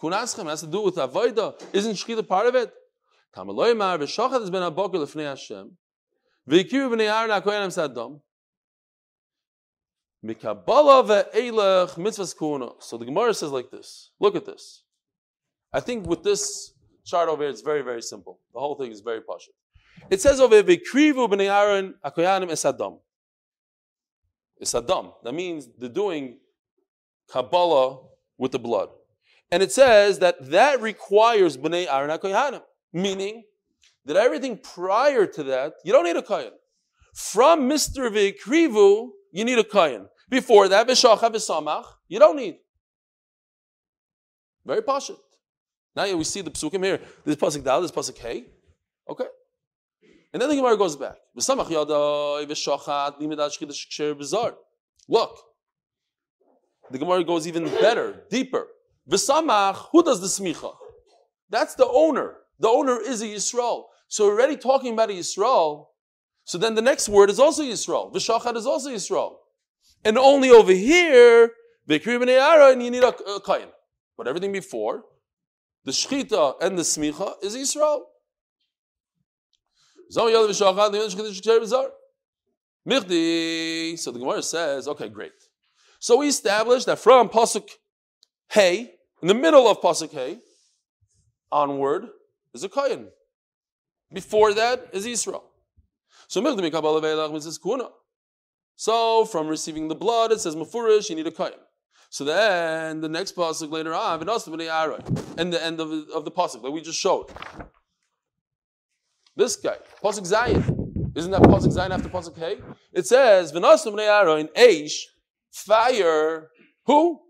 Kunaschem 0.00 0.46
has 0.46 0.62
to 0.62 0.66
do 0.66 0.82
with 0.82 0.96
avoida. 0.96 1.60
Isn't 1.74 1.92
shchita 1.92 2.26
part 2.26 2.46
of 2.46 2.54
it? 2.54 2.72
Tamaloy 3.36 3.76
mar, 3.76 3.98
v'shochat 3.98 4.40
has 4.40 4.50
been 4.50 4.62
a 4.62 4.72
bokel 4.72 4.94
lefnei 4.94 5.28
Hashem. 5.28 5.76
V'yikiru 6.48 6.90
b'nei 6.90 7.12
Aaron 7.12 7.30
ha'koyanim 7.30 7.70
sadom. 7.70 8.20
mitzvahs 10.24 12.82
So 12.82 12.96
the 12.96 13.04
Gemara 13.04 13.34
says 13.34 13.50
like 13.50 13.70
this. 13.70 14.10
Look 14.18 14.36
at 14.36 14.46
this. 14.46 14.84
I 15.72 15.80
think 15.80 16.06
with 16.06 16.22
this 16.22 16.72
chart 17.04 17.28
over 17.28 17.42
here, 17.42 17.50
it's 17.50 17.60
very, 17.60 17.82
very 17.82 18.02
simple. 18.02 18.40
The 18.54 18.58
whole 18.58 18.74
thing 18.74 18.90
is 18.90 19.00
very 19.00 19.20
posh. 19.20 19.48
It 20.08 20.20
says 20.20 20.40
over 20.40 20.54
here, 20.54 20.64
"V'krivu 20.64 21.28
b'nei 21.28 21.50
Aaron 21.50 21.94
akoyanim 22.04 22.50
esadam." 22.50 23.00
Esadam. 24.62 25.12
That 25.22 25.34
means 25.34 25.68
they're 25.78 25.88
doing 25.88 26.38
Kabbalah 27.28 28.00
with 28.38 28.52
the 28.52 28.58
blood, 28.58 28.88
and 29.50 29.62
it 29.62 29.72
says 29.72 30.18
that 30.20 30.50
that 30.50 30.80
requires 30.80 31.56
b'nei 31.56 31.86
Aaron 31.86 32.10
akoyanim, 32.16 32.62
meaning 32.92 33.44
that 34.04 34.16
everything 34.16 34.56
prior 34.56 35.26
to 35.26 35.42
that 35.44 35.74
you 35.84 35.92
don't 35.92 36.04
need 36.04 36.16
a 36.16 36.22
kohen. 36.22 36.52
From 37.14 37.68
Mister 37.68 38.10
V'krivu, 38.10 39.10
you 39.32 39.44
need 39.44 39.58
a 39.58 39.64
kohen. 39.64 40.08
Before 40.28 40.68
that, 40.68 40.86
v'shacha 40.88 41.30
v'samach, 41.30 41.84
you 42.08 42.18
don't 42.18 42.36
need. 42.36 42.58
Very 44.64 44.82
posh. 44.82 45.10
Now 45.96 46.14
we 46.16 46.24
see 46.24 46.40
the 46.40 46.50
psukim 46.50 46.84
here. 46.84 47.00
This 47.24 47.36
pasuk 47.36 47.64
dal, 47.64 47.82
this 47.82 47.90
pasuk 47.90 48.18
hey. 48.18 48.46
Okay. 49.08 49.24
And 50.32 50.40
then 50.40 50.48
the 50.48 50.56
Gemara 50.56 50.76
goes 50.76 50.96
back. 50.96 51.16
Look. 55.08 55.38
The 56.90 56.98
Gemara 56.98 57.24
goes 57.24 57.46
even 57.46 57.64
better, 57.64 58.24
deeper. 58.30 58.66
V'samach, 59.08 59.88
who 59.92 60.02
does 60.02 60.20
the 60.20 60.26
smicha? 60.26 60.74
That's 61.48 61.74
the 61.74 61.86
owner. 61.86 62.36
The 62.58 62.68
owner 62.68 63.00
is 63.00 63.22
a 63.22 63.26
Yisrael. 63.26 63.84
So 64.08 64.26
we're 64.26 64.34
already 64.34 64.56
talking 64.56 64.92
about 64.92 65.10
a 65.10 65.14
Yisrael. 65.14 65.86
So 66.44 66.58
then 66.58 66.74
the 66.74 66.82
next 66.82 67.08
word 67.08 67.30
is 67.30 67.38
also 67.38 67.62
Yisrael. 67.62 68.12
V'shachat 68.12 68.56
is 68.56 68.66
also 68.66 68.90
Yisrael. 68.90 69.36
And 70.04 70.18
only 70.18 70.50
over 70.50 70.72
here, 70.72 71.50
and 71.88 72.82
you 72.82 72.90
need 72.90 73.02
a, 73.02 73.08
a 73.08 73.40
kain. 73.40 73.68
But 74.16 74.28
everything 74.28 74.52
before, 74.52 75.04
the 75.84 75.92
shchita 75.92 76.54
and 76.60 76.78
the 76.78 76.82
smicha 76.82 77.34
is 77.42 77.54
Israel. 77.54 78.06
So 80.10 80.26
the 80.26 80.34
Gemara 84.18 84.42
says, 84.42 84.88
okay, 84.88 85.08
great. 85.08 85.32
So 86.00 86.16
we 86.16 86.26
established 86.26 86.86
that 86.86 86.98
from 86.98 87.28
Pasuk 87.28 87.68
Hey, 88.48 88.94
in 89.22 89.28
the 89.28 89.34
middle 89.34 89.68
of 89.68 89.80
Pasuk 89.80 90.10
Hey, 90.10 90.38
onward 91.52 92.08
is 92.52 92.64
a 92.64 92.68
Kayan. 92.68 93.06
Before 94.12 94.52
that 94.52 94.88
is 94.92 95.06
Israel. 95.06 95.44
So 96.26 96.40
So 98.76 99.24
from 99.26 99.46
receiving 99.46 99.86
the 99.86 99.94
blood, 99.94 100.32
it 100.32 100.40
says 100.40 100.56
Mufurish, 100.56 101.10
you 101.10 101.14
need 101.14 101.28
a 101.28 101.30
Kayan. 101.30 101.52
So 102.08 102.24
then 102.24 103.00
the 103.00 103.08
next 103.08 103.36
pasuk 103.36 103.70
later 103.70 103.94
on, 103.94 104.18
and 105.38 105.52
the 105.52 105.64
end 105.64 105.78
of, 105.78 105.92
of 106.12 106.24
the 106.24 106.32
pasuk 106.32 106.62
that 106.62 106.72
we 106.72 106.80
just 106.80 106.98
showed. 106.98 107.26
This 109.40 109.56
guy, 109.56 109.78
pasuk 110.04 110.26
Zayin, 110.30 111.16
isn't 111.16 111.30
that 111.30 111.40
pasuk 111.40 111.72
Zayin 111.74 111.92
after 111.92 112.10
pasuk 112.10 112.36
Hey? 112.36 112.58
It 112.92 113.06
says 113.06 113.52
v'nasim 113.52 113.94
bnei 113.94 114.06
Aaron 114.06 114.50
Aish 114.54 114.92
fire. 115.50 116.50
Who? 116.84 117.22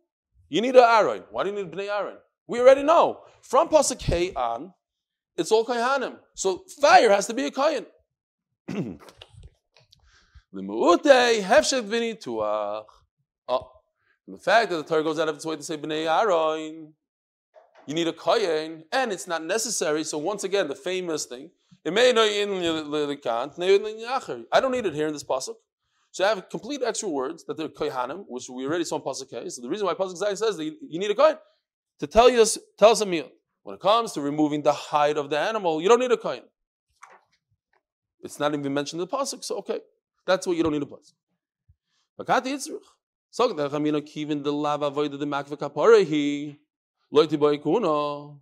You 0.49 0.61
need 0.61 0.75
an 0.75 0.83
Aaron. 0.83 1.23
Why 1.31 1.45
do 1.45 1.51
you 1.51 1.55
need 1.55 1.71
bnei 1.71 1.89
Aaron? 1.89 2.17
We 2.49 2.59
already 2.59 2.83
know 2.83 3.21
from 3.43 3.69
pasuk 3.69 4.03
Hey 4.03 4.33
on, 4.35 4.75
it's 5.37 5.53
all 5.53 5.65
kohanim. 5.65 6.17
So 6.35 6.65
fire 6.81 7.11
has 7.11 7.29
to 7.29 7.35
be 7.35 7.45
a 7.47 7.51
kohen. 7.53 7.87
Oh, 10.53 10.97
the 14.27 14.39
fact 14.43 14.71
that 14.71 14.77
the 14.77 14.83
Torah 14.83 15.05
goes 15.05 15.21
out 15.21 15.29
of 15.29 15.37
its 15.37 15.47
way 15.47 15.55
to 15.55 15.63
say 15.63 15.77
Bnei 15.77 16.07
Aaron, 16.11 16.93
you 17.87 17.95
need 17.95 18.09
a 18.09 18.13
kohen, 18.13 18.83
and 18.91 19.13
it's 19.13 19.29
not 19.29 19.45
necessary. 19.45 20.03
So 20.03 20.19
once 20.19 20.43
again, 20.43 20.67
the 20.67 20.75
famous 20.75 21.27
thing, 21.27 21.51
I 21.87 21.91
don't 24.61 24.73
need 24.73 24.87
it 24.87 24.95
here 24.95 25.07
in 25.07 25.13
this 25.15 25.25
pasuk. 25.25 25.55
So 26.13 26.25
I 26.25 26.29
have 26.29 26.49
complete 26.51 26.83
extra 26.85 27.09
words 27.09 27.45
that 27.45 27.57
they're 27.57 27.69
kohanim, 27.69 28.25
which 28.29 28.51
we 28.51 28.67
already 28.67 28.85
saw 28.85 28.97
in 28.97 29.03
pasuk 29.03 29.31
K. 29.31 29.49
So 29.49 29.63
the 29.63 29.69
reason 29.69 29.87
why 29.87 29.95
pasuk 29.95 30.21
Zayin 30.21 30.37
says 30.37 30.57
that 30.57 30.65
you 30.65 30.99
need 30.99 31.11
a 31.11 31.15
kohen 31.15 31.39
to 32.01 32.07
tell 32.07 32.29
you 32.29 32.45
tell 32.79 32.91
us 32.91 33.01
a 33.01 33.07
meal. 33.07 33.31
When 33.63 33.75
it 33.77 33.81
comes 33.81 34.13
to 34.13 34.21
removing 34.21 34.63
the 34.63 34.73
hide 34.73 35.17
of 35.17 35.31
the 35.31 35.39
animal, 35.39 35.81
you 35.81 35.89
don't 35.89 36.01
need 36.01 36.13
a 36.13 36.17
kohen. 36.17 36.43
It's 38.23 38.39
not 38.39 38.53
even 38.53 38.75
mentioned 38.75 39.01
in 39.01 39.09
the 39.09 39.17
pasuk, 39.17 39.43
so 39.43 39.57
okay, 39.59 39.81
that's 40.27 40.47
what 40.47 40.57
you 40.57 40.63
don't 40.63 40.73
need 40.73 40.83
a 40.83 40.87
pasuk. 40.87 41.15
So 43.31 43.53
der 43.55 43.69
Chamino 43.69 44.01
kiven 44.03 44.43
the 44.43 44.53
lava 44.53 44.91
void 44.91 45.13
the 45.13 45.25
makve 45.25 45.57
kapore 45.57 46.05
hi 46.05 46.59
loiti 47.15 47.39
boikuno. 47.39 48.41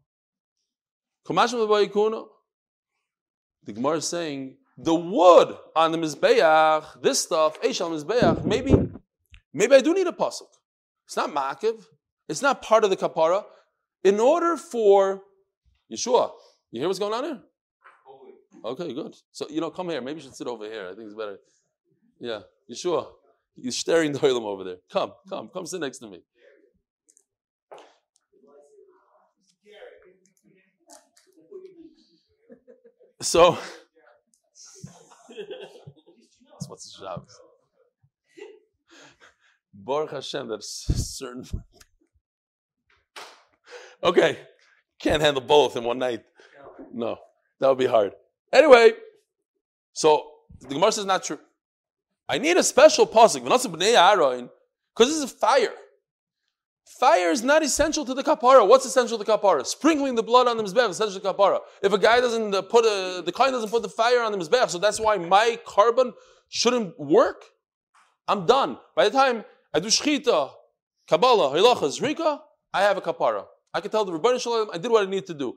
Komashim 1.24 1.68
boikuno. 1.68 2.28
The 3.68 3.74
Gemara 3.74 3.98
is 3.98 4.08
saying 4.08 4.56
the 4.78 4.94
wood 4.94 5.54
on 5.76 5.92
the 5.92 5.98
mizbeach, 5.98 7.02
this 7.02 7.20
stuff, 7.20 7.60
eshal 7.60 7.90
mizbeach, 7.90 8.42
maybe, 8.42 8.74
maybe 9.52 9.74
I 9.74 9.82
do 9.82 9.92
need 9.92 10.06
a 10.06 10.12
pasuk. 10.12 10.48
It's 11.04 11.18
not 11.18 11.34
makiv. 11.34 11.84
It's 12.30 12.40
not 12.40 12.62
part 12.62 12.84
of 12.84 12.88
the 12.88 12.96
kapara. 12.96 13.44
In 14.02 14.20
order 14.20 14.56
for 14.56 15.20
Yeshua, 15.92 16.30
you 16.70 16.80
hear 16.80 16.88
what's 16.88 16.98
going 16.98 17.12
on 17.12 17.24
here? 17.24 17.40
Okay, 18.64 18.94
good. 18.94 19.14
So 19.32 19.46
you 19.50 19.60
know, 19.60 19.70
come 19.70 19.90
here. 19.90 20.00
Maybe 20.00 20.20
you 20.20 20.22
should 20.22 20.34
sit 20.34 20.46
over 20.46 20.64
here. 20.64 20.88
I 20.90 20.94
think 20.94 21.08
it's 21.08 21.14
better. 21.14 21.36
Yeah, 22.18 22.40
Yeshua. 22.72 23.06
He's 23.54 23.76
staring 23.76 24.12
the 24.12 24.18
oilam 24.20 24.44
over 24.44 24.64
there. 24.64 24.76
Come, 24.90 25.12
come, 25.28 25.50
come 25.52 25.66
sit 25.66 25.80
next 25.80 25.98
to 25.98 26.08
me. 26.08 26.22
So, 33.20 33.58
that's 35.28 36.68
what's 36.68 36.96
the 36.96 37.04
job? 37.04 37.26
Baruch 39.74 40.10
Hashem, 40.12 40.48
that's 40.48 40.68
certain. 41.16 41.44
okay, 44.02 44.38
can't 45.00 45.20
handle 45.20 45.42
both 45.42 45.76
in 45.76 45.84
one 45.84 45.98
night. 45.98 46.22
No, 46.92 47.18
that 47.58 47.68
would 47.68 47.78
be 47.78 47.86
hard. 47.86 48.12
Anyway, 48.52 48.92
so 49.92 50.24
the 50.60 50.68
Gemara 50.68 50.92
says 50.92 51.04
not 51.04 51.24
true. 51.24 51.40
I 52.28 52.38
need 52.38 52.56
a 52.56 52.62
special 52.62 53.06
pasuk, 53.06 53.42
because 53.42 55.08
this 55.08 55.22
is 55.22 55.32
fire. 55.32 55.72
Fire 56.98 57.30
is 57.30 57.42
not 57.42 57.62
essential 57.62 58.04
to 58.04 58.14
the 58.14 58.24
kapara. 58.24 58.66
What's 58.66 58.84
essential 58.84 59.18
to 59.18 59.24
the 59.24 59.30
kapara? 59.30 59.64
Sprinkling 59.66 60.14
the 60.14 60.22
blood 60.22 60.48
on 60.48 60.56
the 60.56 60.62
mizbech 60.62 60.88
is 60.88 60.96
essential 60.96 61.20
to 61.20 61.20
the 61.20 61.32
kapara. 61.32 61.60
If 61.82 61.92
a 61.92 61.98
guy 61.98 62.20
doesn't 62.20 62.54
uh, 62.54 62.62
put 62.62 62.84
a, 62.84 63.22
the 63.22 63.30
kohen 63.30 63.52
doesn't 63.52 63.70
put 63.70 63.82
the 63.82 63.88
fire 63.88 64.22
on 64.22 64.32
the 64.32 64.38
mizbech, 64.38 64.70
so 64.70 64.78
that's 64.78 64.98
why 64.98 65.16
my 65.18 65.58
carbon 65.66 66.14
shouldn't 66.48 66.98
work. 66.98 67.44
I'm 68.26 68.46
done. 68.46 68.78
By 68.96 69.04
the 69.04 69.10
time 69.10 69.44
I 69.74 69.80
do 69.80 69.88
shchita, 69.88 70.50
kabbalah, 71.08 71.54
hilacha, 71.56 71.88
zrika, 72.00 72.40
I 72.72 72.82
have 72.82 72.96
a 72.96 73.00
kapara. 73.00 73.44
I 73.74 73.80
can 73.80 73.90
tell 73.90 74.04
the 74.04 74.12
Rebbeinu 74.12 74.40
Shalom 74.40 74.70
I 74.72 74.78
did 74.78 74.90
what 74.90 75.06
I 75.06 75.10
need 75.10 75.26
to 75.26 75.34
do. 75.34 75.56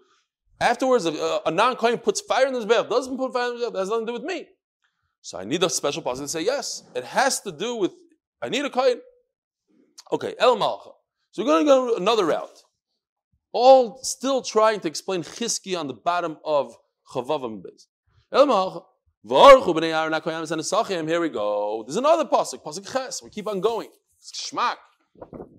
Afterwards, 0.59 1.05
a, 1.05 1.41
a 1.45 1.51
non-kohen 1.51 1.97
puts 1.97 2.21
fire 2.21 2.45
in 2.45 2.53
the 2.53 2.59
mizbech, 2.59 2.89
doesn't 2.89 3.17
put 3.17 3.33
fire 3.33 3.51
in 3.51 3.59
the 3.59 3.65
mizbech, 3.65 3.73
that 3.73 3.79
has 3.79 3.89
nothing 3.89 4.05
to 4.05 4.09
do 4.11 4.13
with 4.13 4.23
me. 4.23 4.47
So 5.21 5.39
I 5.39 5.43
need 5.43 5.63
a 5.63 5.69
special 5.69 6.01
person 6.01 6.25
to 6.25 6.29
say 6.29 6.41
yes. 6.41 6.83
It 6.95 7.03
has 7.05 7.39
to 7.41 7.51
do 7.51 7.75
with 7.75 7.93
I 8.41 8.49
need 8.49 8.65
a 8.65 8.69
kohen. 8.69 9.01
Okay, 10.11 10.35
el 10.39 10.57
malcha. 10.57 10.91
So 11.31 11.43
we're 11.43 11.47
going 11.47 11.65
to 11.65 11.69
go 11.69 11.95
another 11.95 12.25
route. 12.25 12.63
All 13.53 13.99
still 14.03 14.41
trying 14.41 14.81
to 14.81 14.89
explain 14.89 15.23
chiski 15.23 15.79
on 15.79 15.87
the 15.87 15.93
bottom 15.93 16.37
of 16.43 16.75
Chavavam 17.13 17.63
Bez. 17.63 17.87
Here 21.07 21.21
we 21.21 21.29
go. 21.29 21.83
There's 21.85 21.95
another 21.95 22.25
pasuk, 22.25 22.63
pasuk 22.63 22.91
ches. 22.91 23.23
We 23.23 23.29
keep 23.29 23.47
on 23.47 23.61
going. 23.61 23.89
Shmak. 24.21 24.75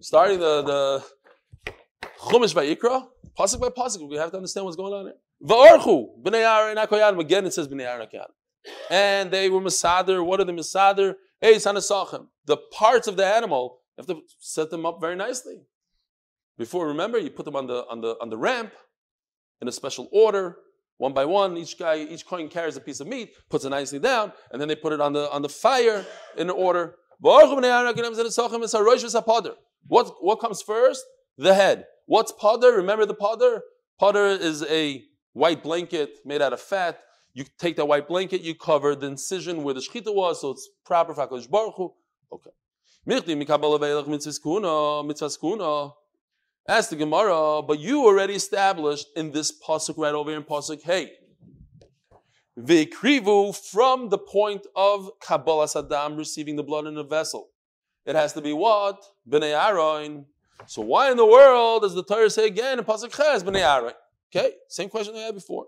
Starting 0.01 0.41
the 0.41 0.63
the 0.63 1.05
Chumash 2.21 2.55
Vayikra, 2.55 3.07
pasuk 3.39 3.61
by 3.61 3.69
pasuk. 3.69 4.07
We 4.11 4.17
have 4.17 4.31
to 4.31 4.37
understand 4.37 4.67
what's 4.67 4.77
going 4.77 4.93
on 4.93 5.07
here. 5.07 5.17
B'nei 5.43 6.45
Aaron 6.45 7.19
Again, 7.19 7.47
it 7.47 7.55
says 7.55 7.67
b'nei 7.69 7.85
Aaron 7.85 8.09
And 8.91 9.31
they 9.31 9.49
were 9.49 9.61
masader. 9.61 10.25
What 10.25 10.41
are 10.41 10.45
the 10.45 10.53
masader? 10.53 11.15
Hey, 11.41 11.59
The 11.59 12.57
parts 12.73 13.09
of 13.09 13.17
the 13.17 13.27
animal 13.27 13.82
you 13.97 14.05
have 14.07 14.07
to 14.07 14.23
set 14.39 14.71
them 14.71 14.87
up 14.87 15.01
very 15.01 15.17
nicely. 15.17 15.63
Before, 16.59 16.87
remember, 16.89 17.19
you 17.19 17.31
put 17.31 17.45
them 17.45 17.57
on 17.57 17.67
the 17.67 17.85
on 17.89 18.01
the 18.01 18.17
on 18.21 18.31
the 18.31 18.37
ramp 18.37 18.73
in 19.61 19.69
a 19.69 19.73
special 19.73 20.09
order, 20.13 20.57
one 20.99 21.13
by 21.13 21.25
one. 21.25 21.57
Each 21.57 21.79
guy, 21.79 21.97
each 21.97 22.27
coin 22.27 22.49
carries 22.49 22.77
a 22.77 22.81
piece 22.81 23.01
of 23.01 23.07
meat, 23.07 23.31
puts 23.51 23.65
it 23.65 23.71
nicely 23.71 23.99
down, 23.99 24.33
and 24.51 24.61
then 24.61 24.69
they 24.69 24.77
put 24.77 24.93
it 24.93 25.01
on 25.01 25.13
the 25.13 25.31
on 25.31 25.43
the 25.43 25.49
fire 25.49 26.05
in 26.37 26.51
order. 26.51 26.97
What 27.21 27.65
what 30.21 30.41
comes 30.41 30.63
first? 30.63 31.05
The 31.39 31.55
head. 31.55 31.87
What's 32.07 32.33
podder? 32.33 32.77
Remember 32.77 33.07
the 33.07 33.15
podder? 33.15 33.61
Podder 34.01 34.39
is 34.39 34.63
a 34.65 35.05
white 35.33 35.63
blanket 35.63 36.19
made 36.25 36.43
out 36.43 36.53
of 36.53 36.61
fat. 36.61 37.01
You 37.35 37.45
take 37.59 37.77
that 37.77 37.87
white 37.87 38.09
blanket, 38.09 38.43
you 38.43 38.55
cover 38.55 38.95
the 38.95 39.07
incision 39.07 39.63
where 39.63 39.73
the 39.73 39.81
shechita 39.81 40.15
was, 40.15 40.43
so 40.43 40.51
it's 40.51 40.69
proper 40.85 41.15
for 41.15 41.27
Baruch 41.27 41.75
Hu. 41.77 41.95
Okay. 42.31 42.51
Ask 43.05 43.25
the 46.91 46.97
Gemara, 46.97 47.63
but 47.63 47.81
you 47.81 48.05
already 48.05 48.35
established 48.35 49.09
in 49.17 49.33
this 49.33 49.53
pasuk 49.61 49.99
right 49.99 50.15
over 50.15 50.31
here 50.31 50.39
in 50.39 50.45
pasuk 50.45 50.83
Hey. 50.83 51.11
Vikrivu 52.57 53.57
from 53.73 54.09
the 54.09 54.19
point 54.19 54.67
of 54.77 55.11
Kabbalah 55.21 55.67
Saddam 55.67 56.17
receiving 56.17 56.55
the 56.55 56.63
blood 56.63 56.87
in 56.87 56.97
a 56.97 57.03
vessel. 57.03 57.49
It 58.07 58.15
has 58.15 58.35
to 58.35 58.41
be 58.41 58.53
what? 58.53 59.03
Bnei 59.29 59.53
Aaron. 59.53 60.27
So 60.67 60.83
why 60.83 61.11
in 61.11 61.17
the 61.17 61.27
world 61.27 61.83
does 61.83 61.95
the 61.95 62.05
Torah 62.05 62.31
say 62.31 62.47
again 62.47 62.79
in 62.79 62.85
Pasuk 62.85 63.17
Ches, 63.17 63.43
Bnei 63.43 63.63
Aaron? 63.63 63.95
Okay, 64.35 64.53
same 64.69 64.89
question 64.89 65.17
I 65.17 65.21
had 65.21 65.35
before. 65.35 65.67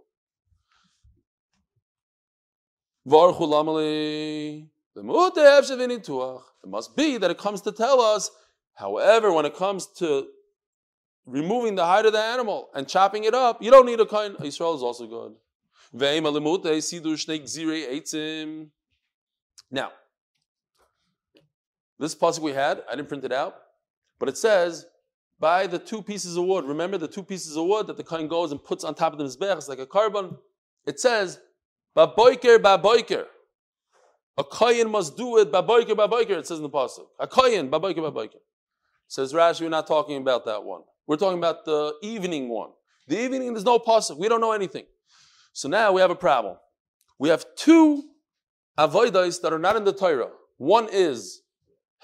It 4.96 5.04
must 5.04 6.96
be 6.96 7.18
that 7.18 7.30
it 7.30 7.38
comes 7.38 7.60
to 7.62 7.72
tell 7.72 8.00
us, 8.00 8.30
however, 8.74 9.32
when 9.32 9.44
it 9.44 9.56
comes 9.56 9.86
to 9.98 10.28
removing 11.26 11.74
the 11.74 11.84
hide 11.84 12.06
of 12.06 12.12
the 12.12 12.20
animal 12.20 12.68
and 12.74 12.86
chopping 12.88 13.24
it 13.24 13.34
up, 13.34 13.62
you 13.62 13.70
don't 13.70 13.86
need 13.86 13.98
a 14.00 14.06
kind. 14.06 14.36
Israel 14.42 14.74
is 14.74 14.82
also 14.82 15.06
good. 15.06 15.34
Now, 19.70 19.92
this 21.98 22.14
pasuk 22.14 22.40
we 22.40 22.52
had, 22.52 22.82
I 22.90 22.96
didn't 22.96 23.08
print 23.08 23.24
it 23.24 23.32
out, 23.32 23.56
but 24.18 24.28
it 24.28 24.36
says, 24.36 24.86
by 25.40 25.66
the 25.66 25.78
two 25.78 26.02
pieces 26.02 26.36
of 26.36 26.44
wood. 26.44 26.64
Remember 26.64 26.98
the 26.98 27.08
two 27.08 27.22
pieces 27.22 27.56
of 27.56 27.66
wood 27.66 27.86
that 27.88 27.96
the 27.96 28.04
kohen 28.04 28.28
goes 28.28 28.52
and 28.52 28.62
puts 28.62 28.84
on 28.84 28.94
top 28.94 29.12
of 29.12 29.18
the 29.18 29.24
mizbech, 29.24 29.56
it's 29.56 29.68
like 29.68 29.78
a 29.78 29.86
carbon. 29.86 30.36
It 30.86 31.00
says, 31.00 31.40
ba 31.94 32.06
boiker. 32.06 33.26
A 34.36 34.44
kohen 34.44 34.90
must 34.90 35.16
do 35.16 35.38
it 35.38 35.52
baboiker 35.52 35.94
baboiker. 35.94 36.30
It 36.30 36.46
says 36.46 36.58
in 36.58 36.64
the 36.64 36.70
pasuk. 36.70 37.06
A 37.20 37.26
kohen 37.26 37.70
baboiker 37.70 37.98
baboiker. 37.98 38.40
Says 39.06 39.32
Rashi, 39.32 39.62
we're 39.62 39.68
not 39.68 39.86
talking 39.86 40.16
about 40.16 40.44
that 40.46 40.64
one. 40.64 40.82
We're 41.06 41.16
talking 41.16 41.38
about 41.38 41.64
the 41.64 41.94
evening 42.02 42.48
one. 42.48 42.70
The 43.06 43.22
evening, 43.22 43.52
there's 43.52 43.64
no 43.64 43.78
pasuk. 43.78 44.18
We 44.18 44.28
don't 44.28 44.40
know 44.40 44.52
anything. 44.52 44.86
So 45.52 45.68
now 45.68 45.92
we 45.92 46.00
have 46.00 46.10
a 46.10 46.16
problem. 46.16 46.56
We 47.18 47.28
have 47.28 47.44
two 47.54 48.02
avoidas 48.78 49.40
that 49.42 49.52
are 49.52 49.58
not 49.58 49.76
in 49.76 49.84
the 49.84 49.92
Torah. 49.92 50.30
One 50.56 50.88
is 50.90 51.42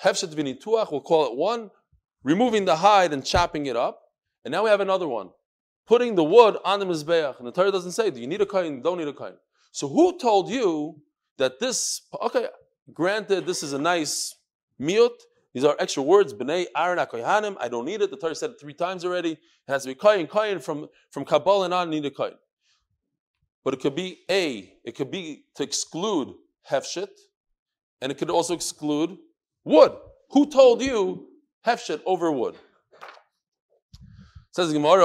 hefshet 0.04 0.34
v'nituach. 0.34 0.92
We'll 0.92 1.00
call 1.00 1.26
it 1.32 1.36
one, 1.36 1.70
removing 2.22 2.64
the 2.64 2.76
hide 2.76 3.12
and 3.12 3.24
chopping 3.24 3.66
it 3.66 3.76
up. 3.76 4.02
And 4.44 4.52
now 4.52 4.64
we 4.64 4.70
have 4.70 4.80
another 4.80 5.08
one, 5.08 5.30
putting 5.86 6.14
the 6.14 6.24
wood 6.24 6.58
on 6.64 6.78
the 6.78 6.86
mizbeach. 6.86 7.38
And 7.38 7.46
the 7.46 7.52
Torah 7.52 7.72
doesn't 7.72 7.92
say, 7.92 8.10
do 8.10 8.20
you 8.20 8.26
need 8.26 8.40
a 8.40 8.46
kohen? 8.46 8.82
Don't 8.82 8.98
need 8.98 9.08
a 9.08 9.12
kohen. 9.12 9.34
So 9.72 9.88
who 9.88 10.18
told 10.18 10.48
you 10.48 11.00
that 11.40 11.58
this, 11.58 12.02
okay, 12.22 12.46
granted, 12.92 13.46
this 13.46 13.62
is 13.62 13.72
a 13.72 13.78
nice 13.78 14.34
miut. 14.80 15.10
These 15.52 15.64
are 15.64 15.74
extra 15.80 16.02
words. 16.02 16.32
B'nei 16.32 16.66
Aaron 16.76 16.98
HaKoyhanim. 16.98 17.56
I 17.58 17.68
don't 17.68 17.84
need 17.84 18.00
it. 18.02 18.10
The 18.10 18.16
Torah 18.16 18.34
said 18.34 18.50
it 18.50 18.60
three 18.60 18.74
times 18.74 19.04
already. 19.04 19.32
It 19.32 19.38
has 19.66 19.82
to 19.82 19.88
be 19.88 19.94
koyin, 19.94 20.28
koyin 20.28 20.62
from, 20.62 20.88
from 21.10 21.24
Kabbalah 21.24 21.64
and 21.64 21.74
on, 21.74 21.90
need 21.90 22.04
a 22.04 22.10
koyin. 22.10 22.36
But 23.64 23.74
it 23.74 23.80
could 23.80 23.94
be 23.94 24.20
A, 24.30 24.72
it 24.84 24.94
could 24.96 25.10
be 25.10 25.44
to 25.56 25.62
exclude 25.62 26.34
hefshit, 26.70 27.08
and 28.00 28.10
it 28.10 28.16
could 28.16 28.30
also 28.30 28.54
exclude 28.54 29.18
wood. 29.64 29.92
Who 30.30 30.46
told 30.46 30.80
you 30.80 31.26
hefshit 31.66 32.00
over 32.06 32.30
wood? 32.32 32.56
Says 34.52 34.72
Gemara, 34.72 35.04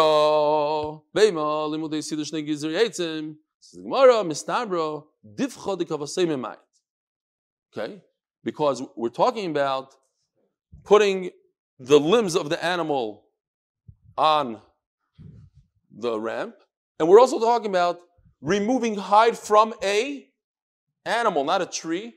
Beima, 1.15 1.69
limudei. 1.69 2.01
Says 2.03 3.77
Gemara, 3.81 4.23
mistabro, 4.23 5.05
Okay? 7.75 8.01
Because 8.43 8.83
we're 8.95 9.09
talking 9.09 9.49
about 9.49 9.95
putting 10.83 11.31
the 11.79 11.99
limbs 11.99 12.35
of 12.35 12.49
the 12.49 12.63
animal 12.63 13.25
on 14.17 14.61
the 15.91 16.19
ramp, 16.19 16.55
and 16.99 17.09
we're 17.09 17.19
also 17.19 17.39
talking 17.39 17.69
about 17.69 17.99
removing 18.41 18.95
hide 18.95 19.37
from 19.37 19.73
a 19.83 20.27
animal, 21.05 21.43
not 21.43 21.61
a 21.61 21.65
tree. 21.65 22.13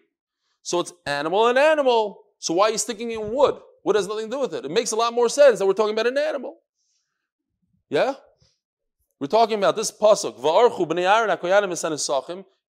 So 0.62 0.80
it's 0.80 0.92
animal 1.06 1.46
and 1.46 1.58
animal. 1.58 2.20
So 2.38 2.54
why 2.54 2.68
are 2.68 2.72
you 2.72 2.78
sticking 2.78 3.10
in 3.10 3.32
wood? 3.32 3.58
Wood 3.84 3.96
has 3.96 4.06
nothing 4.06 4.26
to 4.26 4.30
do 4.30 4.40
with 4.40 4.54
it. 4.54 4.64
It 4.64 4.70
makes 4.70 4.92
a 4.92 4.96
lot 4.96 5.12
more 5.14 5.28
sense 5.28 5.58
that 5.58 5.66
we're 5.66 5.72
talking 5.72 5.94
about 5.94 6.06
an 6.06 6.18
animal. 6.18 6.58
Yeah? 7.88 8.14
We're 9.18 9.28
talking 9.28 9.58
about 9.58 9.76
this 9.76 9.90
pasuk, 9.90 10.38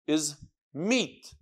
Is 0.06 0.36
meat. 0.74 1.34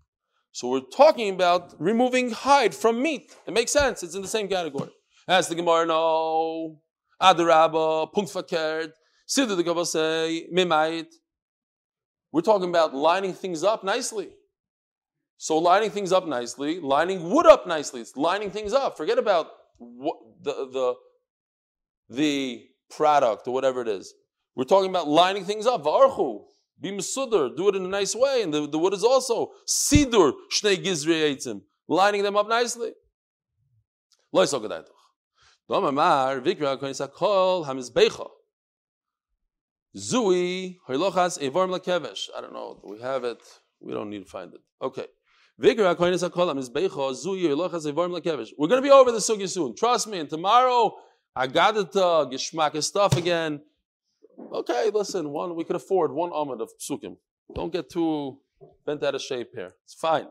So 0.52 0.68
we're 0.68 0.80
talking 0.80 1.32
about 1.34 1.74
removing 1.78 2.30
hide 2.30 2.74
from 2.74 3.00
meat. 3.00 3.34
It 3.46 3.54
makes 3.54 3.72
sense. 3.72 4.02
It's 4.02 4.14
in 4.14 4.22
the 4.22 4.28
same 4.28 4.48
category. 4.48 4.90
As 5.26 5.48
the 5.48 5.54
Gemara 5.54 5.86
no, 5.86 6.80
Adarabba, 7.22 8.12
punkt 8.12 8.32
verkehrt, 8.32 8.92
Siddur 9.28 9.56
the 9.56 9.62
Gemara 9.62 9.84
say, 9.84 10.48
Mimayit. 10.52 11.12
We're 12.32 12.40
talking 12.40 12.68
about 12.68 12.94
lining 12.94 13.34
things 13.34 13.62
up 13.62 13.84
nicely. 13.84 14.30
So 15.36 15.56
lining 15.58 15.90
things 15.90 16.12
up 16.12 16.26
nicely, 16.26 16.80
lining 16.80 17.30
wood 17.30 17.46
up 17.46 17.66
nicely. 17.66 18.00
It's 18.00 18.16
lining 18.16 18.50
things 18.50 18.72
up. 18.72 18.96
Forget 18.96 19.18
about 19.18 19.46
the, 19.78 20.52
the, 20.72 20.94
the 22.10 22.64
product 22.90 23.46
or 23.46 23.54
whatever 23.54 23.80
it 23.82 23.88
is. 23.88 24.12
We're 24.56 24.64
talking 24.64 24.90
about 24.90 25.06
lining 25.06 25.44
things 25.44 25.66
up. 25.66 25.84
V'archu, 25.84 26.44
be 26.80 26.90
masudr, 26.90 27.56
do 27.56 27.68
it 27.68 27.76
in 27.76 27.84
a 27.84 27.88
nice 27.88 28.14
way. 28.14 28.42
And 28.42 28.52
the, 28.52 28.68
the 28.68 28.78
wood 28.78 28.94
is 28.94 29.04
also 29.04 29.52
sidur, 29.66 30.32
shnei 30.52 30.76
gizri 30.84 31.60
lining 31.88 32.22
them 32.22 32.36
up 32.36 32.48
nicely. 32.48 32.92
Lo 34.32 34.44
yisok 34.44 34.66
adaytoch. 34.66 34.88
Domamar, 35.70 36.40
vikra 36.44 36.78
hakol 36.78 37.66
hamizbecha. 37.66 38.28
Zui, 39.96 40.76
hoilochas 40.88 41.38
evorm 41.40 41.70
lakevesh. 41.76 42.28
I 42.36 42.40
don't 42.40 42.52
know, 42.52 42.80
we 42.84 43.00
have 43.00 43.24
it. 43.24 43.42
We 43.80 43.92
don't 43.92 44.10
need 44.10 44.24
to 44.24 44.30
find 44.30 44.52
it. 44.52 44.60
Okay. 44.82 45.06
Koin. 45.60 46.28
We're 48.58 48.68
going 48.68 48.82
to 48.82 48.82
be 48.82 48.90
over 48.90 49.12
the 49.12 49.18
sugi 49.18 49.48
soon. 49.48 49.74
Trust 49.74 50.06
me. 50.06 50.18
And 50.20 50.30
tomorrow, 50.30 50.94
I 51.34 51.46
got 51.48 51.76
it, 51.76 51.96
uh, 51.96 52.26
geschmack 52.30 52.80
stuff 52.82 53.16
again. 53.16 53.60
Okay, 54.38 54.90
listen, 54.92 55.30
one 55.30 55.54
we 55.56 55.64
could 55.64 55.76
afford 55.76 56.12
one 56.12 56.30
amud 56.30 56.60
of 56.60 56.70
psukim. 56.78 57.16
Don't 57.54 57.72
get 57.72 57.90
too 57.90 58.38
bent 58.86 59.02
out 59.02 59.14
of 59.14 59.22
shape 59.22 59.50
here. 59.54 59.74
It's 59.84 59.94
fine. 59.94 60.28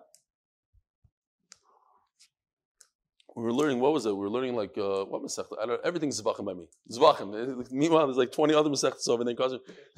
We 3.36 3.44
were 3.44 3.54
learning, 3.54 3.80
what 3.80 3.94
was 3.94 4.08
it? 4.08 4.10
We 4.10 4.22
were 4.22 4.32
learning 4.32 4.56
like, 4.56 4.76
uh, 4.80 5.06
what 5.06 5.22
Masechta? 5.22 5.62
I 5.62 5.68
don't 5.68 5.76
know, 5.76 5.80
everything's 5.84 6.20
Zvachim 6.20 6.44
by 6.44 6.56
me. 6.56 6.68
Zvachim. 6.92 7.72
Meanwhile, 7.72 8.08
there's 8.08 8.18
like 8.18 8.32
20 8.32 8.56
other 8.56 8.72
Masechtas 8.72 9.08
over 9.08 9.24
there. 9.24 9.36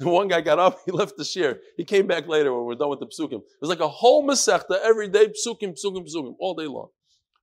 One 0.00 0.28
guy 0.28 0.42
got 0.42 0.58
up, 0.58 0.80
he 0.84 0.92
left 0.92 1.16
the 1.16 1.24
shear. 1.24 1.58
He 1.78 1.84
came 1.86 2.06
back 2.06 2.28
later 2.28 2.54
when 2.54 2.66
we 2.66 2.74
are 2.74 2.78
done 2.78 2.90
with 2.90 3.00
the 3.00 3.06
Psukim. 3.06 3.38
It 3.38 3.60
was 3.62 3.70
like 3.70 3.80
a 3.80 3.88
whole 3.88 4.26
Masechta 4.28 4.78
every 4.84 5.08
day, 5.08 5.28
Psukim, 5.28 5.74
Psukim, 5.74 6.06
Psukim, 6.06 6.34
all 6.38 6.54
day 6.54 6.66
long. 6.66 6.88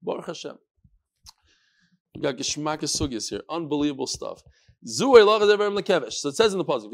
Baruch 0.03 0.27
Hashem. 0.27 0.59
We 2.15 2.21
got 2.21 2.37
Geshmak 2.37 2.81
Sugis 2.81 3.29
here. 3.29 3.41
Unbelievable 3.49 4.05
stuff. 4.05 4.43
So 4.85 5.17
it 5.17 6.35
says 6.35 6.53
in 6.53 6.59
the 6.59 6.65
positive. 6.65 6.93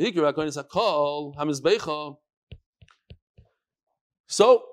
So 4.27 4.63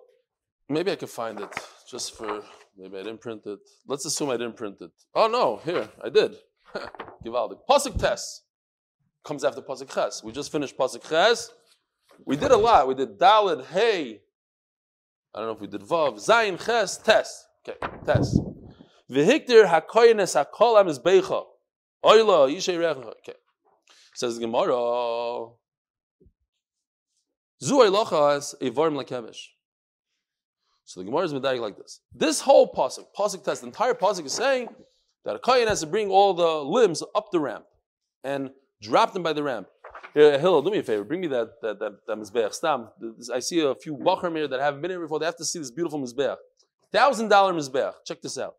maybe 0.69 0.93
I 0.93 0.97
could 0.97 1.11
find 1.11 1.41
it 1.41 1.53
just 1.91 2.17
for 2.17 2.43
maybe 2.79 2.99
I 2.99 3.03
didn't 3.03 3.21
print 3.21 3.43
it. 3.47 3.59
Let's 3.87 4.05
assume 4.07 4.31
I 4.31 4.37
didn't 4.37 4.57
print 4.57 4.77
it. 4.81 4.93
Oh 5.15 5.27
no, 5.27 5.61
here 5.65 5.89
I 6.03 6.09
did. 6.09 6.37
Givaldik. 7.25 7.59
Pasuk 7.69 7.99
test 7.99 8.45
comes 9.25 9.45
after 9.45 9.61
pasuk 9.61 9.93
ches. 9.93 10.23
We 10.23 10.33
just 10.33 10.53
finished 10.53 10.79
pasuk 10.79 11.09
ches. 11.09 11.51
We 12.25 12.37
did 12.37 12.53
a 12.53 12.57
lot. 12.57 12.87
We 12.87 12.95
did 12.95 13.19
dalid, 13.19 13.67
hey. 13.67 14.21
I 15.35 15.39
don't 15.39 15.49
know 15.49 15.55
if 15.55 15.61
we 15.61 15.67
did 15.67 15.83
vav, 15.83 16.15
zayin, 16.15 16.65
ches, 16.65 16.99
test. 16.99 17.47
Okay, 17.69 17.79
test. 18.05 18.39
V'hiktir 19.11 19.67
hakoyenes 19.67 20.35
hakol 20.37 20.79
am 20.79 20.87
beicha. 20.87 21.45
Oila, 22.05 22.53
yishay 22.53 22.79
recha. 22.79 23.05
Okay. 23.19 23.35
Says 24.15 24.39
Gemara. 24.39 25.49
Zu 27.63 27.75
oilacha 27.75 28.55
a 28.61 28.71
evarim 28.71 29.03
lakevish. 29.03 29.49
So 30.85 31.01
the 31.01 31.07
Gemara 31.07 31.25
is 31.25 31.33
medayik 31.33 31.61
like 31.61 31.77
this. 31.77 32.01
This 32.15 32.41
whole 32.41 32.73
pasuk, 32.73 33.05
pasuk 33.17 33.45
test, 33.45 33.61
the 33.61 33.69
entire 33.69 33.95
pasuk 33.95 34.27
is 34.27 34.33
saying 34.33 34.69
that 35.25 35.37
a 35.37 35.39
kohen 35.39 35.69
has 35.69 35.81
to 35.81 35.87
bring 35.87 36.09
all 36.09 36.35
the 36.35 36.65
limbs 36.65 37.03
up 37.15 37.31
the 37.31 37.39
ramp 37.39 37.65
and 38.25 38.51
drop 38.83 39.13
them 39.13 39.23
by 39.23 39.33
the 39.33 39.43
ramp. 39.43 39.69
Here, 40.15 40.39
Hillel, 40.39 40.63
do 40.63 40.71
me 40.71 40.79
a 40.79 40.83
favor. 40.83 41.05
Bring 41.05 41.21
me 41.21 41.29
that 41.29 41.51
that 41.63 41.79
that, 41.79 41.93
that 42.07 42.17
mizbeach. 42.17 42.55
Stam. 42.55 42.89
I 43.33 43.39
see 43.39 43.61
a 43.61 43.75
few 43.75 43.97
bachar 43.97 44.35
here 44.35 44.49
that 44.49 44.61
haven't 44.61 44.81
been 44.81 44.91
here 44.91 45.01
before. 45.01 45.21
They 45.21 45.27
have 45.27 45.37
to 45.37 45.45
see 45.45 45.59
this 45.59 45.71
beautiful 45.71 46.01
mizbeach. 46.01 46.37
Thousand 46.93 47.29
dollar 47.29 47.53
mizbeach. 47.53 47.95
Check 48.07 48.21
this 48.21 48.37
out. 48.37 48.55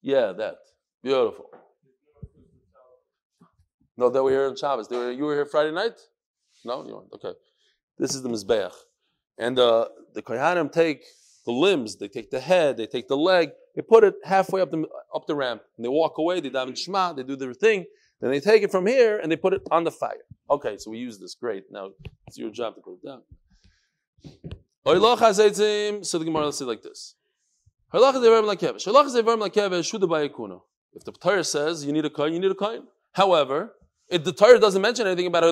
Yeah, 0.00 0.32
that. 0.32 0.56
Beautiful. 1.02 1.50
No, 4.00 4.08
we 4.08 4.20
were 4.22 4.30
here 4.30 4.46
on 4.46 4.56
Shabbos. 4.56 4.88
Were, 4.88 5.12
you 5.12 5.24
were 5.24 5.34
here 5.34 5.44
Friday 5.44 5.72
night? 5.72 6.00
No, 6.64 6.86
you 6.86 6.94
weren't. 6.94 7.12
Okay. 7.12 7.34
This 7.98 8.14
is 8.14 8.22
the 8.22 8.30
Mizbeach. 8.30 8.72
And 9.36 9.58
uh, 9.58 9.88
the 10.14 10.22
Kohanim 10.22 10.72
take 10.72 11.04
the 11.44 11.52
limbs, 11.52 11.96
they 11.96 12.08
take 12.08 12.30
the 12.30 12.40
head, 12.40 12.78
they 12.78 12.86
take 12.86 13.08
the 13.08 13.16
leg, 13.16 13.50
they 13.76 13.82
put 13.82 14.04
it 14.04 14.14
halfway 14.24 14.62
up 14.62 14.70
the, 14.70 14.86
up 15.14 15.26
the 15.26 15.34
ramp, 15.34 15.60
and 15.76 15.84
they 15.84 15.90
walk 15.90 16.16
away, 16.16 16.40
they 16.40 16.48
daven 16.48 16.74
Shema, 16.74 17.12
they 17.12 17.22
do 17.22 17.36
their 17.36 17.52
thing, 17.52 17.84
then 18.22 18.30
they 18.30 18.40
take 18.40 18.62
it 18.62 18.70
from 18.70 18.86
here 18.86 19.18
and 19.18 19.30
they 19.30 19.36
put 19.36 19.52
it 19.52 19.60
on 19.70 19.84
the 19.84 19.90
fire. 19.90 20.24
Okay, 20.48 20.78
so 20.78 20.90
we 20.90 20.96
use 20.96 21.18
this. 21.18 21.34
Great. 21.34 21.64
Now 21.70 21.90
it's 22.26 22.38
your 22.38 22.50
job 22.50 22.76
to 22.76 22.80
put 22.80 22.94
it 22.94 23.04
down. 23.06 23.20
So 26.04 26.18
the 26.18 26.24
Gemara 26.24 26.52
says 26.52 26.66
like 26.66 26.82
this. 26.82 27.16
If 27.92 28.00
the 31.04 31.12
Torah 31.12 31.44
says 31.44 31.84
you 31.84 31.92
need 31.92 32.06
a 32.06 32.10
coin, 32.10 32.32
you 32.32 32.40
need 32.40 32.50
a 32.50 32.54
coin. 32.54 32.84
However, 33.12 33.74
if 34.10 34.24
the 34.24 34.32
Torah 34.32 34.58
doesn't 34.58 34.82
mention 34.82 35.06
anything 35.06 35.26
about 35.26 35.44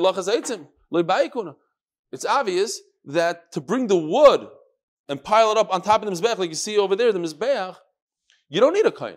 it's 2.13 2.25
obvious 2.25 2.81
that 3.05 3.53
to 3.53 3.61
bring 3.61 3.87
the 3.87 3.97
wood 3.97 4.49
and 5.09 5.23
pile 5.23 5.53
it 5.53 5.57
up 5.57 5.73
on 5.73 5.81
top 5.81 6.03
of 6.03 6.09
the 6.09 6.15
mizbeach, 6.15 6.39
like 6.39 6.49
you 6.51 6.55
see 6.55 6.77
over 6.77 6.97
there, 6.97 7.13
the 7.13 7.19
mizbeach, 7.19 7.77
you 8.49 8.61
don't 8.61 8.73
need 8.75 8.87
a 8.87 8.91
coin. 8.91 9.17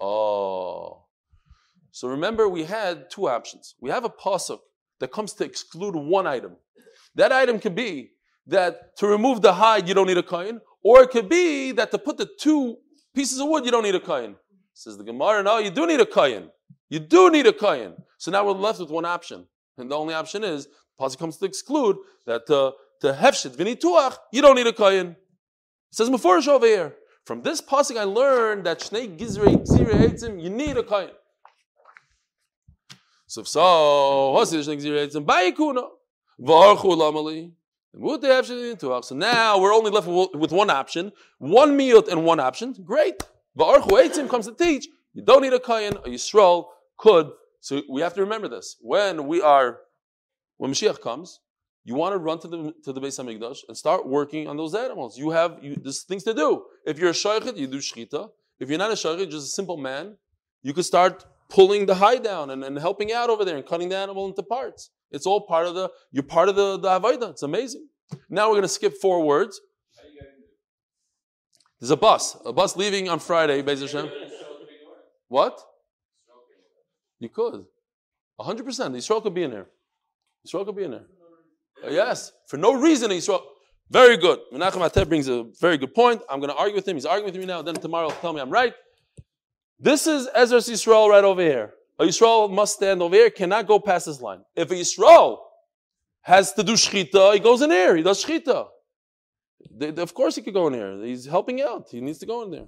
Oh. 0.00 1.04
So 1.92 2.08
remember, 2.08 2.48
we 2.48 2.64
had 2.64 3.10
two 3.10 3.28
options. 3.28 3.74
We 3.80 3.90
have 3.90 4.04
a 4.04 4.10
pasuk 4.10 4.58
that 5.00 5.12
comes 5.12 5.32
to 5.34 5.44
exclude 5.44 5.94
one 5.94 6.26
item. 6.26 6.56
That 7.14 7.32
item 7.32 7.60
could 7.60 7.74
be 7.74 8.12
that 8.46 8.96
to 8.96 9.06
remove 9.06 9.40
the 9.42 9.52
hide 9.52 9.86
you 9.88 9.94
don't 9.94 10.06
need 10.06 10.18
a 10.18 10.22
coin, 10.22 10.60
or 10.82 11.02
it 11.02 11.10
could 11.10 11.28
be 11.28 11.72
that 11.72 11.90
to 11.92 11.98
put 11.98 12.16
the 12.18 12.28
two 12.38 12.76
pieces 13.14 13.40
of 13.40 13.48
wood 13.48 13.64
you 13.64 13.70
don't 13.70 13.82
need 13.82 13.94
a 13.94 14.00
coin. 14.00 14.36
Says 14.78 14.96
the 14.96 15.02
Gemara, 15.02 15.42
no, 15.42 15.58
you 15.58 15.70
do 15.70 15.88
need 15.88 15.98
a 15.98 16.06
coin. 16.06 16.50
You 16.88 17.00
do 17.00 17.32
need 17.32 17.48
a 17.48 17.52
coin. 17.52 17.94
So 18.16 18.30
now 18.30 18.46
we're 18.46 18.52
left 18.52 18.78
with 18.78 18.90
one 18.90 19.04
option, 19.04 19.48
and 19.76 19.90
the 19.90 19.96
only 19.96 20.14
option 20.14 20.44
is 20.44 20.66
the 20.66 21.04
pasuk 21.04 21.18
comes 21.18 21.36
to 21.38 21.46
exclude 21.46 21.96
that 22.26 22.48
uh, 22.48 22.70
to 23.00 23.12
hefshit 23.12 23.56
v'nituach 23.56 24.16
you 24.32 24.40
don't 24.40 24.54
need 24.54 24.68
a. 24.68 25.00
It 25.00 25.16
says 25.90 26.08
Meforish 26.08 26.46
over 26.46 26.64
here. 26.64 26.94
From 27.24 27.42
this 27.42 27.60
pasuk 27.60 27.98
I 27.98 28.04
learned 28.04 28.66
that 28.66 28.78
shnei 28.78 29.18
gizrei 29.18 29.56
gzirei 29.66 30.40
you 30.40 30.48
need 30.48 30.76
a 30.76 30.84
coin. 30.84 31.10
So 33.26 33.40
if 33.40 33.48
so, 33.48 34.36
hasi 34.38 34.58
shnei 34.58 34.76
gzirei 34.76 35.08
etzim 35.08 35.26
bayikuna 35.26 35.88
v'archu 36.40 36.96
lamali. 36.96 37.50
So 39.02 39.14
now 39.16 39.58
we're 39.58 39.74
only 39.74 39.90
left 39.90 40.06
with 40.06 40.52
one 40.52 40.70
option, 40.70 41.10
one 41.38 41.76
meal 41.76 42.04
and 42.08 42.24
one 42.24 42.38
option. 42.38 42.76
Great. 42.84 43.24
But 43.58 43.82
Archu 43.82 44.28
comes 44.30 44.46
to 44.46 44.54
teach 44.54 44.86
you 45.12 45.22
don't 45.24 45.42
need 45.42 45.52
a 45.52 45.58
kayan. 45.58 45.96
A 45.96 46.08
Yisrael 46.08 46.66
could. 46.96 47.32
So 47.60 47.82
we 47.90 48.00
have 48.02 48.14
to 48.14 48.20
remember 48.20 48.48
this. 48.48 48.76
When 48.80 49.26
we 49.26 49.42
are, 49.42 49.80
when 50.58 50.70
Mashiach 50.70 51.00
comes, 51.00 51.40
you 51.84 51.96
want 51.96 52.12
to 52.14 52.18
run 52.18 52.38
to 52.40 52.48
the 52.48 52.74
to 52.84 52.92
the 52.92 53.00
Beis 53.00 53.18
Hamikdash 53.18 53.60
and 53.66 53.76
start 53.76 54.06
working 54.06 54.46
on 54.46 54.56
those 54.56 54.74
animals. 54.76 55.18
You 55.18 55.30
have 55.30 55.58
you, 55.60 55.74
there's 55.74 56.04
things 56.04 56.22
to 56.24 56.34
do. 56.34 56.64
If 56.86 56.98
you're 56.98 57.10
a 57.10 57.20
shaykhit, 57.24 57.56
you 57.56 57.66
do 57.66 57.78
shchita. 57.78 58.28
If 58.60 58.68
you're 58.68 58.78
not 58.78 58.92
a 58.92 58.94
shaykhit, 58.94 59.30
just 59.30 59.46
a 59.46 59.50
simple 59.50 59.76
man, 59.76 60.16
you 60.62 60.72
could 60.72 60.84
start 60.84 61.24
pulling 61.48 61.86
the 61.86 61.96
hide 61.96 62.22
down 62.22 62.50
and, 62.50 62.62
and 62.62 62.78
helping 62.78 63.12
out 63.12 63.28
over 63.28 63.44
there 63.44 63.56
and 63.56 63.66
cutting 63.66 63.88
the 63.88 63.96
animal 63.96 64.28
into 64.28 64.42
parts. 64.42 64.90
It's 65.10 65.26
all 65.26 65.46
part 65.46 65.66
of 65.66 65.74
the, 65.74 65.90
you're 66.12 66.22
part 66.22 66.48
of 66.48 66.56
the, 66.56 66.78
the 66.78 66.88
Avaida. 66.88 67.30
It's 67.30 67.42
amazing. 67.42 67.88
Now 68.28 68.48
we're 68.48 68.54
going 68.54 68.62
to 68.62 68.68
skip 68.68 68.94
four 69.00 69.24
words. 69.24 69.60
There's 71.80 71.90
a 71.90 71.96
bus, 71.96 72.36
a 72.44 72.52
bus 72.52 72.76
leaving 72.76 73.08
on 73.08 73.20
Friday, 73.20 73.62
Beis 73.62 73.80
Hashem. 73.80 74.10
What? 75.28 75.60
You 77.20 77.28
could. 77.28 77.66
100%. 78.40 78.62
Yisrael 78.62 79.22
could 79.22 79.34
be 79.34 79.42
in 79.42 79.50
there. 79.50 79.66
Yisrael 80.46 80.64
could 80.64 80.76
be 80.76 80.84
in 80.84 80.92
there. 80.92 81.06
Uh, 81.84 81.90
yes, 81.90 82.32
for 82.46 82.56
no 82.56 82.74
reason 82.74 83.10
Yisrael. 83.10 83.42
Very 83.90 84.16
good. 84.16 84.40
Menachem 84.52 84.86
Ateh 84.86 85.08
brings 85.08 85.28
a 85.28 85.44
very 85.60 85.78
good 85.78 85.94
point. 85.94 86.20
I'm 86.28 86.40
going 86.40 86.50
to 86.50 86.56
argue 86.56 86.74
with 86.74 86.86
him. 86.86 86.96
He's 86.96 87.06
arguing 87.06 87.32
with 87.32 87.40
me 87.40 87.46
now. 87.46 87.62
Then 87.62 87.74
tomorrow 87.74 88.10
he'll 88.10 88.18
tell 88.18 88.32
me 88.32 88.40
I'm 88.40 88.50
right. 88.50 88.74
This 89.78 90.06
is 90.06 90.28
Ezras 90.36 90.68
Yisrael 90.68 91.08
right 91.08 91.24
over 91.24 91.40
here. 91.40 91.72
A 91.98 92.04
Yisrael 92.04 92.50
must 92.50 92.74
stand 92.74 93.02
over 93.02 93.14
here, 93.14 93.30
cannot 93.30 93.66
go 93.66 93.78
past 93.78 94.06
this 94.06 94.20
line. 94.20 94.40
If 94.54 94.70
a 94.70 94.74
Yisrael 94.74 95.38
has 96.22 96.52
to 96.54 96.62
do 96.62 96.74
shchita, 96.74 97.34
he 97.34 97.40
goes 97.40 97.62
in 97.62 97.70
here. 97.70 97.96
He 97.96 98.02
does 98.02 98.24
shchita. 99.66 99.98
of 99.98 100.14
course, 100.14 100.36
he 100.36 100.42
could 100.42 100.54
go 100.54 100.66
in 100.68 100.72
there. 100.72 100.96
He's 101.04 101.26
helping 101.26 101.60
out. 101.62 101.88
He 101.90 102.00
needs 102.00 102.18
to 102.18 102.26
go 102.26 102.42
in 102.42 102.50
there. 102.50 102.66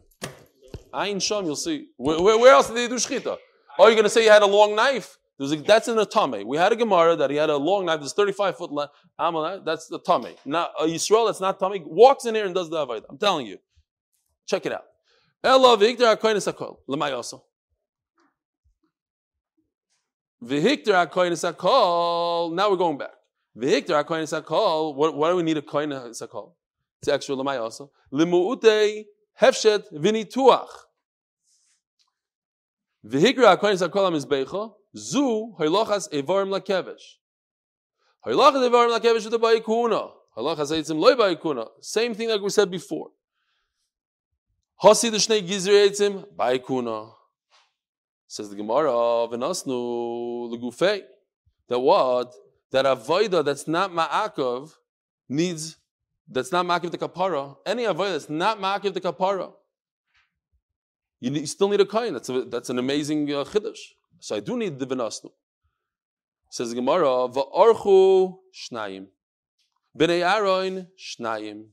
Ayin 0.92 1.22
Sham, 1.22 1.44
you'll 1.44 1.56
see. 1.56 1.88
Where, 1.96 2.20
where, 2.20 2.38
where 2.38 2.52
else 2.52 2.68
did 2.68 2.76
they 2.76 2.88
do 2.88 2.96
shchita? 2.96 3.36
Oh, 3.78 3.86
you're 3.86 3.94
going 3.94 4.04
to 4.04 4.10
say 4.10 4.22
he 4.22 4.28
had 4.28 4.42
a 4.42 4.46
long 4.46 4.74
knife? 4.74 5.18
A, 5.40 5.56
that's 5.56 5.88
in 5.88 5.98
a 5.98 6.04
tummy. 6.04 6.44
We 6.44 6.58
had 6.58 6.72
a 6.72 6.76
Gemara 6.76 7.16
that 7.16 7.30
he 7.30 7.36
had 7.36 7.48
a 7.48 7.56
long 7.56 7.86
knife. 7.86 8.00
That's 8.00 8.12
35 8.12 8.58
foot 8.58 8.72
length. 8.72 8.92
Uh, 9.18 9.58
that's 9.64 9.86
the 9.86 9.98
tummy. 9.98 10.36
Now, 10.44 10.68
a 10.78 10.84
Yisrael 10.84 11.28
that's 11.28 11.40
not 11.40 11.58
tummy 11.58 11.82
walks 11.84 12.26
in 12.26 12.34
here 12.34 12.44
and 12.44 12.54
does 12.54 12.68
the 12.68 12.84
avodah. 12.86 13.04
I'm 13.08 13.16
telling 13.16 13.46
you. 13.46 13.58
Check 14.46 14.66
it 14.66 14.72
out. 14.72 14.84
Ella 15.42 15.78
v'ikter 15.78 16.14
ha'koynes 16.14 16.52
hakol. 16.52 16.76
L'mayoso. 16.86 17.40
V'hikter 20.44 20.92
ha'koynes 20.92 21.50
hakol. 21.50 22.52
Now 22.52 22.70
we're 22.70 22.76
going 22.76 22.98
back. 22.98 23.12
V'hikter 23.56 23.94
ha'koynes 24.02 24.38
hakol. 24.38 24.94
What, 24.94 25.30
do 25.30 25.36
we 25.36 25.42
need 25.42 25.56
a 25.56 25.62
koynes 25.62 26.22
hakol? 26.22 26.52
It's 27.00 27.08
extra 27.08 27.34
l'mayoso. 27.34 27.90
L'mu'utei 28.12 29.06
hefshet 29.40 29.90
v'nituach. 29.92 30.68
V'hikra 33.06 33.56
ha'koynes 33.56 33.80
hakol 33.86 34.10
ha'mizbecha. 34.10 34.72
Zu 34.94 35.54
ha'ilachas 35.58 36.10
evarim 36.12 36.50
lakevesh. 36.50 37.18
Ha'ilachas 38.26 38.68
evarim 38.68 38.90
lakevesh 38.98 39.26
v'da 39.26 39.38
ba'ikuna. 39.38 40.10
Ha'ilachas 40.36 40.72
eitzim 40.72 40.98
loy 40.98 41.14
ba'ikuna. 41.14 41.68
Same 41.80 42.14
thing 42.14 42.28
like 42.28 42.42
we 42.42 42.50
said 42.50 42.70
before. 42.70 43.08
Hasi 44.76 45.08
the 45.08 45.16
shnei 45.16 45.46
gizri 45.46 45.88
eitzim 45.88 46.26
ba'ikuna. 46.36 47.12
Says 48.26 48.50
the 48.50 48.56
Gemara, 48.56 48.90
v'nasnu 48.90 50.52
legufei. 50.52 51.02
That 51.68 51.78
what? 51.78 52.34
That 52.72 52.84
avoida 52.84 53.42
that's 53.42 53.66
not 53.66 53.90
ma'akov 53.90 54.72
needs, 55.28 55.76
that's 56.30 56.52
not 56.52 56.64
ma'akiv 56.64 56.92
the 56.92 56.98
kapara. 56.98 57.56
Any 57.66 57.84
avoida 57.84 58.12
that's 58.12 58.30
not 58.30 58.60
ma'akiv 58.60 58.94
the 58.94 59.00
kapara. 59.00 59.52
You, 61.18 61.30
need, 61.30 61.40
you, 61.40 61.46
still 61.46 61.68
need 61.68 61.80
a 61.80 61.86
kain. 61.86 62.14
That's, 62.14 62.30
that's 62.46 62.70
an 62.70 62.78
amazing 62.78 63.30
uh, 63.30 63.44
chiddush. 63.44 63.78
So 64.20 64.36
I 64.36 64.40
do 64.40 64.56
need 64.56 64.78
the 64.78 64.86
v'nasnu. 64.86 65.30
Says 66.48 66.70
the 66.70 66.76
Gemara, 66.76 67.28
Va'orchu 67.28 68.38
shnayim. 68.54 69.06
Bnei 69.98 70.22
Aaron 70.22 70.86
shnayim. 70.98 71.66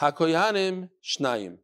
Hakoyanim 0.00 0.88
shnayim. 1.04 1.58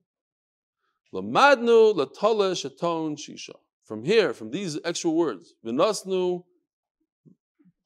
Lamadnu 1.12 1.94
latola 1.94 2.52
shaton 2.52 3.16
shisha. 3.16 3.54
From 3.84 4.04
here, 4.04 4.34
from 4.34 4.50
these 4.50 4.78
extra 4.84 5.10
words, 5.10 5.54
v'nasnu 5.64 6.44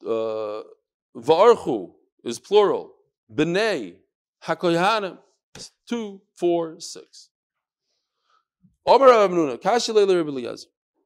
uh, 0.05 0.61
va'archu 1.15 1.91
is 2.23 2.39
plural. 2.39 2.93
Bnei 3.33 3.95
hakoyanim 4.45 5.17
two, 5.87 6.21
four, 6.35 6.79
six. 6.79 7.29
Omer 8.85 9.07
Rav 9.07 9.31
Nuna, 9.31 9.61
Kashi 9.61 9.91
Leila 9.91 10.17
Rebbe 10.21 10.57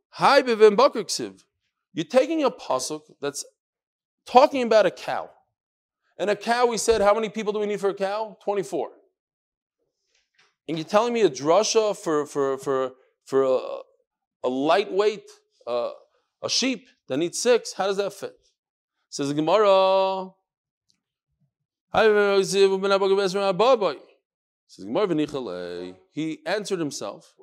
Hi 0.09 0.41
bakr 0.41 1.43
You're 1.93 2.05
taking 2.05 2.43
a 2.43 2.49
pasuk 2.49 3.01
that's 3.21 3.45
talking 4.25 4.63
about 4.63 4.85
a 4.85 4.91
cow. 4.91 5.29
And 6.17 6.29
a 6.31 6.35
cow, 6.35 6.65
we 6.65 6.77
said, 6.77 7.01
how 7.01 7.13
many 7.13 7.29
people 7.29 7.53
do 7.53 7.59
we 7.59 7.67
need 7.67 7.79
for 7.79 7.89
a 7.89 7.93
cow? 7.93 8.37
24. 8.43 8.89
And 10.67 10.77
you're 10.77 10.85
telling 10.85 11.13
me 11.13 11.21
a 11.21 11.29
drasha 11.29 11.95
for, 11.95 12.25
for, 12.25 12.57
for, 12.57 12.91
for 13.25 13.43
a, 13.43 13.59
a 14.43 14.49
lightweight, 14.49 15.29
uh, 15.67 15.91
a 16.43 16.49
sheep 16.49 16.87
that 17.07 17.17
needs 17.17 17.39
six, 17.39 17.73
how 17.73 17.85
does 17.85 17.97
that 17.97 18.13
fit? 18.13 18.35
Says 19.09 19.29
the 19.29 19.35
Gemara, 21.93 22.39
eh? 25.87 25.93
he 26.11 26.39
answered 26.45 26.79
himself. 26.79 27.33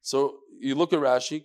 So 0.00 0.38
you 0.60 0.74
look 0.74 0.92
at 0.92 1.00
Rashi, 1.00 1.42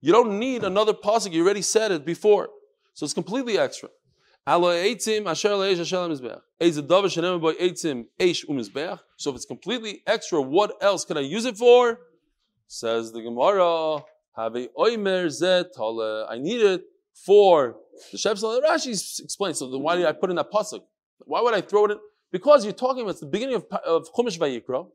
you 0.00 0.12
don't 0.12 0.38
need 0.38 0.64
another 0.64 0.92
pasuk. 0.92 1.32
You 1.32 1.44
already 1.44 1.62
said 1.62 1.92
it 1.92 2.04
before, 2.04 2.48
so 2.94 3.04
it's 3.04 3.14
completely 3.14 3.58
extra. 3.58 3.88
So 4.44 4.66
if 9.30 9.36
it's 9.36 9.44
completely 9.44 10.02
extra, 10.06 10.40
what 10.40 10.76
else 10.80 11.04
can 11.04 11.16
I 11.16 11.20
use 11.20 11.44
it 11.44 11.56
for? 11.56 12.00
Says 12.66 13.12
the 13.12 13.22
Gemara, 13.22 14.02
have 14.36 14.56
a 14.56 14.68
oimer 14.78 15.26
zet 15.30 15.66
I 16.28 16.38
need 16.38 16.62
it 16.62 16.82
for 17.14 17.76
the 18.10 18.18
Shepsel. 18.18 18.60
Rashi 18.62 18.92
explains. 19.20 19.58
So 19.58 19.70
then 19.70 19.82
why 19.82 19.96
did 19.96 20.06
I 20.06 20.12
put 20.12 20.30
in 20.30 20.36
that 20.36 20.50
pasuk? 20.50 20.80
Why 21.18 21.40
would 21.40 21.54
I 21.54 21.60
throw 21.60 21.86
it 21.86 21.92
in? 21.92 21.98
Because 22.30 22.64
you're 22.64 22.72
talking 22.72 23.02
about 23.02 23.20
the 23.20 23.26
beginning 23.26 23.56
of, 23.56 23.66
of 23.86 24.08
Chumash 24.14 24.38
Vayikra, 24.38 24.86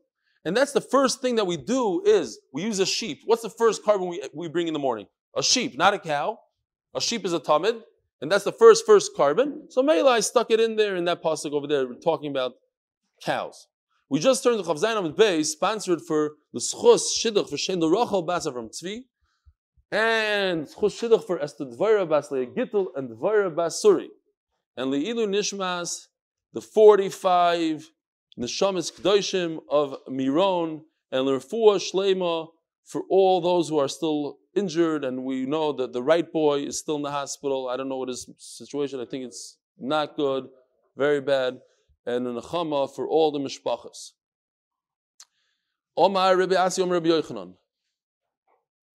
and 0.44 0.56
that's 0.56 0.72
the 0.72 0.80
first 0.80 1.20
thing 1.20 1.36
that 1.36 1.46
we 1.46 1.56
do 1.56 2.02
is 2.04 2.40
we 2.52 2.62
use 2.62 2.80
a 2.80 2.86
sheep. 2.86 3.20
What's 3.26 3.42
the 3.42 3.50
first 3.50 3.84
korban 3.84 4.08
we, 4.08 4.22
we 4.34 4.48
bring 4.48 4.66
in 4.66 4.72
the 4.72 4.80
morning? 4.80 5.06
A 5.36 5.42
sheep, 5.42 5.78
not 5.78 5.94
a 5.94 5.98
cow. 5.98 6.38
A 6.94 7.00
sheep 7.00 7.24
is 7.24 7.32
a 7.32 7.38
tamid, 7.38 7.80
and 8.20 8.32
that's 8.32 8.44
the 8.44 8.52
first 8.52 8.84
first 8.86 9.12
korban. 9.16 9.70
So 9.70 9.82
Mela, 9.82 10.10
I 10.10 10.20
stuck 10.20 10.50
it 10.50 10.58
in 10.58 10.76
there 10.76 10.96
in 10.96 11.04
that 11.04 11.22
pasuk 11.22 11.52
over 11.52 11.66
there, 11.66 11.86
We're 11.86 11.94
talking 11.94 12.30
about 12.30 12.54
cows. 13.22 13.68
We 14.10 14.20
just 14.20 14.42
turned 14.42 14.58
the 14.58 14.62
Chavzayin 14.62 15.04
of 15.04 15.16
Bay, 15.16 15.42
sponsored 15.42 16.00
for 16.00 16.32
the 16.52 16.60
Schus 16.60 17.02
Shidduch 17.22 17.50
for 17.50 17.58
Shen 17.58 17.80
Rachel 17.80 18.26
Basa 18.26 18.52
from 18.52 18.70
Tzvi, 18.70 19.02
and 19.90 20.66
Schus 20.66 21.00
Shidduch 21.00 21.24
for 21.26 21.40
Esther 21.40 21.64
Dvara 21.64 22.08
Bas 22.08 22.28
Gittel 22.28 22.86
and 22.94 23.10
Dvara 23.10 23.54
Bas 23.54 23.82
Suri. 23.84 24.08
And 24.76 24.92
Le'ilu 24.92 25.26
Nishmas, 25.26 26.06
the 26.52 26.60
45 26.60 27.90
Neshamis 28.38 28.92
Kedoshim 28.92 29.58
of 29.68 29.96
Miron, 30.08 30.82
and 31.10 31.26
Lerfua 31.26 31.78
Shlema 31.78 32.48
for 32.84 33.02
all 33.10 33.40
those 33.40 33.68
who 33.68 33.78
are 33.78 33.88
still 33.88 34.38
injured, 34.54 35.04
and 35.04 35.24
we 35.24 35.44
know 35.46 35.72
that 35.72 35.92
the 35.92 36.02
right 36.02 36.30
boy 36.32 36.60
is 36.60 36.78
still 36.78 36.96
in 36.96 37.02
the 37.02 37.10
hospital. 37.10 37.68
I 37.68 37.76
don't 37.76 37.88
know 37.88 37.98
what 37.98 38.08
his 38.08 38.30
situation. 38.38 39.00
I 39.00 39.04
think 39.04 39.24
it's 39.24 39.58
not 39.78 40.16
good, 40.16 40.48
very 40.96 41.20
bad. 41.20 41.60
And 42.06 42.26
a 42.26 42.40
nechama 42.40 42.94
for 42.94 43.06
all 43.06 43.30
the 43.30 43.38
mishpachas. 43.38 44.12
Omar 45.96 46.36
Rabbi 46.36 46.54
Asi 46.54 46.80
Omar 46.80 46.94
Rabbi 46.94 47.08
Yochanan. 47.08 47.54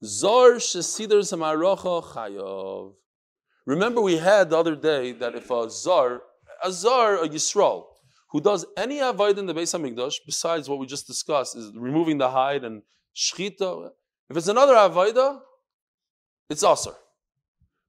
Zor 0.03 0.55
shesidr 0.55 1.19
samarocha 1.21 2.03
chayav. 2.03 2.93
Remember, 3.65 4.01
we 4.01 4.17
had 4.17 4.49
the 4.49 4.57
other 4.57 4.75
day 4.75 5.13
that 5.13 5.35
if 5.35 5.49
a 5.49 5.69
zar, 5.69 6.23
a 6.61 6.71
zar, 6.71 7.23
a 7.23 7.29
yisrael, 7.29 7.85
who 8.31 8.41
does 8.41 8.65
any 8.75 8.99
avoid 8.99 9.37
in 9.37 9.45
the 9.45 9.53
Beis 9.53 9.73
Hamikdash 9.73 10.15
besides 10.25 10.67
what 10.67 10.79
we 10.79 10.85
just 10.85 11.07
discussed, 11.07 11.55
is 11.55 11.71
removing 11.75 12.17
the 12.17 12.29
hide 12.29 12.65
and 12.65 12.81
shchita. 13.15 13.89
If 14.29 14.35
it's 14.35 14.47
another 14.47 14.73
avodah, 14.73 15.39
it's 16.49 16.63
aser. 16.63 16.95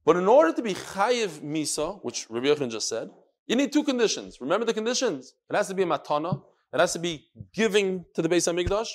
But 0.04 0.16
in 0.16 0.28
order 0.28 0.52
to 0.52 0.62
be 0.62 0.74
chayiv 0.74 1.40
misa, 1.40 1.98
which 2.02 2.26
Rabbi 2.30 2.46
Yochanan 2.46 2.70
just 2.70 2.88
said, 2.88 3.08
you 3.46 3.56
need 3.56 3.72
two 3.72 3.82
conditions. 3.82 4.40
Remember 4.40 4.64
the 4.64 4.74
conditions. 4.74 5.34
It 5.50 5.56
has 5.56 5.68
to 5.68 5.74
be 5.74 5.82
a 5.82 5.86
matana. 5.86 6.42
It 6.72 6.78
has 6.78 6.92
to 6.92 6.98
be 6.98 7.26
giving 7.52 8.04
to 8.14 8.22
the 8.22 8.28
Beis 8.28 8.46
Hamikdash, 8.46 8.88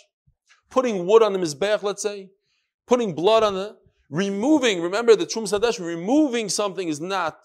putting 0.69 1.05
wood 1.05 1.23
on 1.23 1.33
the 1.33 1.39
mizbeach, 1.39 1.83
let's 1.83 2.01
say, 2.01 2.29
putting 2.89 3.13
blood 3.13 3.43
on 3.43 3.53
the, 3.53 3.77
removing. 4.09 4.81
Remember 4.81 5.15
the 5.15 5.27
Trum 5.27 5.45
Sadesh, 5.45 5.79
removing 5.79 6.49
something 6.49 6.87
is 6.87 6.99
not 6.99 7.37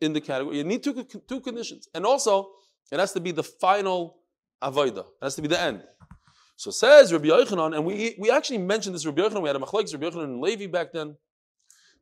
in 0.00 0.12
the 0.12 0.20
category. 0.20 0.58
You 0.58 0.64
need 0.64 0.82
two, 0.84 1.04
two 1.26 1.40
conditions, 1.40 1.88
and 1.94 2.04
also 2.04 2.50
it 2.92 3.00
has 3.00 3.12
to 3.12 3.20
be 3.20 3.32
the 3.32 3.42
final 3.42 4.18
avodah. 4.62 5.06
It 5.06 5.22
has 5.22 5.34
to 5.36 5.42
be 5.42 5.48
the 5.48 5.60
end. 5.60 5.82
So 6.56 6.70
says 6.70 7.10
Rabbi 7.10 7.28
Yochanan, 7.28 7.74
and 7.74 7.86
we, 7.86 8.14
we 8.18 8.30
actually 8.30 8.58
mentioned 8.58 8.94
this 8.94 9.06
Rabbi 9.06 9.22
Yochanan. 9.22 9.42
We 9.42 9.48
had 9.48 9.56
a 9.56 9.60
machlekes 9.60 9.94
Rabbi 9.94 10.06
Yochanan 10.06 10.24
and 10.24 10.40
Levi 10.42 10.66
back 10.66 10.92
then. 10.92 11.16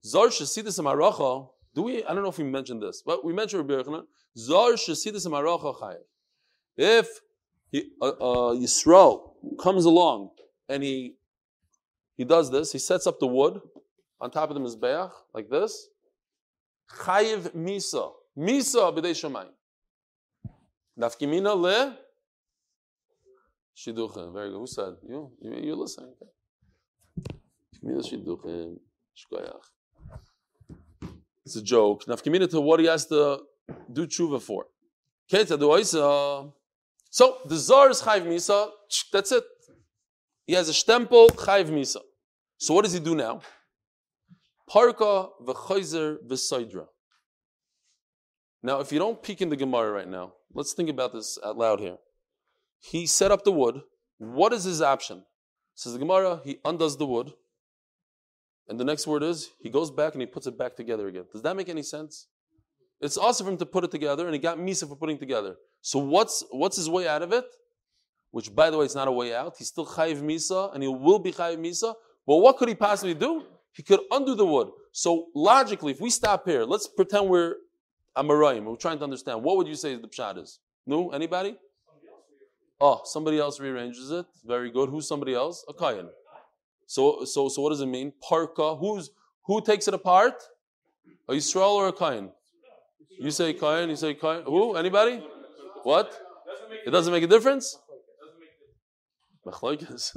Zar 0.04 0.26
shesidus 0.26 0.80
amaracha. 0.80 1.48
Do 1.74 1.82
we? 1.82 2.04
I 2.04 2.12
don't 2.12 2.24
know 2.24 2.30
if 2.30 2.38
we 2.38 2.44
mentioned 2.44 2.82
this, 2.82 3.02
but 3.06 3.24
we 3.24 3.32
mentioned 3.32 3.68
Rabbi 3.68 3.82
Yochanan. 3.82 4.02
Zar 4.36 4.72
shesidus 4.72 5.26
amaracha 5.26 5.78
chayev. 5.80 6.02
If 6.76 7.09
he, 7.70 7.90
uh, 8.02 8.06
uh, 8.06 8.54
Yisrael 8.54 9.34
comes 9.61 9.84
along 9.84 10.30
and 10.68 10.82
he 10.82 11.17
he 12.18 12.24
does 12.24 12.50
this, 12.50 12.72
he 12.72 12.78
sets 12.78 13.06
up 13.06 13.18
the 13.20 13.26
wood 13.26 13.60
on 14.20 14.30
top 14.30 14.50
of 14.50 14.54
the 14.56 14.60
mizbeach 14.60 15.12
like 15.32 15.48
this. 15.48 15.88
Chayiv 17.00 17.54
misa, 17.54 18.12
misa 18.36 18.92
b'dei 18.94 19.14
shemayim. 19.14 19.52
Nafkimina 20.98 21.54
le 21.56 21.96
shiduchim. 23.76 24.32
Very 24.34 24.50
good. 24.50 24.58
Who 24.58 24.66
said? 24.66 24.96
You? 25.08 25.30
You, 25.40 25.52
you're 25.62 25.76
listening. 25.76 26.12
Nafkimina 27.84 28.02
shiduchim. 28.10 28.80
Shkoyach. 29.16 29.66
It's 31.46 31.56
a 31.56 31.62
joke. 31.62 32.04
Nafkimina 32.06 32.50
to 32.50 32.60
what 32.60 32.80
he 32.80 32.86
has 32.86 33.06
to 33.06 33.40
do 33.92 34.06
tshuva 34.06 34.40
for. 34.42 34.66
So 37.10 37.38
the 37.46 37.56
zar 37.56 37.90
is 37.90 38.02
chayv 38.02 38.26
misa. 38.26 38.70
That's 39.12 39.30
it. 39.30 39.44
He 40.49 40.55
has 40.55 40.70
a 40.70 40.72
stempel 40.72 41.28
chayv 41.28 41.66
misa. 41.66 42.01
So 42.57 42.72
what 42.72 42.82
does 42.84 42.94
he 42.94 43.01
do 43.01 43.14
now? 43.14 43.42
Parka 44.66 45.28
v'chayzer 45.46 46.16
v'saydra. 46.26 46.86
Now, 48.62 48.80
if 48.80 48.90
you 48.90 48.99
don't 48.99 49.22
peek 49.22 49.42
in 49.42 49.51
the 49.51 49.57
Gemara 49.57 49.92
right 49.92 50.09
now, 50.09 50.32
let's 50.55 50.72
think 50.72 50.88
about 50.88 51.12
this 51.12 51.38
out 51.44 51.59
loud 51.59 51.80
here. 51.80 51.99
He 52.80 53.07
set 53.07 53.30
up 53.30 53.44
the 53.44 53.53
wood. 53.53 53.82
What 54.16 54.55
is 54.55 54.64
his 54.64 54.80
option? 54.80 55.22
Says 55.74 55.92
the 55.92 55.99
Gemara, 55.99 56.40
he 56.42 56.59
undoes 56.64 56.96
the 56.96 57.07
wood. 57.07 57.34
And 58.68 58.80
the 58.80 58.84
next 58.84 59.07
word 59.07 59.22
is, 59.22 59.51
he 59.61 59.68
goes 59.68 59.90
back 59.90 60.14
and 60.14 60.22
he 60.22 60.26
puts 60.26 60.46
it 60.46 60.57
back 60.57 60.76
together 60.76 61.09
again. 61.09 61.26
Does 61.30 61.42
that 61.42 61.57
make 61.57 61.68
any 61.68 61.82
sense? 61.82 62.26
It's 63.03 63.18
awesome 63.18 63.44
for 63.44 63.53
him 63.53 63.59
to 63.59 63.66
put 63.66 63.84
it 63.84 63.90
together, 63.90 64.24
and 64.24 64.34
he 64.34 64.40
got 64.40 64.59
Misa 64.59 64.88
for 64.88 64.96
putting 64.96 65.18
together. 65.18 65.57
So 65.82 65.99
what's 65.99 66.42
what's 66.51 66.76
his 66.76 66.88
way 66.88 67.07
out 67.07 67.22
of 67.22 67.32
it? 67.32 67.44
Which, 68.30 68.54
by 68.54 68.70
the 68.70 68.76
way, 68.78 68.84
it's 68.84 68.94
not 68.94 69.08
a 69.08 69.12
way 69.12 69.34
out. 69.34 69.56
He's 69.58 69.68
still 69.68 69.86
Chayiv 69.86 70.20
Misa, 70.22 70.72
and 70.74 70.82
he 70.82 70.88
will 70.88 71.18
be 71.18 71.32
Chayiv 71.32 71.58
Misa. 71.58 71.94
But 72.26 72.36
what 72.36 72.58
could 72.58 72.68
he 72.68 72.74
possibly 72.74 73.14
do? 73.14 73.44
He 73.72 73.82
could 73.82 74.00
undo 74.10 74.34
the 74.34 74.44
wood. 74.44 74.68
So 74.92 75.28
logically, 75.34 75.92
if 75.92 76.00
we 76.00 76.10
stop 76.10 76.46
here, 76.46 76.64
let's 76.64 76.86
pretend 76.86 77.28
we're 77.28 77.54
Amarayim. 78.16 78.64
We're 78.64 78.76
trying 78.76 78.98
to 78.98 79.04
understand. 79.04 79.42
What 79.42 79.56
would 79.56 79.68
you 79.68 79.76
say 79.76 79.94
the 79.94 80.08
pshat 80.08 80.38
is? 80.42 80.58
No? 80.86 81.10
Anybody? 81.10 81.56
Oh, 82.80 83.00
somebody 83.04 83.38
else 83.38 83.60
rearranges 83.60 84.10
it. 84.10 84.26
Very 84.44 84.70
good. 84.70 84.88
Who's 84.88 85.08
somebody 85.08 85.34
else? 85.34 85.64
A 85.68 85.74
kayan. 85.74 86.08
So, 86.86 87.24
so, 87.24 87.48
so 87.48 87.62
what 87.62 87.70
does 87.70 87.80
it 87.80 87.86
mean? 87.86 88.12
Parka. 88.20 88.76
Who's 88.76 89.10
who 89.44 89.60
takes 89.60 89.88
it 89.88 89.94
apart? 89.94 90.34
A 91.28 91.32
Yisrael 91.32 91.74
or 91.74 91.88
a 91.88 91.92
kayan? 91.92 92.30
You 93.18 93.30
say 93.30 93.52
kayan. 93.52 93.88
You 93.88 93.96
say 93.96 94.14
kayan. 94.14 94.44
Who? 94.44 94.74
Anybody? 94.76 95.22
What? 95.82 96.12
It 96.86 96.90
doesn't 96.90 97.12
make 97.12 97.22
a 97.22 97.26
difference. 97.26 97.78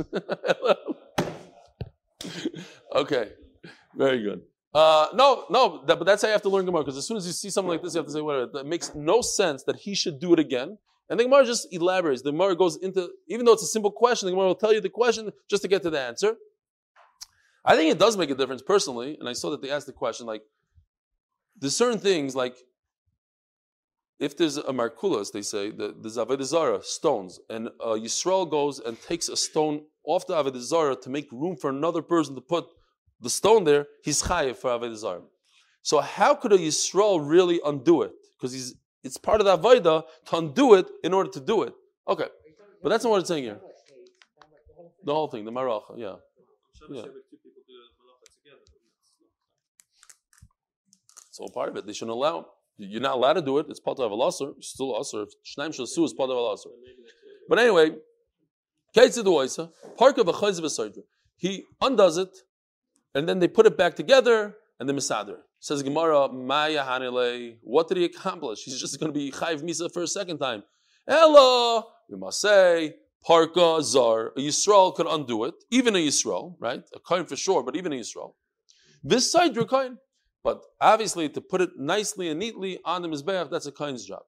okay. 2.96 3.32
Very 3.96 4.24
good. 4.24 4.42
Uh, 4.74 5.08
no, 5.14 5.46
no, 5.50 5.84
that, 5.86 5.98
but 5.98 6.06
that's 6.06 6.22
how 6.22 6.30
you 6.30 6.34
have 6.34 6.42
to 6.42 6.50
learn 6.50 6.66
Gemara. 6.66 6.84
Because 6.84 6.98
as 6.98 7.06
soon 7.06 7.18
as 7.18 7.26
you 7.26 7.34
see 7.34 7.50
something 7.50 7.70
like 7.70 7.82
this, 7.82 7.94
you 7.94 8.00
have 8.00 8.08
to 8.08 8.12
say, 8.12 8.22
whatever. 8.22 8.48
That 8.54 8.66
makes 8.66 8.96
no 8.96 9.22
sense 9.22 9.64
that 9.64 9.76
he 9.76 9.96
should 9.96 10.20
do 10.20 10.34
it 10.34 10.40
again, 10.40 10.78
And 11.10 11.20
the 11.20 11.26
Gemara 11.26 11.46
just 11.46 11.68
elaborates. 11.74 12.22
The 12.22 12.32
Gemara 12.32 12.56
goes 12.56 12.78
into, 12.78 13.10
even 13.28 13.46
though 13.46 13.52
it's 13.52 13.64
a 13.64 13.68
simple 13.68 13.92
question, 13.92 14.28
the 14.28 14.32
Gemara 14.32 14.48
will 14.48 14.56
tell 14.56 14.74
you 14.74 14.80
the 14.80 14.90
question 14.90 15.32
just 15.50 15.62
to 15.64 15.68
get 15.68 15.82
to 15.84 15.90
the 15.90 16.00
answer. 16.00 16.36
I 17.66 17.76
think 17.76 17.92
it 17.92 18.00
does 18.00 18.16
make 18.16 18.30
a 18.30 18.36
difference 18.36 18.62
personally, 18.62 19.18
and 19.20 19.28
I 19.28 19.34
saw 19.34 19.50
that 19.52 19.62
they 19.62 19.70
asked 19.70 19.88
the 19.88 19.94
question 19.94 20.26
like, 20.26 20.42
there's 21.60 21.76
certain 21.76 22.00
things 22.00 22.34
like 22.34 22.56
if 24.22 24.38
there's 24.38 24.58
a 24.58 24.72
markulas, 24.72 25.32
they 25.32 25.42
say, 25.42 25.72
the, 25.72 25.96
the 26.00 26.10
Avodah 26.10 26.84
stones, 26.84 27.40
and 27.50 27.70
uh, 27.80 27.98
Yisrael 28.04 28.50
goes 28.50 28.80
and 28.80 29.02
takes 29.02 29.28
a 29.30 29.36
stone 29.36 29.82
off 30.06 30.28
the 30.28 30.36
Avodah 30.36 31.02
to 31.02 31.10
make 31.10 31.32
room 31.32 31.58
for 31.58 31.72
another 31.72 32.04
person 32.04 32.36
to 32.36 32.42
put 32.42 32.66
the 33.20 33.32
stone 33.32 33.64
there, 33.64 33.88
he's 34.04 34.22
chayiv 34.22 34.58
for 34.58 34.70
Avodah 34.70 35.24
So 35.82 36.02
how 36.02 36.36
could 36.36 36.54
a 36.54 36.58
Yisrael 36.60 37.20
really 37.28 37.60
undo 37.66 38.04
it? 38.04 38.12
Because 38.38 38.54
he's 38.54 38.76
it's 39.04 39.18
part 39.18 39.42
of 39.42 39.46
the 39.46 39.58
Avodah 39.58 40.04
to 40.28 40.38
undo 40.38 40.76
it 40.76 40.86
in 41.04 41.14
order 41.14 41.32
to 41.32 41.40
do 41.40 41.64
it. 41.64 41.74
Okay. 42.08 42.28
But 42.84 42.90
that's 42.90 43.04
not 43.04 43.10
what 43.10 43.22
it's 43.22 43.28
saying 43.28 43.46
here. 43.46 43.60
The 45.04 45.14
whole 45.14 45.30
thing, 45.30 45.46
the 45.46 45.52
Maracha, 45.52 45.98
yeah. 45.98 46.16
yeah. 46.92 47.06
It's 51.30 51.40
all 51.40 51.50
part 51.50 51.70
of 51.70 51.78
it. 51.78 51.88
They 51.88 51.94
shouldn't 51.94 52.16
allow. 52.16 52.46
You're 52.90 53.02
not 53.02 53.16
allowed 53.16 53.34
to 53.34 53.42
do 53.42 53.58
it. 53.60 53.68
It's 53.70 53.80
part 53.80 54.00
of 54.00 54.12
a 54.12 54.16
lasser. 54.16 54.52
Still 54.60 54.92
lasser. 54.92 55.26
Shnaim 55.46 55.70
shasu 55.70 56.06
is 56.06 56.14
part 56.14 56.30
of 56.30 56.38
a 56.38 56.42
lasser. 56.42 56.70
But 57.48 57.60
anyway, 57.60 57.92
park 59.98 60.18
of 60.18 60.28
a 60.28 60.92
He 61.38 61.64
undoes 61.82 62.18
it, 62.18 62.38
and 63.14 63.28
then 63.28 63.40
they 63.40 63.48
put 63.48 63.66
it 63.66 63.78
back 63.78 63.96
together, 63.96 64.56
and 64.80 64.90
the 64.90 64.94
misader 64.94 65.38
says 65.62 65.84
Gemara, 65.84 66.28
Maya 66.34 66.84
Hanile. 66.84 67.58
What 67.62 67.88
did 67.88 67.98
he 67.98 68.06
accomplish? 68.06 68.64
He's 68.64 68.80
just 68.82 69.00
going 69.00 69.14
to 69.14 69.18
be 69.18 69.32
chayv 69.32 69.62
misa 69.62 69.94
for 69.94 70.02
a 70.02 70.08
second 70.08 70.40
time. 70.40 70.64
Ella, 71.08 71.84
we 72.10 72.18
must 72.18 72.42
say, 72.42 72.96
parka 73.24 73.82
zar. 73.84 74.30
A 74.30 74.40
Yisrael 74.40 74.94
could 74.94 75.06
undo 75.08 75.46
it, 75.46 75.54
even 75.70 75.96
a 75.96 76.00
Yisrael, 76.00 76.56
right? 76.60 76.82
A 76.96 77.00
coin 77.00 77.26
for 77.26 77.36
sure, 77.36 77.64
but 77.64 77.76
even 77.76 77.94
a 77.94 77.96
Yisrael. 77.96 78.34
This 79.04 79.32
side, 79.32 79.56
your 79.56 79.66
coin. 79.66 79.98
But 80.44 80.64
obviously, 80.80 81.30
to 81.30 81.42
put 81.42 81.62
it 81.62 81.78
nicely 81.78 82.30
and 82.30 82.40
neatly 82.40 82.80
on 82.84 83.02
the 83.02 83.08
Mizbeach, 83.08 83.50
that's 83.52 83.68
a 83.68 83.72
coin's 83.72 84.06
job. 84.06 84.24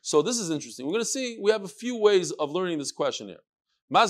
So 0.00 0.22
this 0.22 0.38
is 0.38 0.50
interesting. 0.50 0.86
We're 0.86 0.92
going 0.92 1.04
to 1.04 1.08
see, 1.08 1.38
we 1.40 1.50
have 1.50 1.64
a 1.64 1.68
few 1.68 1.96
ways 1.96 2.32
of 2.32 2.50
learning 2.50 2.78
this 2.78 2.92
question 2.92 3.28
here. 3.28 3.38
How 3.90 4.06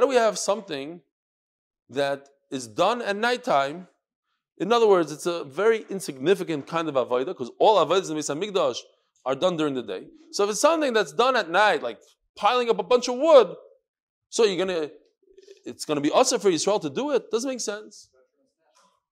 do 0.00 0.06
we 0.06 0.14
have 0.16 0.38
something 0.38 1.00
that 1.88 2.28
is 2.50 2.66
done 2.66 3.02
at 3.02 3.16
nighttime? 3.16 3.88
In 4.58 4.72
other 4.72 4.86
words, 4.86 5.10
it's 5.12 5.26
a 5.26 5.44
very 5.44 5.86
insignificant 5.88 6.66
kind 6.66 6.88
of 6.88 6.94
avodah 6.96 7.26
because 7.26 7.50
all 7.58 7.84
avodas 7.84 8.10
in 8.10 8.16
Beis 8.16 8.28
Hamikdash 8.34 8.78
are 9.24 9.34
done 9.34 9.56
during 9.56 9.74
the 9.74 9.82
day. 9.82 10.06
So 10.32 10.44
if 10.44 10.50
it's 10.50 10.60
something 10.60 10.92
that's 10.92 11.12
done 11.12 11.36
at 11.36 11.48
night, 11.48 11.82
like 11.82 11.98
piling 12.36 12.68
up 12.68 12.78
a 12.78 12.82
bunch 12.82 13.08
of 13.08 13.16
wood, 13.16 13.54
so 14.32 14.44
you're 14.44 14.56
gonna, 14.56 14.90
it's 15.66 15.84
gonna 15.84 16.00
be 16.00 16.10
also 16.10 16.38
for 16.38 16.48
Israel 16.48 16.80
to 16.80 16.88
do 16.88 17.10
it. 17.10 17.30
Doesn't 17.30 17.50
make 17.50 17.60
sense. 17.60 18.08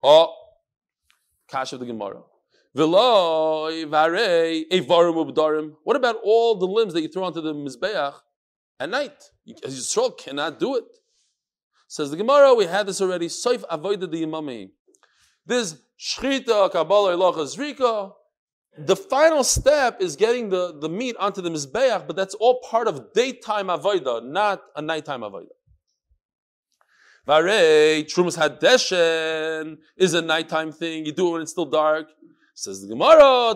Oh, 0.03 0.35
Kash 1.47 1.75
of 1.75 1.81
the 1.81 1.85
Gemara. 1.85 2.23
What 2.73 2.87
about 5.97 6.17
all 6.25 6.55
the 6.55 6.67
limbs 6.67 6.95
that 6.95 7.03
you 7.03 7.09
throw 7.09 7.25
onto 7.25 7.43
the 7.43 7.53
Mizbeach 7.53 8.15
at 8.81 8.89
night? 8.89 9.23
Yisrael 9.47 10.17
cannot 10.17 10.59
do 10.59 10.77
it. 10.77 10.85
Says 11.87 12.11
the 12.11 12.17
Gemara, 12.17 12.55
we 12.55 12.65
had 12.65 12.87
this 12.87 13.03
already. 13.03 13.27
Soif 13.27 13.63
avoided 13.69 14.11
the 14.11 14.25
imami. 14.25 14.71
This 15.45 15.77
shchita, 15.99 16.73
kabbalah, 16.73 17.15
ilacha, 17.15 17.45
zrika. 17.45 18.15
The 18.79 18.97
final 18.97 19.45
step 19.45 20.01
is 20.01 20.17
getting 20.17 20.49
the, 20.49 20.79
the 20.79 20.89
meat 20.89 21.17
onto 21.19 21.43
the 21.43 21.51
mizbeach, 21.51 22.07
but 22.07 22.17
that's 22.17 22.35
all 22.35 22.61
part 22.61 22.87
of 22.89 23.13
daytime 23.13 23.67
avodah, 23.67 24.25
not 24.25 24.63
a 24.77 24.83
nighttime 24.83 25.21
avodah. 25.21 25.49
Vare, 27.27 28.03
trumas 28.05 28.39
hadeshen 28.39 29.79
is 29.97 30.15
a 30.15 30.23
nighttime 30.23 30.73
thing. 30.73 31.05
You 31.05 31.13
do 31.13 31.29
it 31.29 31.33
when 31.33 31.43
it's 31.43 31.51
still 31.51 31.67
dark. 31.67 32.09
Says 32.55 32.83
the 32.83 32.89
Gemara. 32.89 33.55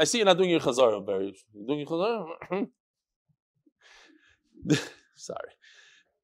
I 0.00 0.04
see 0.04 0.18
you're 0.18 0.24
not 0.24 0.38
doing 0.38 0.50
your 0.50 0.60
chazara, 0.60 1.04
Barry. 1.04 1.34
Doing 1.66 1.80
your 1.80 1.88
chazara? 1.88 2.68
Sorry, 5.16 5.50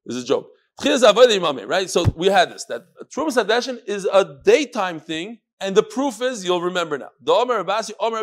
this 0.05 0.15
is 0.15 0.23
a 0.23 0.27
joke. 0.27 0.49
Right? 0.83 1.89
So 1.89 2.05
we 2.15 2.27
had 2.27 2.51
this 2.51 2.65
that 2.65 2.83
Trumas 3.13 3.43
Hadeshin 3.43 3.79
is 3.85 4.05
a 4.05 4.37
daytime 4.43 4.99
thing, 4.99 5.39
and 5.61 5.75
the 5.75 5.83
proof 5.83 6.21
is 6.21 6.43
you'll 6.43 6.61
remember 6.61 6.97
now. 6.97 7.09
The 7.21 7.31
Omer 7.31 7.63
Abasi, 7.63 7.91
Omer. 7.99 8.17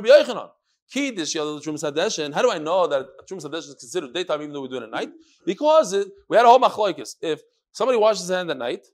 How 2.35 2.43
do 2.43 2.51
I 2.51 2.59
know 2.59 2.87
that 2.87 3.07
Trumas 3.31 3.45
Hadeshin 3.45 3.69
is 3.69 3.77
considered 3.79 4.15
daytime 4.15 4.43
even 4.43 4.53
though 4.53 4.63
we 4.63 4.69
do 4.69 4.77
it 4.77 4.83
at 4.83 4.91
night? 4.91 5.11
Because 5.45 5.93
it, 5.93 6.09
we 6.29 6.37
had 6.37 6.47
a 6.47 6.49
whole 6.49 6.59
machloikis. 6.59 7.17
If 7.21 7.41
somebody 7.73 7.99
washes 7.99 8.23
his 8.23 8.31
hand 8.31 8.51
at 8.51 8.57
night 8.57 8.87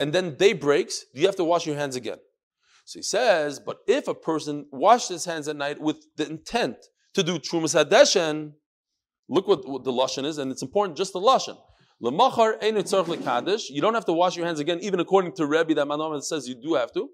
and 0.00 0.12
then 0.12 0.36
day 0.36 0.54
breaks, 0.54 1.04
you 1.14 1.26
have 1.26 1.36
to 1.36 1.44
wash 1.44 1.66
your 1.66 1.76
hands 1.76 1.94
again. 1.94 2.18
So 2.86 2.98
he 3.00 3.02
says, 3.02 3.60
but 3.60 3.78
if 3.86 4.08
a 4.08 4.14
person 4.14 4.66
washes 4.70 5.08
his 5.08 5.24
hands 5.26 5.46
at 5.48 5.56
night 5.56 5.80
with 5.80 5.96
the 6.16 6.26
intent 6.26 6.76
to 7.14 7.22
do 7.22 7.38
Trumas 7.38 7.74
Hadeshin, 7.74 8.52
Look 9.28 9.48
what, 9.48 9.68
what 9.68 9.84
the 9.84 9.92
lashon 9.92 10.24
is, 10.24 10.38
and 10.38 10.52
it's 10.52 10.62
important 10.62 10.96
just 10.96 11.12
the 11.12 11.20
lashon. 11.20 11.58
You 11.98 12.10
don't 13.80 13.94
have 13.94 14.04
to 14.04 14.12
wash 14.12 14.36
your 14.36 14.46
hands 14.46 14.60
again, 14.60 14.78
even 14.82 15.00
according 15.00 15.32
to 15.32 15.46
Rebbe 15.46 15.74
that 15.74 15.86
Manom 15.86 16.22
says 16.22 16.46
you 16.46 16.54
do 16.54 16.74
have 16.74 16.92
to. 16.92 17.08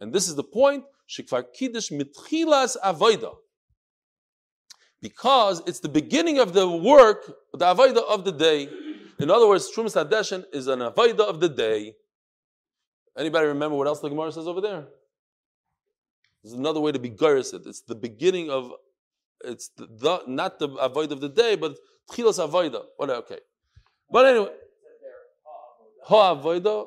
And 0.00 0.12
this 0.12 0.28
is 0.28 0.34
the 0.36 0.44
point. 0.44 0.84
Shikvar 1.08 1.44
kiddush 1.52 1.90
mitchilas 1.90 2.76
avoida. 2.84 3.34
Because 5.00 5.62
it's 5.66 5.80
the 5.80 5.88
beginning 5.88 6.38
of 6.38 6.52
the 6.52 6.68
work, 6.68 7.32
the 7.52 7.64
avoida 7.64 8.02
of 8.08 8.24
the 8.24 8.32
day. 8.32 8.68
In 9.18 9.30
other 9.30 9.48
words, 9.48 9.70
Trumas 9.74 9.96
Hadeshin 9.96 10.44
is 10.52 10.66
an 10.66 10.80
avoida 10.80 11.20
of 11.20 11.40
the 11.40 11.48
day. 11.48 11.94
Anybody 13.16 13.46
remember 13.46 13.76
what 13.76 13.86
else 13.86 14.00
the 14.00 14.08
Gemara 14.08 14.30
says 14.30 14.46
over 14.46 14.60
there? 14.60 14.86
There's 16.42 16.54
another 16.54 16.80
way 16.80 16.92
to 16.92 16.98
be 16.98 17.08
it. 17.08 17.66
It's 17.66 17.80
the 17.80 17.94
beginning 17.94 18.50
of 18.50 18.72
it's 19.44 19.68
the, 19.76 19.86
the 19.86 20.22
not 20.26 20.58
the 20.58 20.68
avoid 20.68 21.12
of 21.12 21.20
the 21.20 21.28
day, 21.28 21.56
but 21.56 21.76
tchilas 22.10 22.38
avoida. 22.38 22.84
Okay, 23.00 23.38
but 24.10 24.26
anyway, 24.26 24.50
ha 26.04 26.34
avoida. 26.34 26.86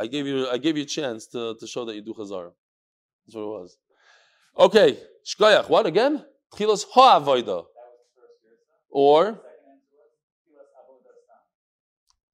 I 0.00 0.06
gave 0.06 0.26
you 0.26 0.48
I 0.48 0.56
gave 0.56 0.78
you 0.78 0.84
a 0.84 0.86
chance 0.86 1.26
to, 1.26 1.54
to 1.60 1.66
show 1.66 1.84
that 1.84 1.94
you 1.94 2.00
do 2.00 2.14
chazara. 2.14 2.52
That's 3.26 3.34
what 3.36 3.42
it 3.42 3.52
was. 3.60 3.76
Okay, 4.58 4.98
shkoyach. 5.26 5.68
What 5.68 5.84
again? 5.84 6.24
Tchilas 6.54 6.86
ha 6.94 7.20
avoida. 7.20 7.66
Or 8.88 9.38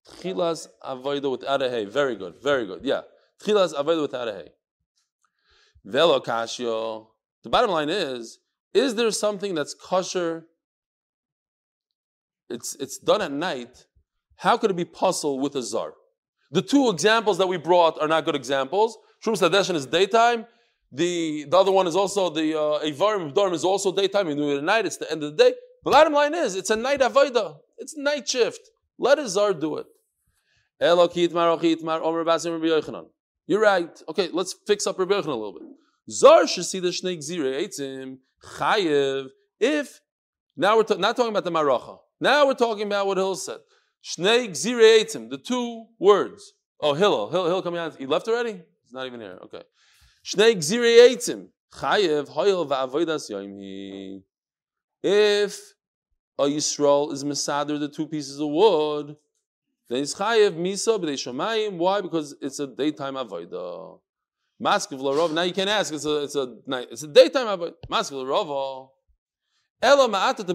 tchilas 0.09 0.69
avoida 0.85 1.29
without 1.29 1.61
a 1.61 1.69
hay. 1.69 1.87
Very 1.87 2.15
good. 2.15 2.37
Very 2.41 2.67
good. 2.67 2.85
Yeah. 2.85 3.01
Tchilas 3.43 3.75
avoida 3.75 4.03
without 4.03 4.29
a 4.29 4.33
hay. 4.33 4.49
Velo 5.85 6.21
kashyo. 6.21 7.09
The 7.43 7.51
bottom 7.51 7.73
line 7.73 7.89
is, 7.89 8.39
is 8.75 8.95
there 8.95 9.11
something 9.11 9.57
that's 9.57 9.75
kosher? 9.75 10.47
It's, 12.49 12.77
it's 12.77 12.97
done 12.99 13.23
at 13.23 13.33
night. 13.33 13.87
How 14.37 14.57
could 14.57 14.71
it 14.71 14.75
be 14.75 14.85
puzzle 14.85 15.41
with 15.41 15.57
a 15.57 15.63
zar? 15.63 15.95
The 16.51 16.63
two 16.63 16.91
examples 16.91 17.39
that 17.39 17.47
we 17.47 17.57
brought 17.57 18.01
are 18.01 18.09
not 18.09 18.25
good 18.25 18.37
examples. 18.37 18.97
Shum 19.21 19.35
Sadeshan 19.35 19.75
is 19.75 19.87
daytime. 19.87 20.47
The, 20.93 21.45
the 21.49 21.57
other 21.57 21.73
one 21.73 21.87
is 21.87 21.97
also 21.97 22.31
the 22.31 22.59
uh, 22.59 23.25
of 23.25 23.35
Dorm 23.35 23.53
is 23.53 23.65
also 23.65 23.93
daytime. 23.93 24.29
You 24.29 24.37
do 24.37 24.55
it 24.55 24.59
at 24.59 24.65
night, 24.65 24.87
it's 24.87 24.97
the 24.97 25.11
end 25.11 25.23
of 25.25 25.37
the 25.37 25.45
day. 25.45 25.55
The 25.85 25.91
bottom 25.91 26.13
line 26.13 26.35
is, 26.35 26.55
it's 26.55 26.71
a 26.71 26.77
night 26.77 27.01
avoida. 27.01 27.57
It's 27.79 27.97
night 27.97 28.29
shift. 28.29 28.61
Let 28.99 29.19
a 29.19 29.29
zar 29.29 29.53
do 29.53 29.77
it. 29.77 29.87
You're 33.49 33.61
right. 33.61 34.03
Okay, 34.09 34.29
let's 34.33 34.55
fix 34.67 34.87
up 34.87 34.99
Rabbi 34.99 35.15
Yochanan 35.15 35.27
a 35.27 35.31
little 35.31 35.53
bit. 35.55 35.63
Zar 36.11 36.47
should 36.47 36.65
see 36.65 36.81
the 36.81 36.89
shnei 36.89 37.19
gzire 37.19 37.63
eitzim 37.63 38.19
chayev. 38.59 39.29
If 39.59 40.01
now 40.57 40.77
we're 40.77 40.85
not 40.99 41.17
talking 41.17 41.31
about 41.31 41.45
the 41.45 41.51
maracha. 41.51 41.99
Now 42.21 42.47
we're 42.47 42.55
talking 42.55 42.87
about 42.87 43.07
what 43.07 43.17
Hill 43.17 43.35
said. 43.35 43.59
Shnei 44.07 44.49
gzire 44.49 45.01
eitzim. 45.01 45.29
The 45.31 45.39
two 45.39 45.87
words. 45.99 46.53
Oh, 46.81 46.95
Hillel. 46.95 47.31
Hill, 47.31 47.47
Hill 47.47 47.63
coming 47.63 47.81
out. 47.81 47.97
He 47.97 48.07
left 48.07 48.29
already. 48.29 48.53
He's 48.83 48.93
not 48.93 49.07
even 49.07 49.21
here. 49.21 49.39
Okay. 49.45 49.63
Shnei 50.25 50.55
gzire 50.55 51.09
eitzim 51.09 51.49
chayev 51.75 52.29
hoyel 52.29 52.69
va'avodas 52.69 53.31
yoimhi. 53.31 54.23
If 55.03 55.59
a 56.39 56.45
Yisrael 56.45 57.13
is 57.13 57.25
mesader 57.25 57.81
the 57.81 57.89
two 57.89 58.07
pieces 58.07 58.39
of 58.39 58.49
wood, 58.49 59.17
then 59.89 60.03
it's 60.03 60.15
chayev 60.15 60.57
misa 60.57 61.01
b'dei 61.01 61.15
shamayim. 61.15 61.77
Why? 61.79 62.01
Because 62.01 62.37
it's 62.41 62.61
a 62.61 62.69
daytime 62.69 63.15
avodah. 63.15 63.99
Maskiv 64.63 65.01
Larov. 65.01 65.33
Now 65.33 65.43
you 65.43 65.53
can 65.53 65.69
ask. 65.69 65.93
It's 65.93 66.07
a 66.07 66.23
it's 66.23 66.37
a 66.37 66.55
it's 66.91 67.03
a 67.03 67.09
daytime 67.09 67.47
avodah. 67.47 67.75
Maskiv 67.91 68.25
Larov. 68.25 68.91
Ela 69.83 70.09
ma'ata 70.09 70.47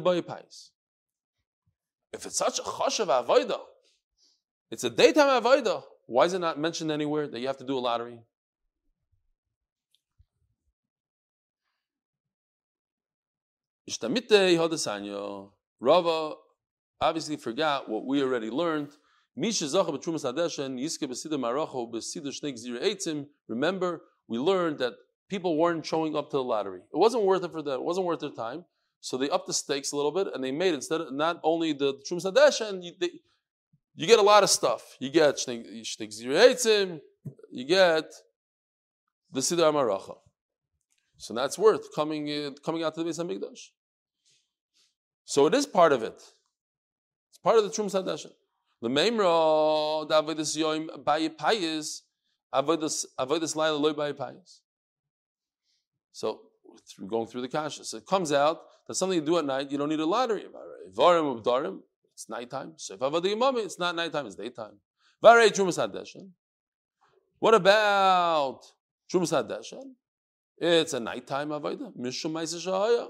If 2.14 2.26
it's 2.26 2.38
such 2.38 2.60
a 2.60 2.64
choshev 2.64 3.08
avodah, 3.08 3.60
it's 4.70 4.84
a 4.84 4.90
daytime 4.90 5.42
avodah. 5.42 5.84
Why 6.08 6.26
is 6.26 6.34
it 6.34 6.40
not 6.40 6.60
mentioned 6.60 6.92
anywhere 6.92 7.28
that 7.28 7.40
you 7.40 7.48
have 7.48 7.58
to 7.58 7.66
do 7.66 7.78
a 7.78 7.80
lottery? 7.80 8.20
Rava 15.80 16.36
obviously 17.02 17.36
forgot 17.38 17.90
what 17.90 18.06
we 18.06 18.22
already 18.22 18.50
learned. 18.50 18.90
Remember, 23.48 24.02
we 24.28 24.38
learned 24.38 24.78
that 24.80 24.94
people 25.30 25.58
weren't 25.58 25.86
showing 25.86 26.16
up 26.16 26.30
to 26.30 26.38
the 26.38 26.44
lottery. 26.44 26.82
It 26.94 26.98
wasn't 26.98 27.24
worth 27.24 27.44
it 27.44 27.52
for 27.52 27.62
them. 27.62 27.74
It 27.74 27.84
wasn't 27.84 28.06
worth 28.06 28.20
their 28.20 28.30
time. 28.30 28.66
So 29.02 29.18
they 29.18 29.30
upped 29.30 29.48
the 29.48 29.54
stakes 29.54 29.92
a 29.92 29.96
little 29.96 30.12
bit, 30.12 30.28
and 30.34 30.44
they 30.44 30.52
made 30.52 30.76
instead 30.76 31.02
of 31.02 31.12
not 31.12 31.40
only 31.44 31.74
the 31.74 32.00
Trum 32.06 32.20
and 32.24 32.84
you, 32.84 32.94
they, 33.00 33.10
you 33.96 34.06
get 34.08 34.20
a 34.20 34.22
lot 34.22 34.44
of 34.44 34.50
stuff. 34.50 34.96
You 35.00 35.10
get 35.10 35.36
Shnei 35.36 36.12
Zir 36.12 37.00
you 37.52 37.66
get 37.66 38.06
the 39.32 39.40
Siddur 39.42 39.74
Maracha. 39.74 40.18
So 41.18 41.34
that's 41.34 41.58
worth 41.58 41.94
coming, 41.96 42.28
in, 42.28 42.56
coming 42.64 42.84
out 42.84 42.96
to 42.96 43.04
the 43.04 43.10
Beis 43.10 43.20
Hamikdash. 43.20 43.70
So 45.26 45.48
it 45.48 45.54
is 45.54 45.66
part 45.66 45.94
of 45.94 46.04
it. 46.04 46.22
It's 47.30 47.38
part 47.44 47.58
of 47.58 47.64
the 47.64 47.72
Trum 47.72 47.88
Sadeshan. 47.88 48.32
The 48.82 48.90
Memra, 48.90 50.08
the 50.08 50.22
Avodas 50.22 50.58
Yoim 50.58 51.04
Bayipayis, 51.04 52.02
Avodas 52.54 53.56
Laila 53.56 53.78
Loy 53.78 53.94
Bayipayis. 53.94 54.60
So 56.12 56.42
through 56.88 57.08
going 57.08 57.28
through 57.28 57.42
the 57.42 57.48
kasha. 57.48 57.84
So 57.84 57.98
it 57.98 58.06
comes 58.06 58.32
out 58.32 58.62
that 58.88 58.96
something 58.96 59.20
you 59.20 59.26
do 59.26 59.38
at 59.38 59.46
night, 59.46 59.72
you 59.72 59.78
don't 59.78 59.90
need 59.90 60.00
a 60.00 60.06
lottery. 60.06 60.46
It's 62.14 62.30
nighttime. 62.30 62.74
It's 62.76 63.80
not 63.80 63.96
nighttime, 63.96 64.26
it's 64.26 64.36
daytime. 64.36 64.80
What 65.22 65.42
about 67.54 68.60
Trumas 69.12 69.32
Hadeshan? 69.32 69.94
It's 70.58 70.94
a 70.94 71.00
nighttime 71.00 71.50
avodah. 71.50 71.96
Mishum 71.98 72.34
Shahaya. 72.34 73.08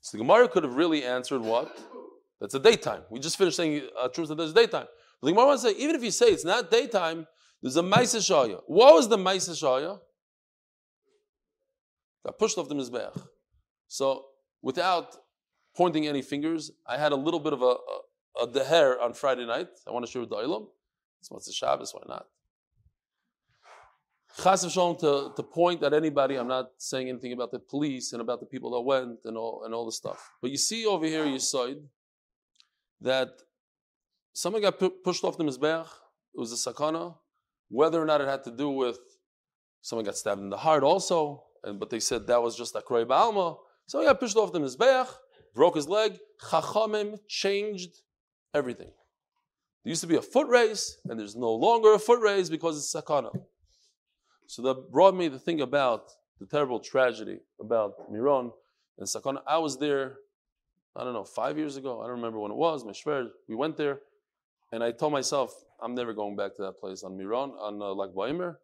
So 0.00 0.16
the 0.16 0.24
Gemara 0.24 0.48
could 0.48 0.64
have 0.64 0.74
really 0.74 1.04
answered 1.04 1.40
what? 1.40 1.78
That's 2.40 2.54
a 2.54 2.58
daytime. 2.58 3.02
We 3.10 3.20
just 3.20 3.36
finished 3.36 3.56
saying 3.56 3.88
uh, 4.00 4.08
Trumas 4.08 4.28
Hadeshan 4.28 4.54
daytime. 4.54 4.86
But 5.20 5.26
the 5.26 5.32
Gemara 5.32 5.46
wants 5.46 5.62
to 5.62 5.70
say, 5.70 5.76
even 5.78 5.94
if 5.94 6.02
you 6.02 6.10
say 6.10 6.26
it's 6.26 6.44
not 6.44 6.70
daytime, 6.70 7.26
there's 7.62 7.76
a 7.76 7.82
Maisa 7.82 8.18
Shahaya. 8.18 8.60
What 8.66 8.94
was 8.94 9.08
the 9.08 9.18
Maisa 9.18 9.50
Shahaya? 9.50 9.98
got 12.24 12.38
pushed 12.38 12.58
off 12.58 12.68
the 12.68 12.74
Mizbeach. 12.74 13.20
So 13.88 14.24
without 14.62 15.16
pointing 15.76 16.06
any 16.06 16.22
fingers, 16.22 16.70
I 16.86 16.96
had 16.96 17.12
a 17.12 17.16
little 17.16 17.40
bit 17.40 17.52
of 17.52 17.62
a, 17.62 17.74
a, 17.74 18.44
a 18.44 18.48
deher 18.48 19.00
on 19.00 19.12
Friday 19.14 19.46
night. 19.46 19.68
I 19.86 19.90
want 19.90 20.06
to 20.06 20.10
share 20.10 20.20
with 20.20 20.30
the 20.30 20.36
Ilam. 20.36 20.66
It's 21.20 21.30
what's 21.30 21.46
the 21.46 21.52
Shabbos, 21.52 21.92
why 21.92 22.02
not? 22.08 22.26
Chas 24.42 24.64
v'shalom 24.64 24.98
to, 25.00 25.32
to 25.36 25.42
point 25.42 25.82
at 25.82 25.92
anybody. 25.92 26.36
I'm 26.36 26.48
not 26.48 26.70
saying 26.78 27.08
anything 27.08 27.32
about 27.32 27.50
the 27.50 27.58
police 27.58 28.12
and 28.12 28.22
about 28.22 28.40
the 28.40 28.46
people 28.46 28.70
that 28.72 28.80
went 28.80 29.18
and 29.24 29.36
all 29.36 29.62
and 29.64 29.74
all 29.74 29.84
the 29.84 29.92
stuff. 29.92 30.32
But 30.40 30.50
you 30.50 30.56
see 30.56 30.86
over 30.86 31.04
here, 31.04 31.26
you 31.26 31.38
said 31.38 31.76
that 33.02 33.28
someone 34.32 34.62
got 34.62 34.78
pu- 34.78 34.96
pushed 35.04 35.22
off 35.22 35.36
the 35.36 35.44
mizbeach. 35.44 35.86
It 36.34 36.40
was 36.40 36.50
a 36.50 36.72
sakana. 36.72 37.16
Whether 37.68 38.00
or 38.02 38.06
not 38.06 38.22
it 38.22 38.28
had 38.28 38.44
to 38.44 38.50
do 38.50 38.70
with 38.70 38.98
someone 39.82 40.06
got 40.06 40.16
stabbed 40.16 40.40
in 40.40 40.48
the 40.48 40.56
heart, 40.56 40.82
also, 40.82 41.44
and 41.62 41.78
but 41.78 41.90
they 41.90 42.00
said 42.00 42.26
that 42.26 42.42
was 42.42 42.56
just 42.56 42.74
a 42.74 42.80
kroy 42.80 43.04
ba'alma. 43.04 43.58
So 43.86 44.00
he 44.00 44.06
got 44.06 44.20
pushed 44.20 44.36
off 44.36 44.52
the 44.52 44.60
mizbeach, 44.60 45.08
broke 45.54 45.76
his 45.76 45.88
leg. 45.88 46.18
Chachamim 46.40 47.18
changed 47.28 48.02
everything. 48.54 48.90
There 49.84 49.90
used 49.90 50.00
to 50.02 50.06
be 50.06 50.16
a 50.16 50.22
foot 50.22 50.48
race, 50.48 50.98
and 51.08 51.18
there's 51.18 51.34
no 51.34 51.52
longer 51.52 51.94
a 51.94 51.98
foot 51.98 52.20
race 52.20 52.48
because 52.48 52.76
it's 52.76 52.94
sakana. 52.94 53.32
So 54.46 54.62
that 54.62 54.92
brought 54.92 55.16
me 55.16 55.28
to 55.28 55.38
think 55.38 55.60
about 55.60 56.12
the 56.38 56.46
terrible 56.46 56.78
tragedy 56.78 57.40
about 57.60 58.10
Miron 58.10 58.52
and 58.98 59.08
sakana. 59.08 59.40
I 59.46 59.58
was 59.58 59.78
there, 59.78 60.16
I 60.94 61.04
don't 61.04 61.14
know, 61.14 61.24
five 61.24 61.58
years 61.58 61.76
ago. 61.76 62.00
I 62.00 62.04
don't 62.04 62.16
remember 62.16 62.38
when 62.38 62.50
it 62.50 62.56
was. 62.56 62.84
Meshver, 62.84 63.28
we 63.48 63.54
went 63.54 63.76
there, 63.76 64.00
and 64.70 64.84
I 64.84 64.92
told 64.92 65.12
myself, 65.12 65.52
I'm 65.80 65.94
never 65.94 66.12
going 66.12 66.36
back 66.36 66.54
to 66.56 66.62
that 66.62 66.78
place 66.78 67.02
on 67.02 67.16
Miron, 67.16 67.50
on 67.50 67.82
uh, 67.82 67.86
Lag 67.94 68.10
Baimer. 68.10 68.56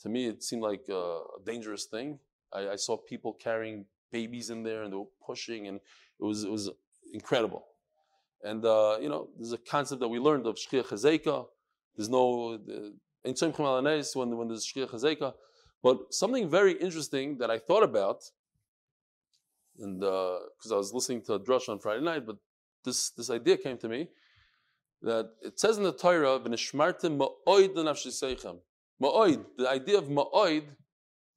To 0.00 0.08
me, 0.08 0.26
it 0.26 0.42
seemed 0.42 0.62
like 0.62 0.84
uh, 0.88 0.94
a 0.94 1.40
dangerous 1.44 1.84
thing. 1.84 2.18
I, 2.52 2.70
I, 2.70 2.76
saw 2.76 2.96
people 2.96 3.32
carrying 3.32 3.84
babies 4.12 4.50
in 4.50 4.62
there 4.62 4.82
and 4.82 4.92
they 4.92 4.96
were 4.96 5.14
pushing, 5.24 5.66
and 5.68 5.76
it 6.20 6.24
was 6.24 6.44
it 6.44 6.50
was 6.50 6.70
incredible. 7.12 7.64
And 8.42 8.64
uh, 8.64 8.98
you 9.00 9.08
know, 9.08 9.28
there's 9.36 9.52
a 9.52 9.58
concept 9.58 10.00
that 10.00 10.08
we 10.08 10.18
learned 10.18 10.46
of 10.46 10.56
Shkia 10.56 10.84
Chazeka. 10.84 11.46
There's 11.96 12.08
no 12.08 12.58
in 13.24 13.34
when 13.34 14.36
when 14.36 14.48
there's 14.48 14.66
Shkia 14.66 14.88
Chazeka. 14.88 15.34
But 15.82 16.14
something 16.14 16.48
very 16.48 16.72
interesting 16.72 17.38
that 17.38 17.50
I 17.50 17.58
thought 17.58 17.82
about, 17.82 18.24
and 19.78 20.00
because 20.00 20.70
uh, 20.70 20.74
I 20.74 20.78
was 20.78 20.92
listening 20.94 21.22
to 21.22 21.38
drush 21.38 21.68
on 21.68 21.78
Friday 21.78 22.02
night, 22.02 22.26
but 22.26 22.36
this 22.84 23.10
this 23.10 23.30
idea 23.30 23.56
came 23.56 23.78
to 23.78 23.88
me 23.88 24.08
that 25.02 25.30
it 25.42 25.58
says 25.60 25.76
in 25.76 25.84
the 25.84 25.92
Torah, 25.92 26.38
"V'nishmartem 26.38 27.18
ma'oid 27.18 27.74
l'nafshiseichem." 27.74 28.58
Ma'oid, 29.02 29.44
the 29.58 29.68
idea 29.68 29.98
of 29.98 30.04
ma'oid 30.04 30.64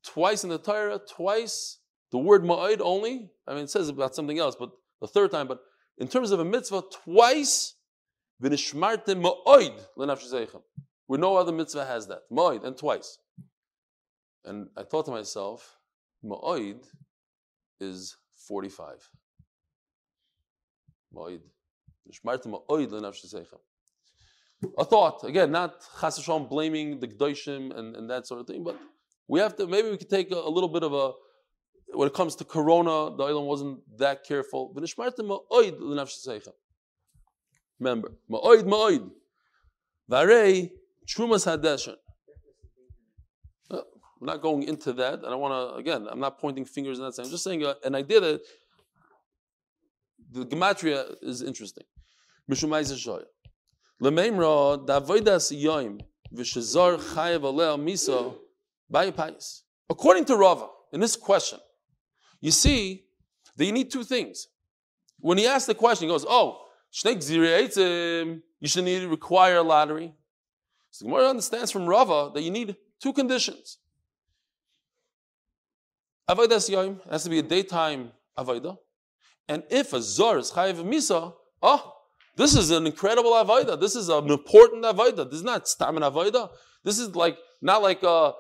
twice 0.03 0.43
in 0.43 0.49
the 0.49 0.57
Torah, 0.57 0.99
twice 0.99 1.80
the 2.11 2.17
word 2.17 2.43
ma'id 2.43 2.79
only. 2.81 3.29
I 3.47 3.53
mean, 3.53 3.63
it 3.65 3.69
says 3.69 3.89
about 3.89 4.15
something 4.15 4.39
else, 4.39 4.55
but 4.57 4.71
the 5.01 5.07
third 5.07 5.31
time. 5.31 5.47
But 5.47 5.59
in 5.97 6.07
terms 6.07 6.31
of 6.31 6.39
a 6.39 6.45
mitzvah, 6.45 6.83
twice 7.03 7.75
v'nishmarte 8.41 9.21
ma'id 9.21 9.79
l'nafshezeichem. 9.95 10.61
Where 11.07 11.19
no 11.19 11.37
other 11.37 11.51
mitzvah 11.51 11.85
has 11.85 12.07
that. 12.07 12.21
Ma'id, 12.31 12.63
and 12.63 12.77
twice. 12.77 13.19
And 14.45 14.67
I 14.77 14.83
thought 14.83 15.05
to 15.05 15.11
myself, 15.11 15.77
ma'id 16.23 16.83
is 17.79 18.15
45. 18.47 19.09
Ma'id. 21.13 21.41
Nishmarte 22.09 22.47
ma'id 22.47 22.91
l'nafshezeichem. 22.91 23.59
A 24.79 24.85
thought, 24.85 25.23
again, 25.23 25.51
not 25.51 25.85
chas 26.01 26.27
blaming 26.49 26.99
the 26.99 27.07
Gdoishim 27.07 27.77
and, 27.77 27.95
and 27.95 28.09
that 28.09 28.25
sort 28.25 28.41
of 28.41 28.47
thing, 28.47 28.63
but 28.63 28.75
we 29.27 29.39
have 29.39 29.55
to, 29.57 29.67
maybe 29.67 29.89
we 29.91 29.97
could 29.97 30.09
take 30.09 30.31
a, 30.31 30.35
a 30.35 30.49
little 30.49 30.69
bit 30.69 30.81
of 30.81 30.93
a, 30.93 31.11
when 31.93 32.07
it 32.07 32.13
comes 32.13 32.35
to 32.35 32.43
Corona, 32.43 33.15
the 33.15 33.23
island 33.23 33.47
wasn't 33.47 33.79
that 33.97 34.23
careful. 34.23 34.73
Remember, 37.79 38.11
ma'oid 38.29 38.63
ma'oid. 38.63 39.09
Varei 40.09 40.71
trumas 41.05 41.45
hadeshen. 41.45 41.95
Uh, 43.69 43.81
I'm 44.19 44.25
not 44.25 44.41
going 44.41 44.63
into 44.63 44.93
that. 44.93 45.19
I 45.25 45.29
don't 45.29 45.39
want 45.39 45.53
to, 45.53 45.75
again, 45.75 46.07
I'm 46.09 46.19
not 46.19 46.39
pointing 46.39 46.65
fingers 46.65 46.97
in 46.97 47.05
that 47.05 47.13
sense. 47.13 47.27
I'm 47.27 47.31
just 47.31 47.43
saying 47.43 47.65
uh, 47.65 47.75
an 47.83 47.95
idea 47.95 48.19
that 48.19 48.41
the 50.31 50.45
gematria 50.45 51.15
is 51.21 51.41
interesting. 51.41 51.83
According 59.89 60.25
to 60.25 60.35
Rava, 60.35 60.67
in 60.93 60.99
this 60.99 61.15
question, 61.15 61.59
you 62.41 62.51
see 62.51 63.05
that 63.55 63.65
you 63.65 63.71
need 63.71 63.91
two 63.91 64.03
things. 64.03 64.47
When 65.19 65.38
he 65.38 65.47
asks 65.47 65.65
the 65.65 65.75
question, 65.75 66.07
he 66.07 66.13
goes, 66.13 66.25
Oh, 66.27 66.65
you 67.03 68.67
should 68.67 68.83
need 68.83 68.99
to 69.01 69.07
require 69.07 69.57
a 69.57 69.63
lottery. 69.63 70.13
So 70.91 71.05
the 71.05 71.11
Gemara 71.11 71.29
understands 71.29 71.71
from 71.71 71.85
Rava 71.85 72.31
that 72.33 72.41
you 72.41 72.51
need 72.51 72.75
two 72.99 73.13
conditions. 73.13 73.77
Avodah 76.29 76.69
Yom 76.69 76.99
has 77.09 77.23
to 77.23 77.29
be 77.29 77.39
a 77.39 77.43
daytime 77.43 78.11
avodah. 78.38 78.77
And 79.47 79.63
if 79.69 79.93
a 79.93 80.01
zor 80.01 80.38
is 80.38 80.51
chayiv 80.51 80.83
misa, 80.83 81.33
oh, 81.61 81.93
this 82.35 82.55
is 82.55 82.69
an 82.71 82.85
incredible 82.85 83.31
avodah. 83.31 83.79
This 83.79 83.95
is 83.95 84.09
an 84.09 84.29
important 84.29 84.83
avodah. 84.83 85.29
This 85.29 85.39
is 85.39 85.43
not 85.43 85.67
stamina 85.67 86.11
avodah. 86.11 86.49
This 86.83 86.99
is 86.99 87.15
like 87.15 87.38
not 87.61 87.81
like 87.81 88.03
a 88.03 88.33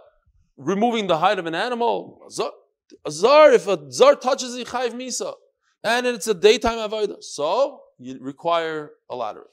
removing 0.57 1.07
the 1.07 1.17
hide 1.17 1.39
of 1.39 1.45
an 1.45 1.55
animal. 1.55 2.27
A 3.05 3.11
zar, 3.11 3.51
if 3.51 3.67
a 3.67 3.91
zar 3.91 4.15
touches 4.15 4.55
the 4.55 4.63
chayv 4.63 4.91
misa, 4.91 5.33
and 5.83 6.07
it's 6.07 6.27
a 6.27 6.33
daytime 6.33 6.77
avodah, 6.77 7.23
so 7.23 7.81
you 7.97 8.17
require 8.19 8.91
a 9.09 9.15
lottery. 9.15 9.45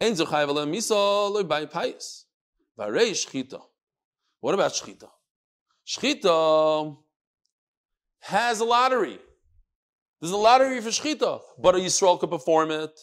Ein 0.00 0.12
zachayv 0.12 0.48
misa 0.68 1.30
loy 1.30 1.42
by 1.42 1.66
pais. 1.66 2.26
Varei 2.78 3.10
shchita. 3.10 3.60
What 4.40 4.54
about 4.54 4.72
shchita? 4.72 5.08
Shchita 5.86 6.96
has 8.20 8.60
a 8.60 8.64
lottery. 8.64 9.18
There's 10.20 10.32
a 10.32 10.36
lottery 10.36 10.80
for 10.80 10.88
shchita, 10.88 11.40
but 11.58 11.74
a 11.74 11.78
Yisrael 11.78 12.18
could 12.18 12.30
perform 12.30 12.70
it. 12.70 12.98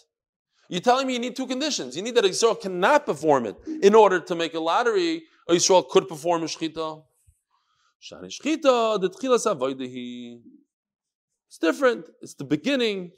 You're 0.69 0.81
telling 0.81 1.07
me 1.07 1.13
you 1.13 1.19
need 1.19 1.35
two 1.35 1.47
conditions. 1.47 1.95
You 1.95 2.03
need 2.03 2.15
that 2.15 2.25
a 2.25 2.29
Yisrael 2.29 2.59
cannot 2.59 3.05
perform 3.05 3.45
it 3.45 3.55
in 3.81 3.95
order 3.95 4.19
to 4.19 4.35
make 4.35 4.53
a 4.53 4.59
lottery 4.59 5.23
A 5.49 5.53
Yisrael 5.53 5.87
could 5.87 6.07
perform 6.07 6.43
a 6.43 6.45
shchita. 6.45 7.03
Shani 8.01 8.29
shchita, 8.29 9.01
the 9.01 9.09
tchilas. 9.09 10.41
It's 11.47 11.57
different. 11.57 12.09
It's 12.21 12.33
the 12.33 12.43
beginning. 12.43 13.11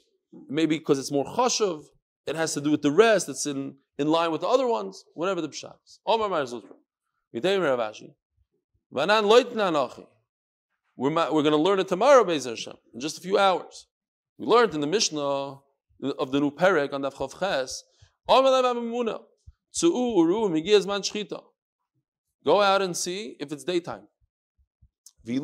Maybe 0.48 0.78
because 0.78 0.98
it's 0.98 1.10
more 1.10 1.24
chashav. 1.24 1.84
It 2.26 2.36
has 2.36 2.54
to 2.54 2.60
do 2.60 2.70
with 2.70 2.82
the 2.82 2.92
rest. 2.92 3.28
It's 3.28 3.46
in 3.46 3.76
in 3.98 4.08
line 4.08 4.32
with 4.32 4.40
the 4.40 4.48
other 4.48 4.66
ones, 4.66 5.04
whatever 5.14 5.40
the 5.42 5.48
pshat 5.48 5.74
is. 5.84 6.00
Ravashi. 7.36 8.14
Nochi. 8.92 10.06
We're, 10.96 11.10
we're 11.10 11.42
going 11.42 11.52
to 11.52 11.56
learn 11.56 11.80
it 11.80 11.88
tomorrow, 11.88 12.24
Bezer 12.24 12.50
Hashem, 12.50 12.76
in 12.94 13.00
just 13.00 13.18
a 13.18 13.20
few 13.20 13.38
hours. 13.38 13.86
We 14.38 14.46
learned 14.46 14.74
in 14.74 14.80
the 14.80 14.86
Mishnah 14.86 15.20
of 15.20 16.32
the 16.32 16.40
new 16.40 16.50
Perek 16.50 16.92
on 16.92 17.02
the 17.02 17.10
Chav 17.10 17.38
Ches, 17.38 17.84
Go 22.44 22.60
out 22.62 22.82
and 22.82 22.96
see 22.96 23.36
if 23.38 23.52
it's 23.52 23.64
daytime. 23.64 24.08
Why, 25.24 25.38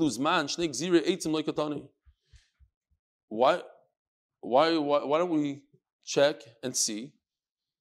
why, 4.41 4.79
why, 4.79 5.05
why 5.05 5.19
don't 5.19 5.31
we 5.31 5.63
check 6.05 6.43
and 6.63 6.77
see 6.77 7.13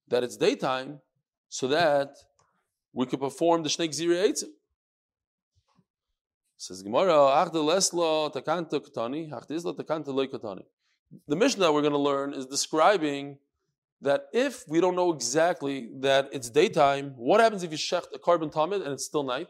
that 0.08 0.24
it's 0.24 0.36
daytime 0.36 1.00
so 1.50 1.68
that 1.68 2.16
we 2.94 3.06
could 3.06 3.20
perform 3.20 3.64
the 3.64 3.70
Shnei 3.70 3.90
Gziri 3.90 4.28
Eitzim? 4.28 4.50
Says 6.58 6.82
Gemara, 6.82 7.14
leslo 7.14 8.34
takanta 8.34 8.80
katani, 8.80 9.30
takanta 9.30 10.08
loy 10.08 10.28
katani. 10.28 10.64
The 11.28 11.36
Mishnah 11.36 11.72
we're 11.72 11.82
going 11.82 11.94
to 11.94 12.00
learn 12.00 12.34
is 12.34 12.46
describing 12.46 13.38
that 14.02 14.28
if 14.34 14.68
we 14.68 14.82
don't 14.82 14.96
know 14.96 15.14
exactly 15.14 15.90
that 16.00 16.30
it's 16.32 16.50
daytime, 16.50 17.14
what 17.18 17.40
happens 17.40 17.64
if 17.64 17.72
you 17.72 17.78
shecht 17.78 18.08
a 18.14 18.20
korban 18.20 18.52
tamid 18.52 18.84
and 18.84 18.94
it's 18.94 19.06
still 19.06 19.24
night? 19.24 19.50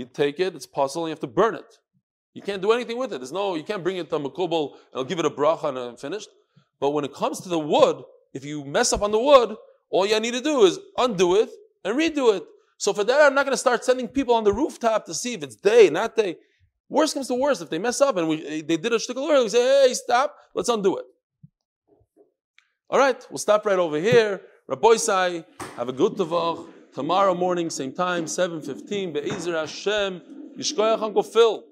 You 0.00 0.06
take 0.06 0.40
it, 0.40 0.54
it's 0.54 0.66
possible, 0.66 1.06
you 1.06 1.10
have 1.10 1.20
to 1.20 1.26
burn 1.26 1.54
it. 1.54 1.78
You 2.32 2.40
can't 2.40 2.62
do 2.62 2.72
anything 2.72 2.96
with 2.96 3.12
it. 3.12 3.18
There's 3.18 3.32
no, 3.32 3.54
you 3.54 3.62
can't 3.62 3.82
bring 3.82 3.98
it 3.98 4.08
to 4.08 4.18
makubal 4.18 4.72
and 4.72 4.94
I'll 4.94 5.04
give 5.04 5.18
it 5.18 5.26
a 5.26 5.30
bracha 5.30 5.64
and 5.64 5.78
I'm 5.78 5.96
finished. 5.98 6.30
But 6.80 6.90
when 6.92 7.04
it 7.04 7.12
comes 7.12 7.40
to 7.40 7.50
the 7.50 7.58
wood, 7.58 8.02
if 8.32 8.42
you 8.42 8.64
mess 8.64 8.94
up 8.94 9.02
on 9.02 9.10
the 9.10 9.18
wood, 9.18 9.56
all 9.90 10.06
you 10.06 10.18
need 10.18 10.32
to 10.32 10.40
do 10.40 10.64
is 10.64 10.78
undo 10.96 11.36
it 11.36 11.50
and 11.84 11.98
redo 11.98 12.34
it. 12.34 12.44
So 12.78 12.94
for 12.94 13.04
that, 13.04 13.20
I'm 13.20 13.34
not 13.34 13.44
going 13.44 13.52
to 13.52 13.58
start 13.58 13.84
sending 13.84 14.08
people 14.08 14.34
on 14.34 14.42
the 14.42 14.54
rooftop 14.54 15.04
to 15.04 15.12
see 15.12 15.34
if 15.34 15.42
it's 15.42 15.56
day, 15.56 15.90
not 15.90 16.16
day. 16.16 16.38
Worst 16.88 17.12
comes 17.12 17.28
to 17.28 17.34
worst. 17.34 17.60
If 17.60 17.68
they 17.68 17.78
mess 17.78 18.00
up 18.00 18.16
and 18.16 18.26
we, 18.26 18.62
they 18.62 18.78
did 18.78 18.94
a 18.94 18.96
shtickle 18.96 19.30
early, 19.30 19.44
we 19.44 19.48
say, 19.50 19.86
hey, 19.88 19.92
stop, 19.92 20.34
let's 20.54 20.70
undo 20.70 20.96
it. 20.96 21.04
All 22.88 22.98
right, 22.98 23.22
we'll 23.28 23.36
stop 23.36 23.66
right 23.66 23.78
over 23.78 24.00
here. 24.00 24.40
Rabbi 24.66 24.96
have 25.76 25.88
a 25.90 25.92
good 25.92 26.14
tavach. 26.14 26.79
Tomorrow 26.92 27.34
morning, 27.34 27.70
same 27.70 27.92
time, 27.92 28.24
7.15, 28.24 29.12
Be'ezer 29.12 29.56
Hashem, 29.56 30.20
Yishkoyach 30.58 31.00
Uncle 31.00 31.22
Phil. 31.22 31.64